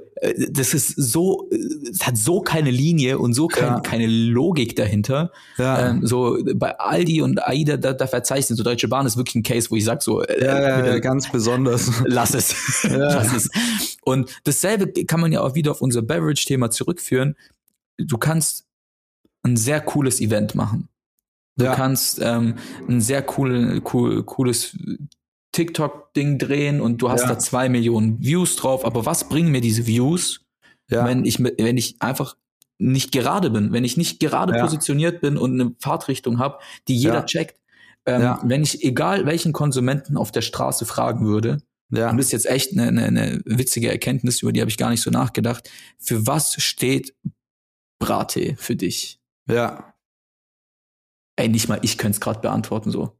das 0.51 0.75
ist 0.75 0.89
so, 0.97 1.49
äh, 1.51 1.57
es 1.91 2.07
hat 2.07 2.17
so 2.17 2.41
keine 2.41 2.71
Linie 2.71 3.19
und 3.19 3.35
so 3.35 3.49
kein, 3.49 3.65
Ja. 3.65 3.81
keine 3.81 4.07
Logik 4.07 4.77
dahinter. 4.77 5.33
ja. 5.59 5.91
Ähm, 5.91 6.07
so 6.07 6.39
bei 6.55 6.79
Aldi 6.79 7.23
und 7.23 7.43
AIDA, 7.47 7.77
da, 7.77 7.93
da 7.93 8.07
verzeichnen, 8.07 8.57
so 8.57 8.63
Deutsche 8.63 8.89
Bahn 8.89 9.07
ist 9.07 9.17
wirklich 9.17 9.35
ein 9.37 9.43
Case, 9.43 9.71
wo 9.71 9.77
ich 9.77 9.85
sag 9.85 10.03
so, 10.03 10.23
äh, 10.23 10.45
Ja, 10.45 10.61
ja, 10.61 10.87
ja, 10.87 10.99
ganz 10.99 11.31
besonders. 11.31 11.91
lass 12.07 12.35
es. 12.35 12.55
lass 12.85 13.33
es. 13.35 13.51
Und 14.05 14.31
dasselbe 14.45 15.05
kann 15.05 15.21
man 15.21 15.33
ja 15.33 15.41
auch 15.43 15.55
wieder 15.55 15.71
auf 15.71 15.81
unser 15.83 16.03
Beverage-Thema 16.03 16.71
zurückführen. 16.71 17.37
Du 17.99 18.19
kannst 18.19 18.65
ein 19.43 19.57
sehr 19.57 19.81
cooles 19.81 20.21
Event 20.21 20.55
machen. 20.55 20.89
Du 21.57 21.67
Ja. 21.67 21.75
kannst 21.75 22.19
ähm, 22.23 22.55
ein 22.89 23.01
sehr 23.01 23.25
cool, 23.39 23.81
cool, 23.93 24.23
cooles 24.25 24.77
TikTok-Ding 25.55 26.39
drehen 26.39 26.81
und 26.81 27.01
du 27.01 27.11
hast 27.11 27.23
Ja. 27.23 27.29
da 27.29 27.39
zwei 27.39 27.69
Millionen 27.69 28.21
Views 28.21 28.57
drauf. 28.57 28.85
Aber 28.85 29.07
was 29.07 29.29
bringen 29.29 29.51
mir 29.51 29.61
diese 29.61 29.87
Views, 29.87 30.41
Ja, 30.91 31.07
wenn 31.07 31.25
ich 31.25 31.39
wenn 31.43 31.79
ich 31.79 31.97
einfach 32.03 32.37
nicht 32.79 33.13
gerade 33.13 33.49
bin, 33.51 33.73
wenn 33.73 33.85
ich 33.85 33.97
nicht 33.97 34.21
gerade 34.21 34.55
Ja. 34.55 34.63
positioniert 34.63 35.21
bin 35.23 35.39
und 35.39 35.59
eine 35.59 35.75
Fahrtrichtung 35.81 36.39
habe, 36.39 36.59
die 36.89 36.97
jeder 36.97 37.25
checkt. 37.25 37.59
Ähm, 38.07 38.21
Ja. 38.21 38.41
Wenn 38.45 38.63
ich 38.63 38.85
egal 38.85 39.25
welchen 39.25 39.53
Konsumenten 39.55 40.17
auf 40.19 40.31
der 40.33 40.43
Straße 40.43 40.85
fragen 40.85 41.25
würde, 41.27 41.63
ja, 41.91 42.11
und 42.11 42.17
das 42.19 42.27
ist 42.27 42.33
jetzt 42.33 42.47
echt 42.47 42.73
eine, 42.73 42.89
eine, 42.89 43.05
eine 43.05 43.43
witzige 43.47 43.89
Erkenntnis, 43.91 44.43
über 44.43 44.53
die 44.53 44.61
habe 44.61 44.71
ich 44.71 44.77
gar 44.77 44.91
nicht 44.91 45.01
so 45.03 45.11
nachgedacht. 45.11 45.71
Für 45.99 46.27
was 46.27 46.61
steht 46.63 47.15
Brate 47.99 48.57
für 48.59 48.77
dich? 48.77 49.21
ja, 49.49 49.95
Ey, 51.37 51.49
nicht 51.49 51.69
mal 51.69 51.79
ich 51.83 51.99
könnte 51.99 52.17
es 52.17 52.21
gerade 52.21 52.41
beantworten 52.41 52.91
so. 52.91 53.19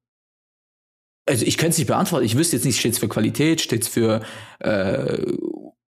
Also 1.27 1.45
ich 1.47 1.57
könnte 1.57 1.71
es 1.71 1.79
nicht 1.79 1.87
beantworten. 1.87 2.25
Ich 2.25 2.37
wüsste 2.37 2.57
jetzt 2.57 2.65
nicht, 2.65 2.79
steht 2.79 2.93
es 2.93 2.99
für 2.99 3.09
Qualität, 3.09 3.61
steht 3.61 3.83
es 3.83 3.89
für 3.89 4.21
äh, 4.61 5.23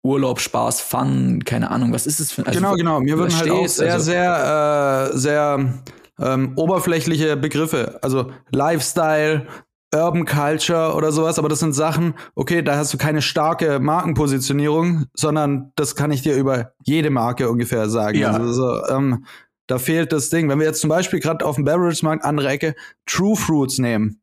Urlaub, 0.02 0.40
Spaß, 0.40 0.80
Fun, 0.80 1.42
keine 1.44 1.70
Ahnung. 1.70 1.92
Was 1.92 2.06
ist 2.06 2.20
es 2.20 2.32
für 2.32 2.46
also 2.46 2.58
genau, 2.58 2.74
genau. 2.74 3.00
Mir 3.00 3.16
würden 3.16 3.36
halt 3.36 3.50
auch 3.50 3.66
sehr, 3.66 3.94
also- 3.94 4.04
sehr, 4.04 5.10
äh, 5.12 5.16
sehr 5.16 5.82
ähm, 6.20 6.52
oberflächliche 6.56 7.36
Begriffe. 7.36 7.98
Also 8.02 8.30
Lifestyle, 8.50 9.46
Urban 9.94 10.24
Culture 10.24 10.94
oder 10.94 11.12
sowas, 11.12 11.38
aber 11.38 11.48
das 11.48 11.60
sind 11.60 11.74
Sachen, 11.74 12.14
okay, 12.34 12.62
da 12.62 12.76
hast 12.76 12.94
du 12.94 12.98
keine 12.98 13.20
starke 13.20 13.78
Markenpositionierung, 13.78 15.06
sondern 15.14 15.72
das 15.76 15.96
kann 15.96 16.10
ich 16.10 16.22
dir 16.22 16.34
über 16.34 16.72
jede 16.82 17.10
Marke 17.10 17.50
ungefähr 17.50 17.88
sagen. 17.90 18.18
Ja. 18.18 18.30
Also 18.32 18.52
so, 18.52 18.86
ähm, 18.88 19.26
da 19.66 19.78
fehlt 19.78 20.12
das 20.12 20.30
Ding. 20.30 20.48
Wenn 20.48 20.58
wir 20.58 20.66
jetzt 20.66 20.80
zum 20.80 20.90
Beispiel 20.90 21.20
gerade 21.20 21.44
auf 21.44 21.56
dem 21.56 21.64
Beverage-Markt 21.64 22.24
andere 22.24 22.48
Ecke 22.48 22.74
True 23.06 23.36
Fruits 23.36 23.78
nehmen, 23.78 24.20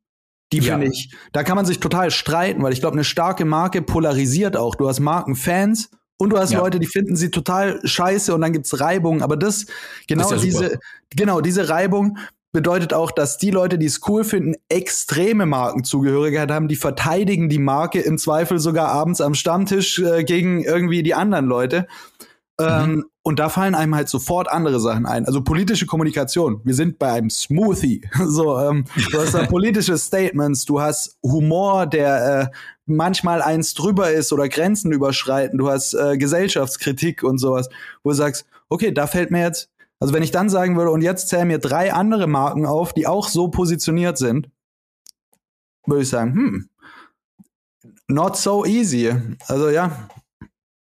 Die 0.52 0.62
finde 0.62 0.88
ja. 0.88 0.92
ich, 0.92 1.16
da 1.32 1.44
kann 1.44 1.56
man 1.56 1.66
sich 1.66 1.80
total 1.80 2.10
streiten, 2.10 2.64
weil 2.64 2.74
ich 2.74 2.80
glaube, 2.80 2.96
eine 2.96 3.04
starke 3.04 3.46
Marke 3.46 3.82
polarisiert 3.82 4.58
auch. 4.58 4.76
Du 4.76 4.88
hast 4.88 5.00
Markenfans 5.00 5.92
und 6.18 6.32
du 6.32 6.38
hast 6.38 6.52
ja. 6.52 6.60
Leute, 6.60 6.80
die 6.80 6.88
finden 6.88 7.16
sie 7.16 7.30
total 7.30 7.80
scheiße 7.84 8.34
und 8.34 8.42
dann 8.42 8.54
gibt's 8.54 8.80
Reibung. 8.80 9.22
Aber 9.22 9.38
das, 9.38 9.68
genau 10.08 10.24
das 10.24 10.32
ja 10.32 10.46
diese, 10.46 10.64
super. 10.66 10.80
genau, 11.16 11.42
diese 11.42 11.70
Reibung 11.70 12.18
bedeutet 12.52 12.94
auch, 12.94 13.12
dass 13.12 13.38
die 13.38 13.52
Leute, 13.52 13.78
die 13.78 13.86
es 13.86 14.02
cool 14.08 14.24
finden, 14.24 14.56
extreme 14.70 15.46
Markenzugehörigkeit 15.46 16.52
haben, 16.52 16.68
die 16.68 16.76
verteidigen 16.76 17.48
die 17.48 17.60
Marke 17.60 18.02
im 18.02 18.18
Zweifel 18.18 18.60
sogar 18.60 18.90
abends 18.90 19.22
am 19.22 19.36
Stammtisch 19.36 20.00
äh, 20.00 20.24
gegen 20.24 20.64
irgendwie 20.64 21.04
die 21.04 21.14
anderen 21.14 21.46
Leute. 21.46 21.88
Ähm, 22.60 22.92
mhm. 22.92 23.06
Und 23.30 23.38
da 23.38 23.48
fallen 23.48 23.76
einem 23.76 23.94
halt 23.94 24.10
sofort 24.10 24.50
andere 24.50 24.80
Sachen 24.80 25.06
ein. 25.06 25.28
Also 25.28 25.44
politische 25.44 25.86
Kommunikation. 25.86 26.62
Wir 26.64 26.74
sind 26.74 26.98
bei 26.98 27.12
einem 27.12 27.30
Smoothie. 27.30 28.02
So, 28.26 28.58
ähm, 28.58 28.86
du 29.12 29.20
hast 29.20 29.36
da 29.36 29.46
politische 29.46 30.00
Statements, 30.00 30.66
du 30.66 30.82
hast 30.82 31.20
Humor, 31.22 31.86
der 31.86 32.42
äh, 32.42 32.58
manchmal 32.88 33.44
eins 33.44 33.76
drüber 33.76 34.12
ist 34.12 34.34
oder 34.34 34.50
Grenzen 34.50 34.92
überschreiten. 34.92 35.60
Du 35.60 35.70
hast 35.70 35.94
äh, 35.94 36.18
Gesellschaftskritik 36.18 37.22
und 37.22 37.38
sowas, 37.38 37.70
wo 38.02 38.10
du 38.10 38.16
sagst, 38.16 38.48
okay, 38.68 38.92
da 38.92 39.06
fällt 39.06 39.30
mir 39.30 39.44
jetzt, 39.44 39.70
also 40.00 40.12
wenn 40.12 40.24
ich 40.24 40.32
dann 40.32 40.50
sagen 40.50 40.76
würde, 40.76 40.90
und 40.90 41.04
jetzt 41.04 41.30
zähl 41.30 41.46
mir 41.46 41.60
drei 41.60 41.94
andere 41.94 42.26
Marken 42.26 42.66
auf, 42.66 42.94
die 42.94 43.06
auch 43.06 43.28
so 43.28 43.50
positioniert 43.50 44.18
sind, 44.18 44.50
würde 45.86 46.02
ich 46.02 46.10
sagen, 46.10 46.34
hm, 46.34 46.70
not 48.08 48.38
so 48.38 48.66
easy. 48.66 49.14
Also 49.48 49.70
ja, 49.70 50.10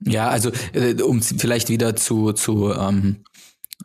ja, 0.05 0.29
also 0.29 0.51
äh, 0.73 1.01
um 1.03 1.23
vielleicht 1.23 1.69
wieder 1.69 1.97
zu, 1.97 2.33
zu, 2.33 2.73
ähm, 2.73 3.25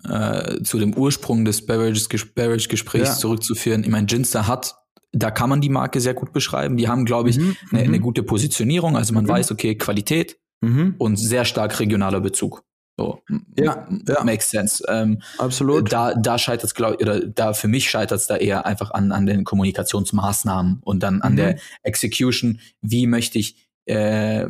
äh, 0.07 0.61
zu 0.63 0.79
dem 0.79 0.93
Ursprung 0.93 1.45
des 1.45 1.65
Beverage-Gesprächs 1.65 3.09
ja. 3.09 3.15
zurückzuführen. 3.15 3.83
Ich 3.83 3.89
meine, 3.89 4.07
Ginster 4.07 4.47
hat, 4.47 4.75
da 5.11 5.31
kann 5.31 5.49
man 5.49 5.61
die 5.61 5.69
Marke 5.69 5.99
sehr 5.99 6.13
gut 6.13 6.33
beschreiben. 6.33 6.77
Die 6.77 6.87
haben, 6.87 7.05
glaube 7.05 7.29
ich, 7.29 7.37
eine 7.37 7.45
mhm, 7.45 7.55
ne, 7.71 7.87
ne 7.87 7.97
mhm. 7.97 8.01
gute 8.01 8.23
Positionierung. 8.23 8.95
Also 8.95 9.13
man 9.13 9.25
mhm. 9.25 9.29
weiß, 9.29 9.51
okay, 9.51 9.75
Qualität 9.75 10.37
mhm. 10.61 10.95
und 10.97 11.17
sehr 11.17 11.45
stark 11.45 11.79
regionaler 11.79 12.21
Bezug. 12.21 12.63
So, 12.97 13.21
ja, 13.57 13.87
ja. 14.07 14.23
makes 14.23 14.51
sense. 14.51 14.83
Ähm, 14.87 15.21
Absolut. 15.37 15.91
Da, 15.91 16.13
da 16.13 16.37
scheitert 16.37 16.65
es, 16.65 16.75
glaube 16.75 16.97
oder 17.01 17.21
da 17.21 17.53
für 17.53 17.67
mich 17.67 17.89
scheitert 17.89 18.19
es 18.19 18.27
da 18.27 18.35
eher 18.35 18.65
einfach 18.65 18.91
an, 18.91 19.11
an 19.11 19.25
den 19.25 19.43
Kommunikationsmaßnahmen 19.43 20.81
und 20.83 21.01
dann 21.01 21.21
an 21.21 21.35
der 21.35 21.53
mhm. 21.53 21.59
Execution. 21.83 22.59
Wie 22.81 23.07
möchte 23.07 23.39
ich 23.39 23.69
äh, 23.85 24.45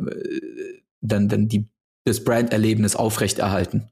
dann, 1.01 1.27
dann 1.29 1.47
die, 1.47 1.67
das 2.05 2.23
Brand-Erlebnis 2.23 2.95
aufrechterhalten? 2.95 3.91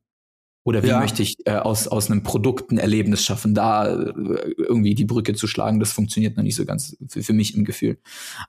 Oder 0.65 0.83
wie 0.83 0.89
ja. 0.89 0.99
möchte 0.99 1.23
ich 1.23 1.35
äh, 1.45 1.53
aus, 1.53 1.87
aus 1.87 2.11
einem 2.11 2.21
Produkt 2.21 2.71
ein 2.71 2.77
Erlebnis 2.77 3.23
schaffen, 3.23 3.55
da 3.55 3.87
äh, 3.87 4.53
irgendwie 4.57 4.93
die 4.93 5.05
Brücke 5.05 5.33
zu 5.33 5.47
schlagen, 5.47 5.79
das 5.79 5.93
funktioniert 5.93 6.35
noch 6.35 6.43
nicht 6.43 6.55
so 6.55 6.65
ganz 6.65 6.95
für, 7.07 7.23
für 7.23 7.33
mich 7.33 7.55
im 7.55 7.63
Gefühl. 7.63 7.97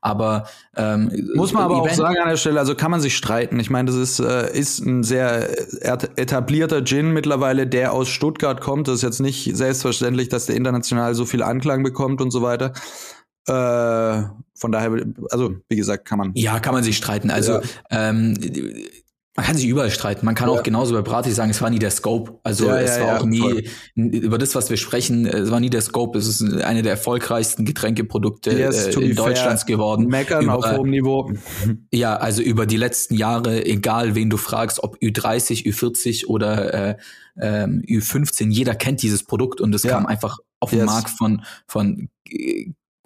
Aber 0.00 0.46
ähm, 0.76 1.10
muss 1.34 1.52
man 1.52 1.62
aber 1.62 1.76
Event 1.76 1.92
auch 1.92 1.96
sagen 1.96 2.18
an 2.18 2.28
der 2.28 2.36
Stelle, 2.36 2.58
also 2.58 2.74
kann 2.74 2.90
man 2.90 3.00
sich 3.00 3.16
streiten. 3.16 3.60
Ich 3.60 3.70
meine, 3.70 3.86
das 3.86 3.96
ist, 3.96 4.18
äh, 4.18 4.52
ist 4.52 4.80
ein 4.80 5.02
sehr 5.04 5.48
etablierter 6.18 6.84
Gin 6.84 7.12
mittlerweile, 7.12 7.66
der 7.66 7.94
aus 7.94 8.08
Stuttgart 8.08 8.60
kommt. 8.60 8.88
Das 8.88 8.96
ist 8.96 9.02
jetzt 9.02 9.20
nicht 9.20 9.56
selbstverständlich, 9.56 10.28
dass 10.28 10.46
der 10.46 10.56
international 10.56 11.14
so 11.14 11.24
viel 11.24 11.42
Anklang 11.42 11.84
bekommt 11.84 12.20
und 12.20 12.32
so 12.32 12.42
weiter. 12.42 12.74
Äh, 13.46 14.24
von 14.60 14.72
daher, 14.72 14.90
also 15.30 15.56
wie 15.68 15.76
gesagt, 15.76 16.06
kann 16.06 16.18
man. 16.18 16.32
Ja, 16.34 16.60
kann 16.60 16.74
man 16.74 16.84
sich 16.84 16.96
streiten. 16.96 17.30
Also 17.30 17.54
ja. 17.54 17.62
ähm, 17.90 18.36
man 19.36 19.46
kann 19.46 19.56
sich 19.56 19.66
überall 19.68 19.90
streiten. 19.90 20.26
Man 20.26 20.34
kann 20.34 20.50
ja. 20.50 20.54
auch 20.54 20.62
genauso 20.62 20.92
bei 20.92 21.00
Brati 21.00 21.30
sagen, 21.30 21.50
es 21.50 21.62
war 21.62 21.70
nie 21.70 21.78
der 21.78 21.90
Scope. 21.90 22.38
Also 22.42 22.66
ja, 22.66 22.78
es 22.80 23.00
war 23.00 23.20
auch 23.20 23.24
nie 23.24 23.40
voll. 23.40 23.64
über 23.94 24.36
das, 24.36 24.54
was 24.54 24.68
wir 24.68 24.76
sprechen, 24.76 25.24
es 25.24 25.50
war 25.50 25.60
nie 25.60 25.70
der 25.70 25.80
Scope. 25.80 26.18
Es 26.18 26.26
ist 26.26 26.42
eine 26.62 26.82
der 26.82 26.92
erfolgreichsten 26.92 27.64
Getränkeprodukte 27.64 28.50
yes, 28.50 28.88
äh, 28.88 29.00
in 29.00 29.16
Deutschlands 29.16 29.64
geworden. 29.64 30.08
Meckern 30.08 30.44
über, 30.44 30.58
auf 30.58 30.76
hohem 30.76 30.90
Niveau. 30.90 31.32
Ja, 31.90 32.16
also 32.16 32.42
über 32.42 32.66
die 32.66 32.76
letzten 32.76 33.14
Jahre, 33.14 33.64
egal 33.64 34.14
wen 34.14 34.28
du 34.28 34.36
fragst, 34.36 34.82
ob 34.82 34.98
Ü30, 34.98 35.64
Ü40 35.64 36.26
oder 36.26 36.74
äh, 36.74 36.96
ähm, 37.40 37.82
Ü15, 37.88 38.50
jeder 38.50 38.74
kennt 38.74 39.00
dieses 39.00 39.22
Produkt 39.22 39.62
und 39.62 39.74
es 39.74 39.84
kam 39.84 40.04
einfach 40.04 40.38
auf 40.58 40.72
yes. 40.72 40.80
den 40.80 40.86
Markt 40.86 41.10
von 41.10 41.42
von 41.66 42.08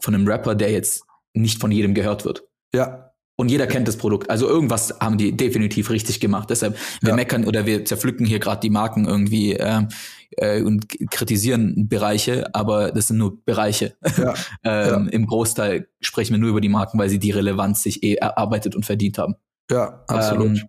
von 0.01 0.15
einem 0.15 0.27
Rapper, 0.27 0.55
der 0.55 0.73
jetzt 0.73 1.05
nicht 1.35 1.61
von 1.61 1.71
jedem 1.71 1.95
gehört 1.95 2.25
wird. 2.25 2.45
Ja. 2.75 3.11
Und 3.37 3.51
jeder 3.51 3.67
kennt 3.67 3.89
das 3.89 3.97
Produkt. 3.97 4.31
Also 4.31 4.49
irgendwas 4.49 5.01
haben 5.01 5.19
die 5.19 5.37
definitiv 5.37 5.91
richtig 5.91 6.21
gemacht. 6.21 6.51
Deshalb, 6.51 6.79
wir 7.01 7.11
ja. 7.11 7.17
meckern 7.17 7.45
oder 7.45 7.67
wir 7.67 7.85
zerpflücken 7.85 8.25
hier 8.25 8.39
gerade 8.39 8.61
die 8.61 8.71
Marken 8.71 9.07
irgendwie 9.07 9.55
ähm, 9.55 9.89
äh, 10.37 10.63
und 10.63 10.87
kritisieren 11.11 11.89
Bereiche, 11.89 12.55
aber 12.55 12.93
das 12.93 13.09
sind 13.09 13.19
nur 13.19 13.45
Bereiche. 13.45 13.97
Ja. 14.17 14.35
ähm, 14.63 15.07
ja. 15.07 15.11
Im 15.11 15.27
Großteil 15.27 15.89
sprechen 16.01 16.35
wir 16.35 16.39
nur 16.39 16.51
über 16.51 16.61
die 16.61 16.69
Marken, 16.69 16.97
weil 16.97 17.09
sie 17.09 17.19
die 17.19 17.33
Relevanz 17.33 17.83
sich 17.83 18.05
eh 18.05 18.15
erarbeitet 18.15 18.77
und 18.77 18.87
verdient 18.87 19.19
haben. 19.19 19.35
Ja, 19.69 20.05
absolut. 20.07 20.59
Ähm, 20.59 20.69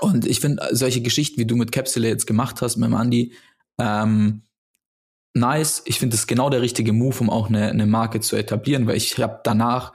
und 0.00 0.26
ich 0.26 0.40
finde 0.40 0.66
solche 0.72 1.02
Geschichten, 1.02 1.38
wie 1.38 1.46
du 1.46 1.56
mit 1.56 1.72
Capsule 1.72 2.08
jetzt 2.08 2.26
gemacht 2.26 2.62
hast, 2.62 2.76
mit 2.76 2.88
dem 2.88 2.94
Andi, 2.94 3.34
ähm, 3.78 4.42
nice. 5.36 5.82
Ich 5.84 5.98
finde 5.98 6.16
es 6.16 6.26
genau 6.26 6.50
der 6.50 6.62
richtige 6.62 6.92
Move, 6.92 7.16
um 7.20 7.30
auch 7.30 7.48
eine, 7.48 7.68
eine 7.68 7.86
Marke 7.86 8.20
zu 8.20 8.36
etablieren, 8.36 8.86
weil 8.86 8.96
ich 8.96 9.18
habe 9.18 9.40
danach 9.44 9.92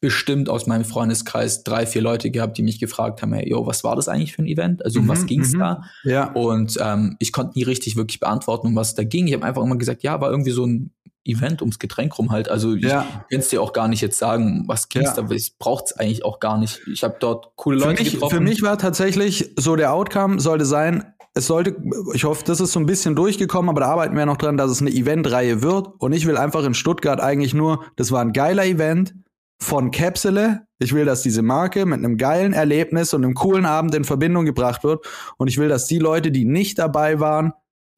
bestimmt 0.00 0.48
aus 0.48 0.66
meinem 0.66 0.84
Freundeskreis 0.84 1.62
drei, 1.62 1.86
vier 1.86 2.02
Leute 2.02 2.32
gehabt, 2.32 2.58
die 2.58 2.64
mich 2.64 2.80
gefragt 2.80 3.22
haben, 3.22 3.32
hey, 3.32 3.48
yo, 3.48 3.66
was 3.66 3.84
war 3.84 3.94
das 3.94 4.08
eigentlich 4.08 4.32
für 4.32 4.42
ein 4.42 4.48
Event? 4.48 4.84
Also 4.84 4.98
um 4.98 5.04
mhm, 5.04 5.10
was 5.10 5.26
ging's 5.26 5.52
mhm. 5.52 5.60
da? 5.60 5.82
Ja. 6.02 6.32
Und 6.32 6.76
ähm, 6.82 7.16
ich 7.20 7.32
konnte 7.32 7.56
nie 7.56 7.62
richtig 7.62 7.94
wirklich 7.94 8.18
beantworten, 8.18 8.66
um 8.66 8.76
was 8.76 8.96
da 8.96 9.04
ging. 9.04 9.28
Ich 9.28 9.34
habe 9.34 9.44
einfach 9.44 9.62
immer 9.62 9.76
gesagt, 9.76 10.02
ja, 10.02 10.20
war 10.20 10.30
irgendwie 10.30 10.50
so 10.50 10.66
ein 10.66 10.90
Event 11.24 11.62
ums 11.62 11.78
Getränk 11.78 12.18
rum 12.18 12.32
halt. 12.32 12.48
Also 12.48 12.74
ich 12.74 12.82
ja. 12.82 13.06
kann 13.30 13.40
es 13.40 13.48
dir 13.48 13.62
auch 13.62 13.72
gar 13.72 13.86
nicht 13.86 14.00
jetzt 14.00 14.18
sagen, 14.18 14.64
was 14.66 14.88
ging's 14.88 15.14
ja. 15.16 15.22
da, 15.22 15.30
ich 15.30 15.56
braucht's 15.56 15.92
eigentlich 15.92 16.24
auch 16.24 16.40
gar 16.40 16.58
nicht. 16.58 16.80
Ich 16.92 17.04
habe 17.04 17.14
dort 17.20 17.52
coole 17.54 17.78
Leute 17.78 17.98
für 17.98 18.02
mich, 18.02 18.12
getroffen. 18.14 18.34
Für 18.34 18.42
mich 18.42 18.62
war 18.62 18.78
tatsächlich 18.78 19.52
so 19.56 19.76
der 19.76 19.92
Outcome 19.92 20.40
sollte 20.40 20.64
sein, 20.64 21.11
es 21.34 21.46
sollte, 21.46 21.76
ich 22.12 22.24
hoffe, 22.24 22.44
das 22.44 22.60
ist 22.60 22.72
so 22.72 22.80
ein 22.80 22.86
bisschen 22.86 23.16
durchgekommen, 23.16 23.70
aber 23.70 23.80
da 23.80 23.86
arbeiten 23.86 24.16
wir 24.16 24.26
noch 24.26 24.36
dran, 24.36 24.56
dass 24.56 24.70
es 24.70 24.80
eine 24.80 24.90
Eventreihe 24.90 25.62
wird. 25.62 25.88
Und 25.98 26.12
ich 26.12 26.26
will 26.26 26.36
einfach 26.36 26.64
in 26.64 26.74
Stuttgart 26.74 27.20
eigentlich 27.20 27.54
nur, 27.54 27.84
das 27.96 28.12
war 28.12 28.20
ein 28.20 28.32
geiler 28.32 28.66
Event 28.66 29.14
von 29.58 29.90
Capsule. 29.90 30.66
Ich 30.78 30.92
will, 30.92 31.06
dass 31.06 31.22
diese 31.22 31.42
Marke 31.42 31.86
mit 31.86 31.98
einem 31.98 32.18
geilen 32.18 32.52
Erlebnis 32.52 33.14
und 33.14 33.24
einem 33.24 33.34
coolen 33.34 33.64
Abend 33.64 33.94
in 33.94 34.04
Verbindung 34.04 34.44
gebracht 34.44 34.84
wird. 34.84 35.06
Und 35.38 35.48
ich 35.48 35.56
will, 35.56 35.68
dass 35.68 35.86
die 35.86 35.98
Leute, 35.98 36.32
die 36.32 36.44
nicht 36.44 36.78
dabei 36.78 37.18
waren, 37.18 37.52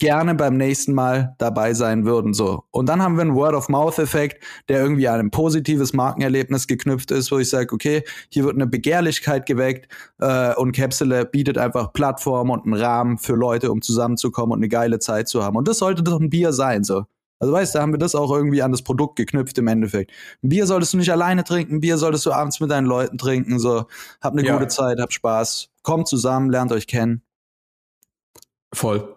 gerne 0.05 0.35
beim 0.35 0.59
nächsten 0.59 0.93
Mal 0.93 1.35
dabei 1.39 1.73
sein 1.73 2.05
würden. 2.05 2.35
So. 2.35 2.65
Und 2.71 2.91
dann 2.91 3.03
haben 3.03 3.17
wir 3.17 3.23
einen 3.23 3.35
Word-of-Mouth-Effekt, 3.35 4.45
der 4.69 4.83
irgendwie 4.83 5.09
an 5.09 5.19
ein 5.19 5.31
positives 5.31 5.95
Markenerlebnis 5.95 6.67
geknüpft 6.67 7.11
ist, 7.11 7.33
wo 7.33 7.39
ich 7.39 7.49
sage, 7.49 7.75
okay, 7.75 8.05
hier 8.29 8.45
wird 8.45 8.55
eine 8.55 8.67
Begehrlichkeit 8.67 9.47
geweckt 9.47 9.89
äh, 10.21 10.55
und 10.57 10.73
Capsule 10.73 11.25
bietet 11.25 11.57
einfach 11.57 11.95
Plattform 11.95 12.51
und 12.51 12.67
einen 12.67 12.75
Rahmen 12.75 13.17
für 13.17 13.33
Leute, 13.33 13.73
um 13.73 13.81
zusammenzukommen 13.81 14.53
und 14.53 14.59
eine 14.59 14.69
geile 14.69 14.99
Zeit 14.99 15.27
zu 15.27 15.43
haben. 15.43 15.57
Und 15.57 15.69
das 15.69 15.79
sollte 15.79 16.03
doch 16.03 16.21
ein 16.21 16.29
Bier 16.29 16.53
sein, 16.53 16.85
so. 16.85 17.05
Also 17.39 17.55
weißt 17.55 17.75
du, 17.75 17.79
da 17.79 17.83
haben 17.83 17.93
wir 17.93 17.99
das 17.99 18.15
auch 18.15 18.31
irgendwie 18.31 18.61
an 18.61 18.73
das 18.73 18.83
Produkt 18.83 19.17
geknüpft 19.17 19.57
im 19.57 19.69
Endeffekt. 19.69 20.13
Ein 20.43 20.51
Bier 20.51 20.67
solltest 20.67 20.93
du 20.93 20.99
nicht 20.99 21.13
alleine 21.13 21.45
trinken, 21.45 21.77
ein 21.77 21.81
Bier 21.81 21.97
solltest 21.97 22.27
du 22.27 22.33
abends 22.33 22.61
mit 22.61 22.71
deinen 22.71 22.87
Leuten 22.87 23.17
trinken, 23.17 23.59
so. 23.59 23.87
Hab 24.21 24.35
eine 24.35 24.45
ja. 24.45 24.53
gute 24.53 24.69
Zeit, 24.69 25.01
hab 25.01 25.15
Spaß. 25.15 25.71
Kommt 25.83 26.09
zusammen, 26.09 26.51
lernt 26.51 26.73
euch 26.73 26.87
kennen. 26.87 27.23
Voll. 28.75 29.14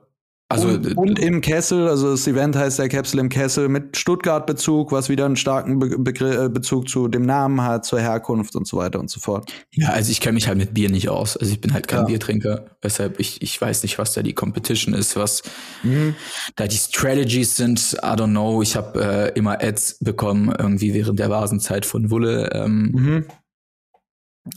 Also 0.50 0.70
und, 0.70 0.98
und, 0.98 1.20
im 1.20 1.42
Kessel, 1.42 1.90
also 1.90 2.12
das 2.12 2.26
Event 2.26 2.56
heißt 2.56 2.80
der 2.80 2.88
Capsule 2.88 3.20
im 3.20 3.28
Kessel 3.28 3.68
mit 3.68 3.98
Stuttgart-Bezug, 3.98 4.94
was 4.94 5.10
wieder 5.10 5.26
einen 5.26 5.36
starken 5.36 5.78
Be 5.78 5.98
Be 6.00 6.46
äh, 6.46 6.48
Bezug 6.48 6.88
zu 6.88 7.10
dem 7.10 7.26
Namen 7.26 7.62
hat, 7.62 7.86
zur 7.86 8.00
Herkunft 8.00 8.56
und 8.56 8.66
so 8.66 8.78
weiter 8.78 8.98
und 9.02 9.10
so 9.10 9.20
fort. 9.20 9.52
Ja, 9.72 9.90
also 9.90 10.10
ich 10.10 10.22
kenne 10.22 10.36
mich 10.36 10.48
halt 10.48 10.58
mit 10.58 10.74
Bier 10.74 10.90
nicht 10.90 11.10
aus. 11.10 11.36
Also 11.36 11.52
ich 11.52 11.60
bin 11.60 11.74
halt 11.74 11.90
kein 11.90 12.02
ja. 12.02 12.06
Biertrinker, 12.06 12.78
weshalb 12.82 13.20
ich, 13.20 13.42
ich 13.42 13.60
weiß 13.60 13.84
nicht, 13.84 14.00
was 14.00 14.14
da 14.14 14.22
die 14.22 14.34
Competition 14.34 14.94
ist, 14.94 15.18
was 15.18 15.44
mhm. 15.84 16.16
da 16.56 16.66
die 16.66 16.78
Strategies 16.78 17.58
sind. 17.58 17.80
I 17.96 18.06
don't 18.06 18.30
know. 18.30 18.62
Ich 18.62 18.78
habe 18.78 19.04
äh, 19.04 19.38
immer 19.38 19.62
Ads 19.62 20.00
bekommen, 20.00 20.56
irgendwie 20.58 20.94
während 20.94 21.20
der 21.20 21.30
Vasenzeit 21.30 21.86
von 21.86 22.10
Wulle. 22.10 22.52
Ähm, 22.54 22.92
mhm. 22.94 23.26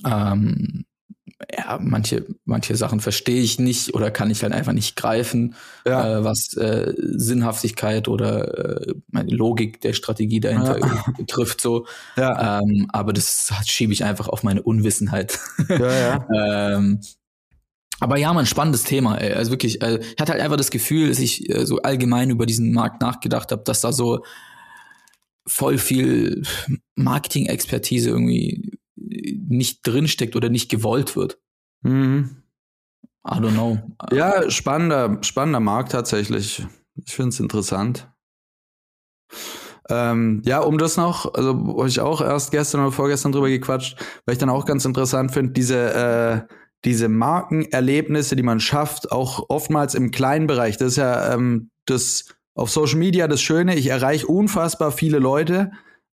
ähm, 0.06 0.84
ja, 1.56 1.78
manche, 1.80 2.26
manche 2.44 2.76
Sachen 2.76 3.00
verstehe 3.00 3.40
ich 3.40 3.58
nicht 3.58 3.94
oder 3.94 4.10
kann 4.10 4.30
ich 4.30 4.42
halt 4.42 4.52
einfach 4.52 4.72
nicht 4.72 4.96
greifen, 4.96 5.54
ja. 5.86 6.18
äh, 6.18 6.24
was 6.24 6.54
äh, 6.56 6.92
Sinnhaftigkeit 6.96 8.08
oder 8.08 8.86
äh, 8.88 8.94
meine 9.08 9.30
Logik 9.30 9.80
der 9.80 9.94
Strategie 9.94 10.40
dahinter 10.40 10.78
ja. 10.78 11.04
betrifft. 11.16 11.60
So. 11.60 11.86
Ja. 12.16 12.60
Ähm, 12.60 12.88
aber 12.92 13.12
das 13.12 13.52
schiebe 13.64 13.92
ich 13.92 14.04
einfach 14.04 14.28
auf 14.28 14.42
meine 14.42 14.62
Unwissenheit. 14.62 15.38
Ja, 15.68 15.92
ja. 15.92 16.26
ähm, 16.76 17.00
aber 18.00 18.16
ja, 18.16 18.32
man, 18.32 18.46
spannendes 18.46 18.84
Thema. 18.84 19.16
Ey. 19.16 19.34
Also 19.34 19.50
wirklich, 19.50 19.82
äh, 19.82 19.98
ich 19.98 20.20
hatte 20.20 20.32
halt 20.32 20.42
einfach 20.42 20.56
das 20.56 20.70
Gefühl, 20.70 21.08
dass 21.08 21.18
ich 21.18 21.48
äh, 21.50 21.64
so 21.66 21.78
allgemein 21.82 22.30
über 22.30 22.46
diesen 22.46 22.72
Markt 22.72 23.00
nachgedacht 23.00 23.52
habe, 23.52 23.62
dass 23.64 23.80
da 23.80 23.92
so 23.92 24.24
voll 25.46 25.78
viel 25.78 26.42
Marketing-Expertise 26.96 28.10
irgendwie 28.10 28.78
nicht 28.96 29.86
drinsteckt 29.86 30.36
oder 30.36 30.48
nicht 30.48 30.70
gewollt 30.70 31.16
wird. 31.16 31.38
Mhm. 31.82 32.42
I 33.26 33.32
don't 33.32 33.52
know. 33.52 33.78
Ja, 34.12 34.50
spannender, 34.50 35.18
spannender 35.22 35.60
Markt 35.60 35.92
tatsächlich. 35.92 36.66
Ich 36.94 37.14
finde 37.14 37.30
es 37.30 37.40
interessant. 37.40 38.10
Ähm, 39.88 40.42
ja, 40.44 40.60
um 40.60 40.78
das 40.78 40.96
noch, 40.96 41.34
also 41.34 41.50
habe 41.78 41.88
ich 41.88 42.00
auch 42.00 42.20
erst 42.20 42.52
gestern 42.52 42.82
oder 42.82 42.92
vorgestern 42.92 43.32
drüber 43.32 43.48
gequatscht, 43.48 43.98
weil 44.24 44.34
ich 44.34 44.38
dann 44.38 44.48
auch 44.48 44.64
ganz 44.64 44.84
interessant 44.84 45.32
finde, 45.32 45.52
diese 45.52 46.46
äh, 46.48 46.54
diese 46.84 47.08
Markenerlebnisse, 47.08 48.36
die 48.36 48.42
man 48.42 48.60
schafft, 48.60 49.12
auch 49.12 49.46
oftmals 49.48 49.94
im 49.94 50.10
kleinen 50.10 50.46
Bereich. 50.46 50.78
Das 50.78 50.88
ist 50.92 50.96
ja 50.96 51.34
ähm, 51.34 51.70
das 51.84 52.26
auf 52.54 52.70
Social 52.70 52.98
Media 52.98 53.28
das 53.28 53.42
Schöne. 53.42 53.76
Ich 53.76 53.88
erreiche 53.88 54.26
unfassbar 54.26 54.92
viele 54.92 55.18
Leute, 55.18 55.72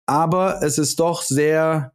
aber 0.05 0.61
es 0.61 0.77
ist 0.77 0.99
doch 0.99 1.21
sehr 1.21 1.92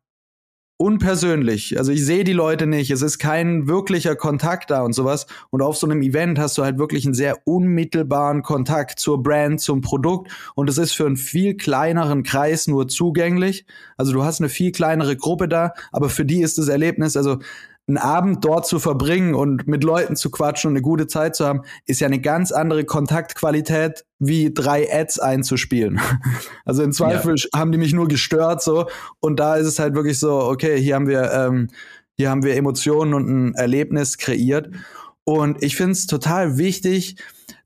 unpersönlich. 0.79 1.76
Also 1.76 1.91
ich 1.91 2.07
sehe 2.07 2.24
die 2.24 2.33
Leute 2.33 2.66
nicht. 2.66 2.91
Es 2.91 3.03
ist 3.03 3.18
kein 3.18 3.66
wirklicher 3.66 4.14
Kontakt 4.14 4.70
da 4.70 4.83
und 4.83 4.95
sowas. 4.95 5.26
Und 5.51 5.61
auf 5.61 5.76
so 5.76 5.87
einem 5.89 6.03
Event 6.03 6.39
hast 6.39 6.57
du 6.57 6.62
halt 6.62 6.79
wirklich 6.79 7.05
einen 7.05 7.14
sehr 7.14 7.37
unmittelbaren 7.47 8.43
Kontakt 8.43 9.01
zur 9.01 9.22
Brand, 9.22 9.61
zum 9.61 9.81
Produkt. 9.81 10.31
Und 10.55 10.70
es 10.70 10.79
ist 10.79 10.93
für 10.93 11.05
einen 11.05 11.16
viel 11.16 11.57
kleineren 11.57 12.22
Kreis 12.22 12.68
nur 12.68 12.87
zugänglich. 12.87 13.66
Also 13.97 14.12
du 14.12 14.22
hast 14.22 14.41
eine 14.41 14.49
viel 14.49 14.70
kleinere 14.70 15.16
Gruppe 15.16 15.49
da, 15.49 15.74
aber 15.91 16.09
für 16.09 16.24
die 16.24 16.43
ist 16.43 16.59
das 16.59 16.68
Erlebnis, 16.68 17.16
also 17.16 17.39
einen 17.89 17.97
Abend 17.97 18.45
dort 18.45 18.66
zu 18.66 18.78
verbringen 18.78 19.34
und 19.34 19.66
mit 19.66 19.82
Leuten 19.82 20.14
zu 20.14 20.30
quatschen 20.30 20.68
und 20.68 20.76
eine 20.76 20.82
gute 20.82 21.07
Zeit 21.07 21.34
zu 21.34 21.47
haben, 21.47 21.62
ist 21.86 22.01
ja 22.01 22.07
eine 22.07 22.20
ganz 22.20 22.53
andere 22.53 22.84
Kontaktqualität, 22.84 24.05
wie 24.18 24.53
drei 24.53 24.93
Ads 24.93 25.18
einzuspielen. 25.18 26.01
Also 26.64 26.82
im 26.82 26.93
Zweifel 26.93 27.34
ja. 27.36 27.59
haben 27.59 27.72
die 27.72 27.78
mich 27.78 27.95
nur 27.95 28.09
gestört 28.09 28.62
so 28.62 28.89
und 29.20 29.41
da 29.41 29.57
ist 29.57 29.66
es 29.66 29.78
halt 29.78 29.95
wirklich 29.95 30.18
so, 30.18 30.39
okay, 30.39 30.78
hier 30.78 30.97
haben 30.97 31.07
wir 31.07 31.32
ähm, 31.32 31.68
hier 32.14 32.28
haben 32.28 32.43
wir 32.43 32.57
Emotionen 32.57 33.14
und 33.14 33.28
ein 33.28 33.55
Erlebnis 33.55 34.18
kreiert 34.18 34.68
und 35.24 35.62
ich 35.62 35.76
finde 35.76 35.93
es 35.93 36.07
total 36.07 36.59
wichtig, 36.59 37.16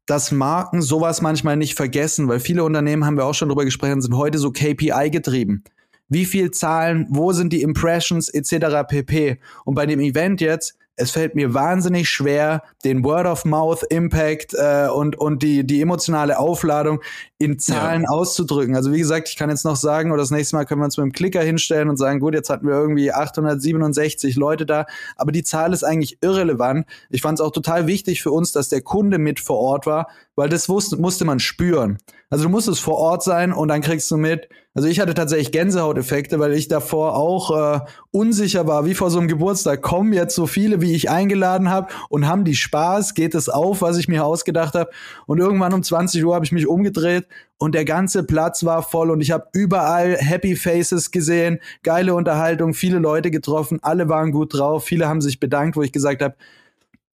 dass 0.06 0.30
Marken 0.30 0.82
sowas 0.82 1.20
manchmal 1.20 1.56
nicht 1.56 1.74
vergessen, 1.74 2.28
weil 2.28 2.38
viele 2.38 2.62
Unternehmen 2.62 3.04
haben 3.04 3.16
wir 3.16 3.24
auch 3.24 3.34
schon 3.34 3.48
drüber 3.48 3.64
gesprochen, 3.64 4.00
sind 4.00 4.16
heute 4.16 4.38
so 4.38 4.52
KPI 4.52 5.10
getrieben 5.10 5.64
wie 6.08 6.24
viel 6.24 6.50
Zahlen, 6.50 7.06
wo 7.10 7.32
sind 7.32 7.52
die 7.52 7.62
Impressions 7.62 8.28
etc. 8.28 8.86
pp. 8.88 9.38
Und 9.64 9.74
bei 9.74 9.86
dem 9.86 10.00
Event 10.00 10.40
jetzt, 10.40 10.76
es 10.96 11.10
fällt 11.10 11.34
mir 11.34 11.54
wahnsinnig 11.54 12.10
schwer, 12.10 12.62
den 12.84 13.02
Word-of-Mouth-Impact 13.02 14.54
äh, 14.54 14.88
und, 14.92 15.16
und 15.18 15.42
die, 15.42 15.66
die 15.66 15.80
emotionale 15.80 16.38
Aufladung 16.38 17.00
in 17.38 17.58
Zahlen 17.58 18.02
ja. 18.02 18.08
auszudrücken. 18.10 18.76
Also 18.76 18.92
wie 18.92 18.98
gesagt, 18.98 19.28
ich 19.30 19.36
kann 19.36 19.48
jetzt 19.48 19.64
noch 19.64 19.76
sagen, 19.76 20.12
oder 20.12 20.20
das 20.22 20.30
nächste 20.30 20.54
Mal 20.54 20.66
können 20.66 20.82
wir 20.82 20.84
uns 20.84 20.98
mit 20.98 21.04
dem 21.04 21.12
Klicker 21.12 21.42
hinstellen 21.42 21.88
und 21.88 21.96
sagen, 21.96 22.20
gut, 22.20 22.34
jetzt 22.34 22.50
hatten 22.50 22.66
wir 22.66 22.74
irgendwie 22.74 23.10
867 23.10 24.36
Leute 24.36 24.66
da, 24.66 24.84
aber 25.16 25.32
die 25.32 25.42
Zahl 25.42 25.72
ist 25.72 25.82
eigentlich 25.82 26.18
irrelevant. 26.20 26.86
Ich 27.08 27.22
fand 27.22 27.38
es 27.38 27.44
auch 27.44 27.52
total 27.52 27.86
wichtig 27.86 28.22
für 28.22 28.30
uns, 28.30 28.52
dass 28.52 28.68
der 28.68 28.82
Kunde 28.82 29.18
mit 29.18 29.40
vor 29.40 29.58
Ort 29.58 29.86
war, 29.86 30.08
weil 30.36 30.50
das 30.50 30.68
wusste, 30.68 30.96
musste 30.96 31.24
man 31.24 31.40
spüren. 31.40 31.98
Also 32.28 32.44
du 32.44 32.50
musstest 32.50 32.80
vor 32.80 32.98
Ort 32.98 33.22
sein 33.22 33.52
und 33.52 33.68
dann 33.68 33.80
kriegst 33.80 34.10
du 34.10 34.16
mit. 34.16 34.48
Also 34.74 34.88
ich 34.88 35.00
hatte 35.00 35.12
tatsächlich 35.12 35.52
Gänsehauteffekte, 35.52 36.38
weil 36.38 36.54
ich 36.54 36.66
davor 36.66 37.14
auch 37.14 37.76
äh, 37.76 37.80
unsicher 38.10 38.66
war, 38.66 38.86
wie 38.86 38.94
vor 38.94 39.10
so 39.10 39.18
einem 39.18 39.28
Geburtstag. 39.28 39.82
Kommen 39.82 40.14
jetzt 40.14 40.34
so 40.34 40.46
viele, 40.46 40.80
wie 40.80 40.94
ich 40.94 41.10
eingeladen 41.10 41.68
habe 41.68 41.88
und 42.08 42.26
haben 42.26 42.44
die 42.44 42.54
Spaß? 42.54 43.12
Geht 43.12 43.34
es 43.34 43.50
auf, 43.50 43.82
was 43.82 43.98
ich 43.98 44.08
mir 44.08 44.24
ausgedacht 44.24 44.74
habe? 44.74 44.90
Und 45.26 45.38
irgendwann 45.38 45.74
um 45.74 45.82
20 45.82 46.24
Uhr 46.24 46.34
habe 46.34 46.46
ich 46.46 46.52
mich 46.52 46.66
umgedreht 46.66 47.26
und 47.58 47.74
der 47.74 47.84
ganze 47.84 48.24
Platz 48.24 48.64
war 48.64 48.82
voll 48.82 49.10
und 49.10 49.20
ich 49.20 49.30
habe 49.30 49.46
überall 49.52 50.16
Happy 50.16 50.56
Faces 50.56 51.10
gesehen, 51.10 51.58
geile 51.82 52.14
Unterhaltung, 52.14 52.72
viele 52.72 52.98
Leute 52.98 53.30
getroffen, 53.30 53.78
alle 53.82 54.08
waren 54.08 54.32
gut 54.32 54.54
drauf, 54.54 54.84
viele 54.84 55.06
haben 55.06 55.20
sich 55.20 55.38
bedankt, 55.38 55.76
wo 55.76 55.82
ich 55.82 55.92
gesagt 55.92 56.22
habe, 56.22 56.34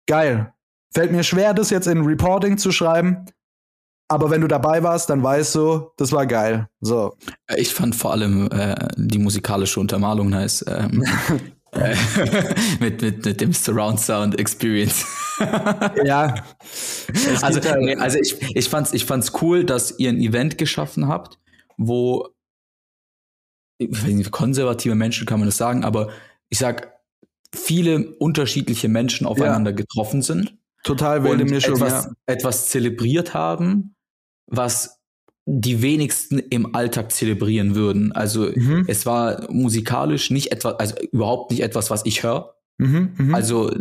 geil. 0.07 0.51
Fällt 0.93 1.11
mir 1.11 1.23
schwer, 1.23 1.53
das 1.53 1.69
jetzt 1.69 1.87
in 1.87 2.05
Reporting 2.05 2.57
zu 2.57 2.71
schreiben, 2.71 3.25
aber 4.07 4.29
wenn 4.29 4.41
du 4.41 4.47
dabei 4.47 4.83
warst, 4.83 5.09
dann 5.09 5.23
weißt 5.23 5.55
du, 5.55 5.89
das 5.97 6.11
war 6.11 6.27
geil. 6.27 6.69
So. 6.79 7.17
Ich 7.55 7.73
fand 7.73 7.95
vor 7.95 8.11
allem 8.11 8.49
äh, 8.51 8.75
die 8.97 9.17
musikalische 9.17 9.79
Untermalung 9.79 10.29
nice. 10.29 10.63
Ähm, 10.67 11.03
äh, 11.71 11.95
mit, 12.79 13.01
mit, 13.01 13.25
mit 13.25 13.41
dem 13.41 13.53
Surround 13.53 13.99
Sound 13.99 14.39
Experience. 14.39 15.05
ja. 16.05 16.35
Also, 17.41 17.59
nee, 17.79 17.95
also 17.95 18.19
ich, 18.19 18.39
ich, 18.55 18.69
fand's, 18.69 18.93
ich 18.93 19.05
fand's 19.05 19.33
cool, 19.41 19.63
dass 19.63 19.97
ihr 19.97 20.09
ein 20.09 20.19
Event 20.19 20.57
geschaffen 20.57 21.07
habt, 21.07 21.39
wo 21.77 22.29
nicht, 23.79 24.31
konservative 24.31 24.95
Menschen 24.95 25.25
kann 25.25 25.39
man 25.39 25.49
das 25.49 25.57
sagen, 25.57 25.83
aber 25.83 26.09
ich 26.49 26.59
sag, 26.59 26.93
viele 27.53 28.15
unterschiedliche 28.19 28.87
Menschen 28.87 29.25
aufeinander 29.25 29.71
ja. 29.71 29.75
getroffen 29.75 30.21
sind. 30.21 30.55
Total 30.83 31.23
wilde 31.23 31.45
Mischung. 31.45 31.75
Etwas, 31.75 32.05
ja. 32.05 32.11
etwas 32.27 32.69
zelebriert 32.69 33.33
haben 33.33 33.94
was 34.47 34.99
die 35.45 35.81
wenigsten 35.81 36.39
im 36.39 36.75
Alltag 36.75 37.11
zelebrieren 37.11 37.75
würden. 37.75 38.11
Also 38.11 38.49
mhm. 38.53 38.85
es 38.87 39.05
war 39.05 39.45
musikalisch 39.51 40.31
nicht 40.31 40.51
etwas, 40.51 40.79
also 40.79 40.95
überhaupt 41.11 41.51
nicht 41.51 41.61
etwas, 41.61 41.91
was 41.91 42.05
ich 42.05 42.23
höre. 42.23 42.55
Mhm, 42.77 43.11
mh. 43.17 43.35
Also 43.35 43.71
äh, 43.71 43.75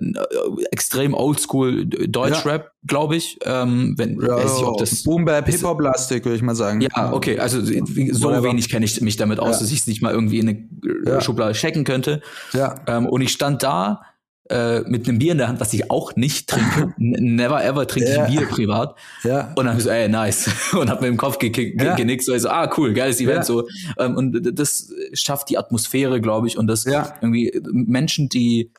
extrem 0.71 1.15
oldschool 1.15 1.85
Deutschrap, 1.87 2.65
ja. 2.65 2.71
glaube 2.87 3.17
ich. 3.17 3.39
Ähm, 3.45 3.95
wenn, 3.97 4.21
ja, 4.21 4.37
weiß 4.37 4.59
ich, 4.59 4.65
ob 4.65 4.79
das 4.79 5.03
Boom 5.03 5.25
Bap, 5.25 5.49
Hip 5.49 5.65
Hop 5.65 5.79
Plastik, 5.79 6.25
würde 6.25 6.37
ich 6.37 6.43
mal 6.43 6.55
sagen. 6.55 6.81
Ja, 6.81 7.13
okay, 7.13 7.39
also 7.39 7.61
so 7.61 7.73
Whatever. 7.73 8.45
wenig 8.45 8.69
kenne 8.69 8.85
ich 8.85 9.01
mich 9.01 9.17
damit 9.17 9.41
aus, 9.41 9.57
ja. 9.57 9.61
dass 9.63 9.73
ich 9.73 9.81
es 9.81 9.87
nicht 9.89 10.01
mal 10.01 10.13
irgendwie 10.13 10.39
in 10.39 10.69
eine 11.07 11.21
Schublade 11.23 11.55
checken 11.55 11.83
könnte. 11.83 12.23
Ja. 12.53 12.77
Ähm, 12.87 13.07
und 13.07 13.21
ich 13.21 13.33
stand 13.33 13.65
da 13.65 14.03
äh, 14.51 14.81
mit 14.81 15.09
einem 15.09 15.19
Bier 15.19 15.33
in 15.33 15.39
der 15.39 15.49
Hand, 15.49 15.61
was 15.61 15.73
ich 15.73 15.91
auch 15.91 16.17
nicht 16.17 16.49
trinke. 16.49 16.95
Never 16.99 17.65
ever 17.65 17.87
trinke 17.87 18.11
ja. 18.11 18.27
ich 18.27 18.37
Bier 18.37 18.47
privat. 18.47 18.95
Ja. 19.23 19.53
Und 19.57 19.65
dann 19.67 19.77
ich 19.77 19.85
so, 19.85 19.91
ey, 19.91 20.09
nice. 20.09 20.51
Und 20.73 20.91
hab 20.91 21.01
mir 21.01 21.09
im 21.09 21.17
Kopf 21.17 21.39
ge 21.39 21.51
ge 21.51 21.77
ja. 21.83 21.95
genickt, 21.95 22.25
so, 22.25 22.33
also, 22.33 22.51
ah, 22.51 22.71
cool, 22.77 22.93
geiles 22.93 23.21
Event, 23.21 23.39
ja. 23.39 23.43
so. 23.45 23.69
Ähm, 23.99 24.17
und 24.17 24.59
das 24.59 24.93
schafft 25.13 25.49
die 25.51 25.59
Atmosphäre, 25.59 26.21
glaube 26.21 26.47
ich, 26.47 26.59
und 26.59 26.67
das 26.67 26.85
irgendwie 26.85 27.59
Menschen, 27.73 28.29
die, 28.29 28.71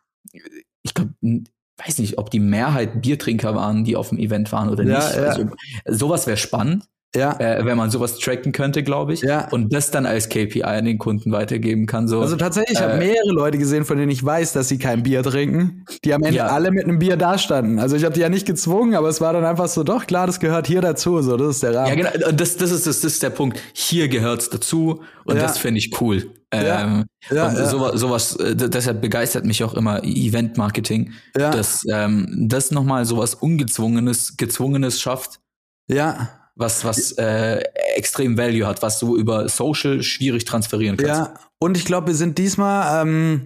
ich 0.83 0.93
glaube, 0.93 1.13
weiß 1.21 1.97
nicht, 1.99 2.17
ob 2.17 2.29
die 2.29 2.39
Mehrheit 2.39 3.01
Biertrinker 3.01 3.55
waren, 3.55 3.83
die 3.83 3.95
auf 3.95 4.09
dem 4.09 4.19
Event 4.19 4.51
waren 4.51 4.69
oder 4.69 4.83
nicht. 4.83 4.95
Also, 4.95 5.49
sowas 5.85 6.27
wäre 6.27 6.37
spannend 6.37 6.85
ja. 7.15 7.39
äh, 7.39 7.65
wenn 7.65 7.77
man 7.77 7.89
sowas 7.89 8.17
tracken 8.17 8.51
könnte, 8.51 8.83
glaube 8.83 9.13
ich. 9.13 9.21
Ja. 9.21 9.49
Und 9.49 9.73
das 9.73 9.91
dann 9.91 10.05
als 10.05 10.29
KPI 10.29 10.63
an 10.63 10.85
den 10.85 10.97
Kunden 10.97 11.31
weitergeben 11.31 11.85
kann. 11.85 12.07
So. 12.07 12.21
Also 12.21 12.35
tatsächlich, 12.35 12.77
ich 12.77 12.83
äh, 12.83 12.87
habe 12.87 12.97
mehrere 12.97 13.31
Leute 13.31 13.57
gesehen, 13.57 13.85
von 13.85 13.97
denen 13.97 14.11
ich 14.11 14.23
weiß, 14.23 14.53
dass 14.53 14.67
sie 14.67 14.77
kein 14.77 15.03
Bier 15.03 15.23
trinken, 15.23 15.85
die 16.03 16.13
am 16.13 16.23
Ende 16.23 16.37
ja. 16.37 16.47
alle 16.47 16.71
mit 16.71 16.83
einem 16.83 16.99
Bier 16.99 17.17
dastanden. 17.17 17.79
Also 17.79 17.95
ich 17.95 18.03
habe 18.03 18.13
die 18.13 18.21
ja 18.21 18.29
nicht 18.29 18.45
gezwungen, 18.45 18.95
aber 18.95 19.09
es 19.09 19.21
war 19.21 19.33
dann 19.33 19.45
einfach 19.45 19.67
so, 19.67 19.83
doch 19.83 20.05
klar, 20.05 20.27
das 20.27 20.39
gehört 20.39 20.67
hier 20.67 20.81
dazu. 20.81 21.21
So, 21.21 21.37
das 21.37 21.55
ist 21.55 21.63
der 21.63 21.75
Rahmen. 21.75 21.97
Ja, 21.97 22.11
genau. 22.11 22.31
Das, 22.31 22.57
das, 22.57 22.71
ist, 22.71 22.87
das, 22.87 23.01
das 23.01 23.13
ist 23.13 23.23
der 23.23 23.29
Punkt. 23.29 23.59
Hier 23.73 24.07
gehört's 24.07 24.49
dazu 24.49 25.03
und 25.25 25.37
ja. 25.37 25.41
das 25.41 25.57
finde 25.57 25.79
ich 25.79 25.99
cool. 26.01 26.31
Ja, 26.53 26.83
ähm, 26.83 27.05
ja, 27.29 27.47
und 27.49 27.57
ja. 27.57 27.65
sowas, 27.65 27.99
sowas, 27.99 28.35
äh, 28.37 28.55
deshalb 28.55 29.01
begeistert 29.01 29.43
mich 29.45 29.63
auch 29.63 29.73
immer 29.73 30.03
Event-Marketing, 30.03 31.11
ja. 31.37 31.51
dass 31.51 31.83
ähm, 31.91 32.47
das 32.47 32.71
nochmal 32.71 33.05
sowas 33.05 33.35
Ungezwungenes, 33.35 34.37
Gezwungenes 34.37 35.01
schafft. 35.01 35.41
Ja 35.87 36.29
was, 36.55 36.85
was 36.85 37.11
äh, 37.13 37.61
extrem 37.95 38.37
Value 38.37 38.65
hat, 38.65 38.81
was 38.81 38.99
du 38.99 39.17
über 39.17 39.49
Social 39.49 40.01
schwierig 40.03 40.45
transferieren 40.45 40.97
kannst. 40.97 41.19
Ja, 41.19 41.33
und 41.59 41.77
ich 41.77 41.85
glaube, 41.85 42.07
wir 42.07 42.15
sind 42.15 42.37
diesmal 42.37 43.01
ähm, 43.01 43.41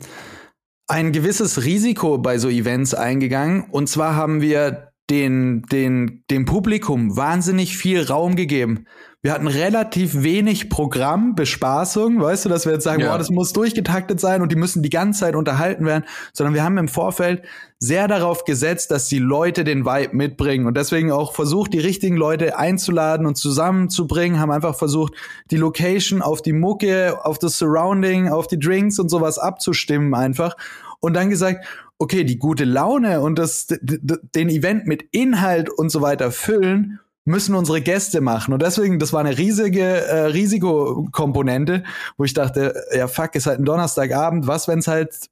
ein 0.87 1.11
gewisses 1.11 1.63
Risiko 1.63 2.17
bei 2.17 2.37
so 2.37 2.49
Events 2.49 2.93
eingegangen. 2.93 3.65
Und 3.71 3.89
zwar 3.89 4.15
haben 4.15 4.41
wir 4.41 4.91
den, 5.09 5.63
den, 5.71 6.23
dem 6.29 6.45
Publikum 6.45 7.17
wahnsinnig 7.17 7.77
viel 7.77 8.03
Raum 8.03 8.35
gegeben. 8.35 8.85
Wir 9.21 9.33
hatten 9.33 9.47
relativ 9.47 10.23
wenig 10.23 10.69
Programm, 10.69 11.35
Bespaßung, 11.35 12.21
weißt 12.21 12.45
du, 12.45 12.49
dass 12.49 12.65
wir 12.65 12.71
jetzt 12.71 12.85
sagen, 12.85 13.01
ja. 13.01 13.11
boah, 13.11 13.17
das 13.17 13.29
muss 13.29 13.51
durchgetaktet 13.51 14.17
sein 14.17 14.41
und 14.41 14.49
die 14.49 14.55
müssen 14.55 14.81
die 14.81 14.89
ganze 14.89 15.19
Zeit 15.19 15.35
unterhalten 15.35 15.85
werden, 15.85 16.05
sondern 16.31 16.53
wir 16.53 16.63
haben 16.63 16.77
im 16.77 16.87
Vorfeld 16.87 17.41
sehr 17.79 18.07
darauf 18.07 18.45
gesetzt, 18.45 18.91
dass 18.91 19.09
die 19.09 19.19
Leute 19.19 19.65
den 19.65 19.85
Vibe 19.85 20.15
mitbringen 20.15 20.67
und 20.67 20.77
deswegen 20.77 21.11
auch 21.11 21.33
versucht, 21.33 21.73
die 21.73 21.79
richtigen 21.79 22.15
Leute 22.15 22.57
einzuladen 22.57 23.25
und 23.25 23.35
zusammenzubringen, 23.35 24.39
haben 24.39 24.51
einfach 24.51 24.77
versucht, 24.77 25.13
die 25.51 25.57
Location 25.57 26.21
auf 26.21 26.41
die 26.41 26.53
Mucke, 26.53 27.19
auf 27.25 27.39
das 27.39 27.57
Surrounding, 27.57 28.29
auf 28.29 28.47
die 28.47 28.57
Drinks 28.57 28.99
und 28.99 29.09
sowas 29.09 29.37
abzustimmen 29.37 30.13
einfach 30.13 30.55
und 31.01 31.13
dann 31.13 31.29
gesagt, 31.29 31.65
okay, 31.97 32.23
die 32.23 32.39
gute 32.39 32.63
Laune 32.63 33.19
und 33.19 33.37
das, 33.37 33.67
den 33.67 34.47
Event 34.47 34.87
mit 34.87 35.03
Inhalt 35.11 35.69
und 35.69 35.89
so 35.89 36.01
weiter 36.01 36.31
füllen 36.31 37.01
müssen 37.29 37.55
unsere 37.55 37.81
Gäste 37.81 38.21
machen. 38.21 38.53
Und 38.53 38.61
deswegen, 38.61 38.99
das 38.99 39.13
war 39.13 39.21
eine 39.21 39.37
riesige 39.37 39.83
äh, 39.83 40.25
Risikokomponente, 40.25 41.83
wo 42.17 42.25
ich 42.25 42.33
dachte, 42.33 42.73
ja 42.93 43.07
fuck, 43.07 43.35
ist 43.35 43.45
halt 43.45 43.59
ein 43.59 43.65
Donnerstagabend, 43.65 44.47
was, 44.47 44.67
wenn 44.67 44.79
es 44.79 44.87
halt, 44.87 45.29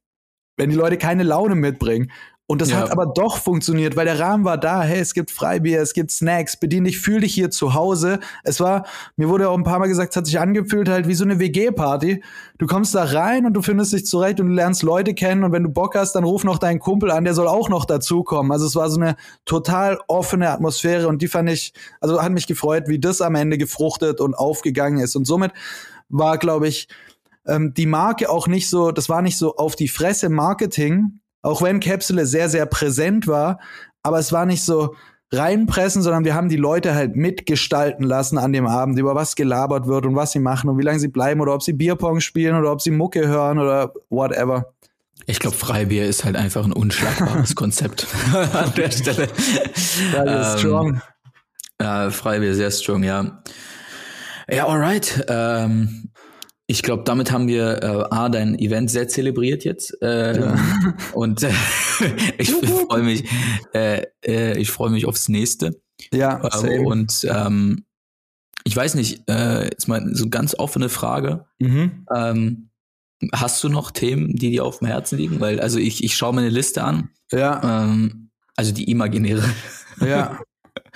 wenn 0.56 0.70
die 0.70 0.76
Leute 0.76 0.96
keine 0.96 1.24
Laune 1.24 1.54
mitbringen. 1.54 2.10
Und 2.50 2.62
das 2.62 2.70
Ja. 2.70 2.78
hat 2.78 2.90
aber 2.90 3.04
doch 3.04 3.36
funktioniert, 3.36 3.94
weil 3.94 4.06
der 4.06 4.18
Rahmen 4.18 4.42
war 4.46 4.56
da. 4.56 4.80
Hey, 4.82 5.00
es 5.00 5.12
gibt 5.12 5.30
Freibier, 5.30 5.82
es 5.82 5.92
gibt 5.92 6.10
Snacks, 6.10 6.56
bedien 6.56 6.84
dich, 6.84 6.98
fühl 6.98 7.20
dich 7.20 7.34
hier 7.34 7.50
zu 7.50 7.74
Hause. 7.74 8.20
Es 8.42 8.58
war, 8.58 8.86
mir 9.16 9.28
wurde 9.28 9.50
auch 9.50 9.56
ein 9.58 9.64
paar 9.64 9.78
Mal 9.78 9.86
gesagt, 9.86 10.12
es 10.12 10.16
hat 10.16 10.24
sich 10.24 10.40
angefühlt 10.40 10.88
halt 10.88 11.06
wie 11.08 11.14
so 11.14 11.24
eine 11.24 11.38
WG-Party. 11.38 12.24
Du 12.56 12.66
kommst 12.66 12.94
da 12.94 13.04
rein 13.04 13.44
und 13.44 13.52
du 13.52 13.60
findest 13.60 13.92
dich 13.92 14.06
zurecht 14.06 14.40
und 14.40 14.46
du 14.48 14.54
lernst 14.54 14.82
Leute 14.82 15.12
kennen 15.12 15.44
und 15.44 15.52
wenn 15.52 15.62
du 15.62 15.68
Bock 15.68 15.94
hast, 15.94 16.14
dann 16.14 16.24
ruf 16.24 16.42
noch 16.42 16.56
deinen 16.56 16.80
Kumpel 16.80 17.10
an, 17.10 17.24
der 17.24 17.34
soll 17.34 17.48
auch 17.48 17.68
noch 17.68 17.84
dazukommen. 17.84 18.50
Also 18.50 18.64
es 18.64 18.74
war 18.74 18.88
so 18.88 18.98
eine 18.98 19.16
total 19.44 19.98
offene 20.08 20.48
Atmosphäre 20.50 21.06
und 21.06 21.20
die 21.20 21.28
fand 21.28 21.50
ich, 21.50 21.74
also 22.00 22.22
hat 22.22 22.32
mich 22.32 22.46
gefreut, 22.46 22.84
wie 22.86 22.98
das 22.98 23.20
am 23.20 23.34
Ende 23.34 23.58
gefruchtet 23.58 24.22
und 24.22 24.32
aufgegangen 24.32 25.00
ist. 25.00 25.16
Und 25.16 25.26
somit 25.26 25.52
war, 26.08 26.38
glaube 26.38 26.66
ich, 26.68 26.88
ähm, 27.46 27.74
die 27.74 27.84
Marke 27.84 28.30
auch 28.30 28.48
nicht 28.48 28.70
so, 28.70 28.90
das 28.90 29.10
war 29.10 29.20
nicht 29.20 29.36
so 29.36 29.56
auf 29.56 29.76
die 29.76 29.88
Fresse 29.88 30.30
Marketing, 30.30 31.20
auch 31.42 31.62
wenn 31.62 31.80
Capsule 31.80 32.26
sehr, 32.26 32.48
sehr 32.48 32.66
präsent 32.66 33.26
war, 33.26 33.60
aber 34.02 34.18
es 34.18 34.32
war 34.32 34.46
nicht 34.46 34.64
so 34.64 34.94
reinpressen, 35.30 36.02
sondern 36.02 36.24
wir 36.24 36.34
haben 36.34 36.48
die 36.48 36.56
Leute 36.56 36.94
halt 36.94 37.14
mitgestalten 37.14 38.04
lassen 38.04 38.38
an 38.38 38.52
dem 38.52 38.66
Abend, 38.66 38.98
über 38.98 39.14
was 39.14 39.36
gelabert 39.36 39.86
wird 39.86 40.06
und 40.06 40.16
was 40.16 40.32
sie 40.32 40.38
machen 40.38 40.70
und 40.70 40.78
wie 40.78 40.82
lange 40.82 41.00
sie 41.00 41.08
bleiben 41.08 41.40
oder 41.40 41.54
ob 41.54 41.62
sie 41.62 41.74
Bierpong 41.74 42.20
spielen 42.20 42.56
oder 42.56 42.72
ob 42.72 42.80
sie 42.80 42.90
Mucke 42.90 43.28
hören 43.28 43.58
oder 43.58 43.92
whatever. 44.08 44.72
Ich 45.26 45.38
glaube, 45.38 45.56
Freibier 45.56 46.06
ist 46.06 46.24
halt 46.24 46.36
einfach 46.36 46.64
ein 46.64 46.72
unschlagbares 46.72 47.54
Konzept 47.54 48.06
an 48.52 48.72
der 48.76 48.90
Stelle. 48.90 49.24
Ist 49.24 50.06
Ähm, 50.14 50.58
strong. 50.58 51.02
Ja, 51.80 52.10
Freibier, 52.10 52.54
sehr 52.54 52.70
strong, 52.70 53.02
ja. 53.04 53.42
Ja, 54.50 54.66
alright. 54.66 55.26
Ähm, 55.28 56.07
ich 56.70 56.82
glaube, 56.82 57.02
damit 57.04 57.32
haben 57.32 57.48
wir 57.48 57.82
äh, 57.82 58.14
A, 58.14 58.28
dein 58.28 58.58
Event 58.58 58.90
sehr 58.90 59.08
zelebriert 59.08 59.64
jetzt. 59.64 60.00
Äh, 60.02 60.54
Und 61.14 61.42
äh, 61.42 61.50
ich 62.38 62.50
freue 62.52 63.02
mich, 63.02 63.24
äh, 63.74 64.02
äh, 64.24 64.58
ich 64.58 64.70
freue 64.70 64.90
mich 64.90 65.06
aufs 65.06 65.28
nächste. 65.28 65.80
Ja, 66.12 66.40
Äh, 66.44 66.50
same. 66.58 66.80
und 66.82 67.26
ähm, 67.28 67.84
ich 68.64 68.76
weiß 68.76 68.94
nicht, 68.94 69.28
äh, 69.28 69.64
jetzt 69.64 69.88
mal 69.88 70.14
so 70.14 70.28
ganz 70.28 70.54
offene 70.54 70.88
Frage. 70.90 71.46
Mhm. 71.58 72.06
Ähm, 72.14 72.70
hast 73.32 73.64
du 73.64 73.68
noch 73.68 73.90
Themen, 73.90 74.36
die 74.36 74.50
dir 74.50 74.64
auf 74.64 74.78
dem 74.78 74.86
Herzen 74.88 75.18
liegen? 75.18 75.40
Weil, 75.40 75.58
also 75.60 75.78
ich, 75.78 76.04
ich 76.04 76.14
schaue 76.16 76.34
mir 76.34 76.42
eine 76.42 76.50
Liste 76.50 76.84
an, 76.84 77.08
Ja, 77.32 77.82
ähm, 77.84 78.30
also 78.56 78.72
die 78.72 78.90
imaginäre. 78.90 79.42
ja. 80.00 80.38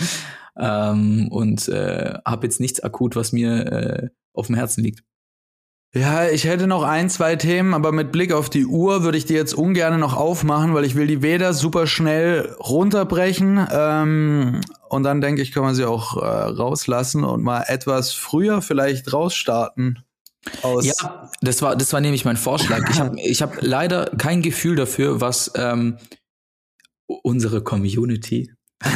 ähm, 0.56 1.28
und 1.30 1.66
äh, 1.68 2.14
habe 2.26 2.46
jetzt 2.46 2.60
nichts 2.60 2.80
akut, 2.80 3.16
was 3.16 3.32
mir 3.32 3.66
äh, 3.72 4.08
auf 4.34 4.46
dem 4.46 4.54
Herzen 4.54 4.84
liegt. 4.84 5.02
Ja, 5.94 6.26
ich 6.26 6.44
hätte 6.44 6.66
noch 6.66 6.84
ein, 6.84 7.10
zwei 7.10 7.36
Themen, 7.36 7.74
aber 7.74 7.92
mit 7.92 8.12
Blick 8.12 8.32
auf 8.32 8.48
die 8.48 8.64
Uhr 8.64 9.02
würde 9.02 9.18
ich 9.18 9.26
die 9.26 9.34
jetzt 9.34 9.52
ungern 9.52 10.00
noch 10.00 10.16
aufmachen, 10.16 10.72
weil 10.72 10.86
ich 10.86 10.94
will 10.94 11.06
die 11.06 11.20
weder 11.20 11.52
super 11.52 11.86
schnell 11.86 12.56
runterbrechen 12.58 13.66
ähm, 13.70 14.62
und 14.88 15.02
dann 15.02 15.20
denke 15.20 15.42
ich, 15.42 15.52
kann 15.52 15.62
man 15.62 15.74
sie 15.74 15.84
auch 15.84 16.16
äh, 16.16 16.24
rauslassen 16.24 17.24
und 17.24 17.42
mal 17.42 17.64
etwas 17.66 18.12
früher 18.12 18.62
vielleicht 18.62 19.12
rausstarten. 19.12 20.02
Aus 20.62 20.86
Ja, 20.86 21.30
das 21.42 21.60
war, 21.60 21.76
das 21.76 21.92
war 21.92 22.00
nämlich 22.00 22.24
mein 22.24 22.38
Vorschlag. 22.38 22.88
Ich 22.90 22.98
habe 22.98 23.20
ich 23.20 23.42
hab 23.42 23.60
leider 23.60 24.06
kein 24.16 24.40
Gefühl 24.40 24.76
dafür, 24.76 25.20
was 25.20 25.52
ähm, 25.56 25.98
unsere 27.06 27.62
Community. 27.62 28.50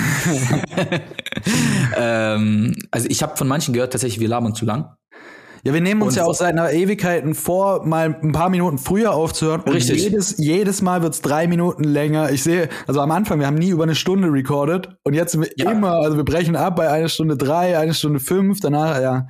ähm, 1.97 2.75
also 2.91 3.07
ich 3.11 3.23
habe 3.23 3.37
von 3.37 3.49
manchen 3.49 3.75
gehört, 3.75 3.93
tatsächlich, 3.93 4.19
wir 4.19 4.29
labern 4.29 4.55
zu 4.55 4.65
lang. 4.65 4.97
Ja, 5.65 5.73
wir 5.75 5.81
nehmen 5.81 6.03
uns 6.03 6.15
Und- 6.15 6.19
ja 6.19 6.25
auch 6.27 6.35
seit 6.35 6.53
einer 6.53 6.73
Ewigkeiten 6.73 7.35
vor, 7.35 7.85
mal 7.85 8.17
ein 8.23 8.33
paar 8.33 8.49
Minuten 8.51 8.79
früher 8.79 9.13
aufzuhören. 9.15 9.63
Und 9.63 9.73
Richtig. 9.73 10.03
jedes, 10.03 10.37
jedes 10.39 10.83
Mal 10.83 11.03
wird's 11.03 11.21
drei 11.23 11.47
Minuten 11.49 11.85
länger. 11.85 12.31
Ich 12.31 12.43
sehe, 12.43 12.69
also 12.87 13.01
am 13.01 13.11
Anfang, 13.11 13.41
wir 13.41 13.47
haben 13.47 13.57
nie 13.57 13.71
über 13.71 13.83
eine 13.85 13.95
Stunde 13.95 14.29
recorded. 14.33 14.89
Und 15.03 15.15
jetzt 15.15 15.33
sind 15.33 15.41
wir 15.43 15.51
Ja. 15.57 15.73
immer, 15.73 15.93
also 15.93 16.17
wir 16.17 16.25
brechen 16.25 16.57
ab 16.57 16.77
bei 16.77 16.89
einer 16.91 17.09
Stunde 17.09 17.37
drei, 17.37 17.79
eine 17.79 17.95
Stunde 17.95 18.21
fünf, 18.21 18.61
danach, 18.61 19.01
ja. 19.01 19.27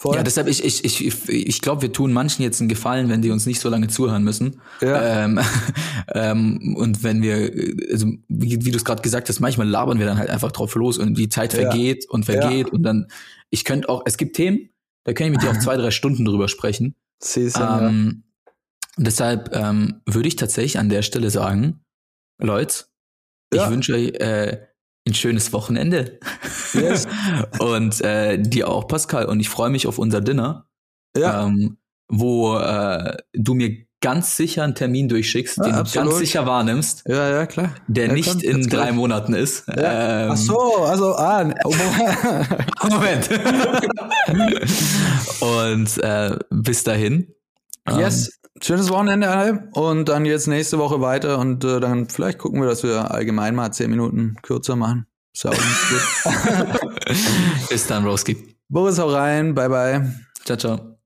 Voll. 0.00 0.14
Ja, 0.14 0.22
deshalb, 0.22 0.46
ich, 0.46 0.64
ich, 0.64 0.84
ich, 0.84 1.28
ich 1.28 1.60
glaube, 1.60 1.82
wir 1.82 1.92
tun 1.92 2.12
manchen 2.12 2.42
jetzt 2.44 2.60
einen 2.60 2.68
Gefallen, 2.68 3.08
wenn 3.08 3.20
die 3.20 3.30
uns 3.32 3.46
nicht 3.46 3.58
so 3.58 3.68
lange 3.68 3.88
zuhören 3.88 4.22
müssen. 4.22 4.60
Ja. 4.80 5.24
Ähm, 5.24 5.40
ähm, 6.14 6.76
und 6.78 7.02
wenn 7.02 7.20
wir, 7.20 7.50
also 7.90 8.06
wie, 8.28 8.64
wie 8.64 8.70
du 8.70 8.76
es 8.76 8.84
gerade 8.84 9.02
gesagt 9.02 9.28
hast, 9.28 9.40
manchmal 9.40 9.66
labern 9.68 9.98
wir 9.98 10.06
dann 10.06 10.18
halt 10.18 10.30
einfach 10.30 10.52
drauf 10.52 10.76
los 10.76 10.98
und 10.98 11.18
die 11.18 11.28
Zeit 11.28 11.52
Ja. 11.52 11.62
vergeht 11.62 12.06
und 12.08 12.26
vergeht 12.26 12.70
und 12.70 12.84
dann, 12.84 13.06
ich 13.50 13.64
könnte 13.64 13.88
auch, 13.88 14.02
es 14.06 14.16
gibt 14.16 14.36
Themen, 14.36 14.68
da 15.08 15.14
kann 15.14 15.28
ich 15.28 15.32
mit 15.32 15.42
dir 15.42 15.50
auch 15.50 15.58
zwei, 15.62 15.76
drei 15.78 15.90
Stunden 15.90 16.26
drüber 16.26 16.48
sprechen. 16.48 16.94
Ja. 17.34 17.88
Ähm, 17.88 18.24
deshalb 18.98 19.56
ähm, 19.56 20.02
würde 20.04 20.28
ich 20.28 20.36
tatsächlich 20.36 20.78
an 20.78 20.90
der 20.90 21.00
Stelle 21.00 21.30
sagen, 21.30 21.82
Leute, 22.38 22.84
Ja. 23.54 23.64
ich 23.64 23.70
wünsche 23.70 23.94
euch 23.94 24.08
äh, 24.20 24.66
ein 25.06 25.14
schönes 25.14 25.50
Wochenende. 25.54 26.20
Yes. 26.74 27.08
und 27.58 28.02
äh, 28.02 28.36
dir 28.38 28.68
auch, 28.68 28.86
Pascal. 28.86 29.24
Und 29.24 29.40
ich 29.40 29.48
freue 29.48 29.70
mich 29.70 29.86
auf 29.86 29.96
unser 29.98 30.20
Dinner, 30.20 30.68
Ja, 31.16 31.46
ähm, 31.46 31.78
wo 32.10 32.58
äh, 32.58 33.16
du 33.32 33.54
mir 33.54 33.86
ganz 34.00 34.36
sicher 34.36 34.62
einen 34.64 34.74
Termin 34.74 35.08
durchschickst, 35.08 35.58
Ja, 35.58 35.64
den 35.64 35.72
du 35.72 35.78
absolut. 35.80 36.08
ganz 36.10 36.20
sicher 36.20 36.46
wahrnimmst, 36.46 37.02
ja, 37.08 37.28
ja, 37.30 37.46
klar. 37.46 37.74
der 37.88 38.06
Ja, 38.06 38.12
nicht 38.12 38.28
kommt, 38.30 38.42
in 38.44 38.62
drei 38.62 38.68
gleich. 38.86 38.92
Monaten 38.94 39.34
ist. 39.34 39.66
Ja. 39.68 40.24
Ähm, 40.24 40.30
Ach 40.32 40.36
so, 40.36 40.58
also, 40.84 41.16
ah, 41.16 41.52
oh, 41.64 41.74
Moment. 42.90 43.28
und 45.40 45.98
äh, 46.02 46.38
bis 46.50 46.84
dahin. 46.84 47.28
ähm, 47.88 47.98
yes. 47.98 48.30
Schönes 48.60 48.90
Wochenende 48.90 49.28
alle 49.30 49.68
und 49.74 50.08
dann 50.08 50.24
jetzt 50.24 50.48
nächste 50.48 50.78
Woche 50.78 51.00
weiter 51.00 51.38
und 51.38 51.64
äh, 51.64 51.78
dann 51.78 52.08
vielleicht 52.08 52.38
gucken 52.38 52.60
wir, 52.60 52.68
dass 52.68 52.82
wir 52.82 53.12
allgemein 53.12 53.54
mal 53.54 53.70
zehn 53.72 53.88
Minuten 53.88 54.34
kürzer 54.42 54.74
machen. 54.74 55.06
Ist 55.32 55.44
ja 55.44 55.50
auch 55.50 55.54
nicht 55.54 56.80
gut. 56.80 57.68
bis 57.70 57.86
dann, 57.86 58.04
Roski. 58.04 58.56
Boris, 58.68 58.98
hau 58.98 59.10
rein, 59.10 59.54
bye 59.54 59.68
bye. 59.68 60.12
Ciao, 60.44 60.56
ciao. 60.58 60.97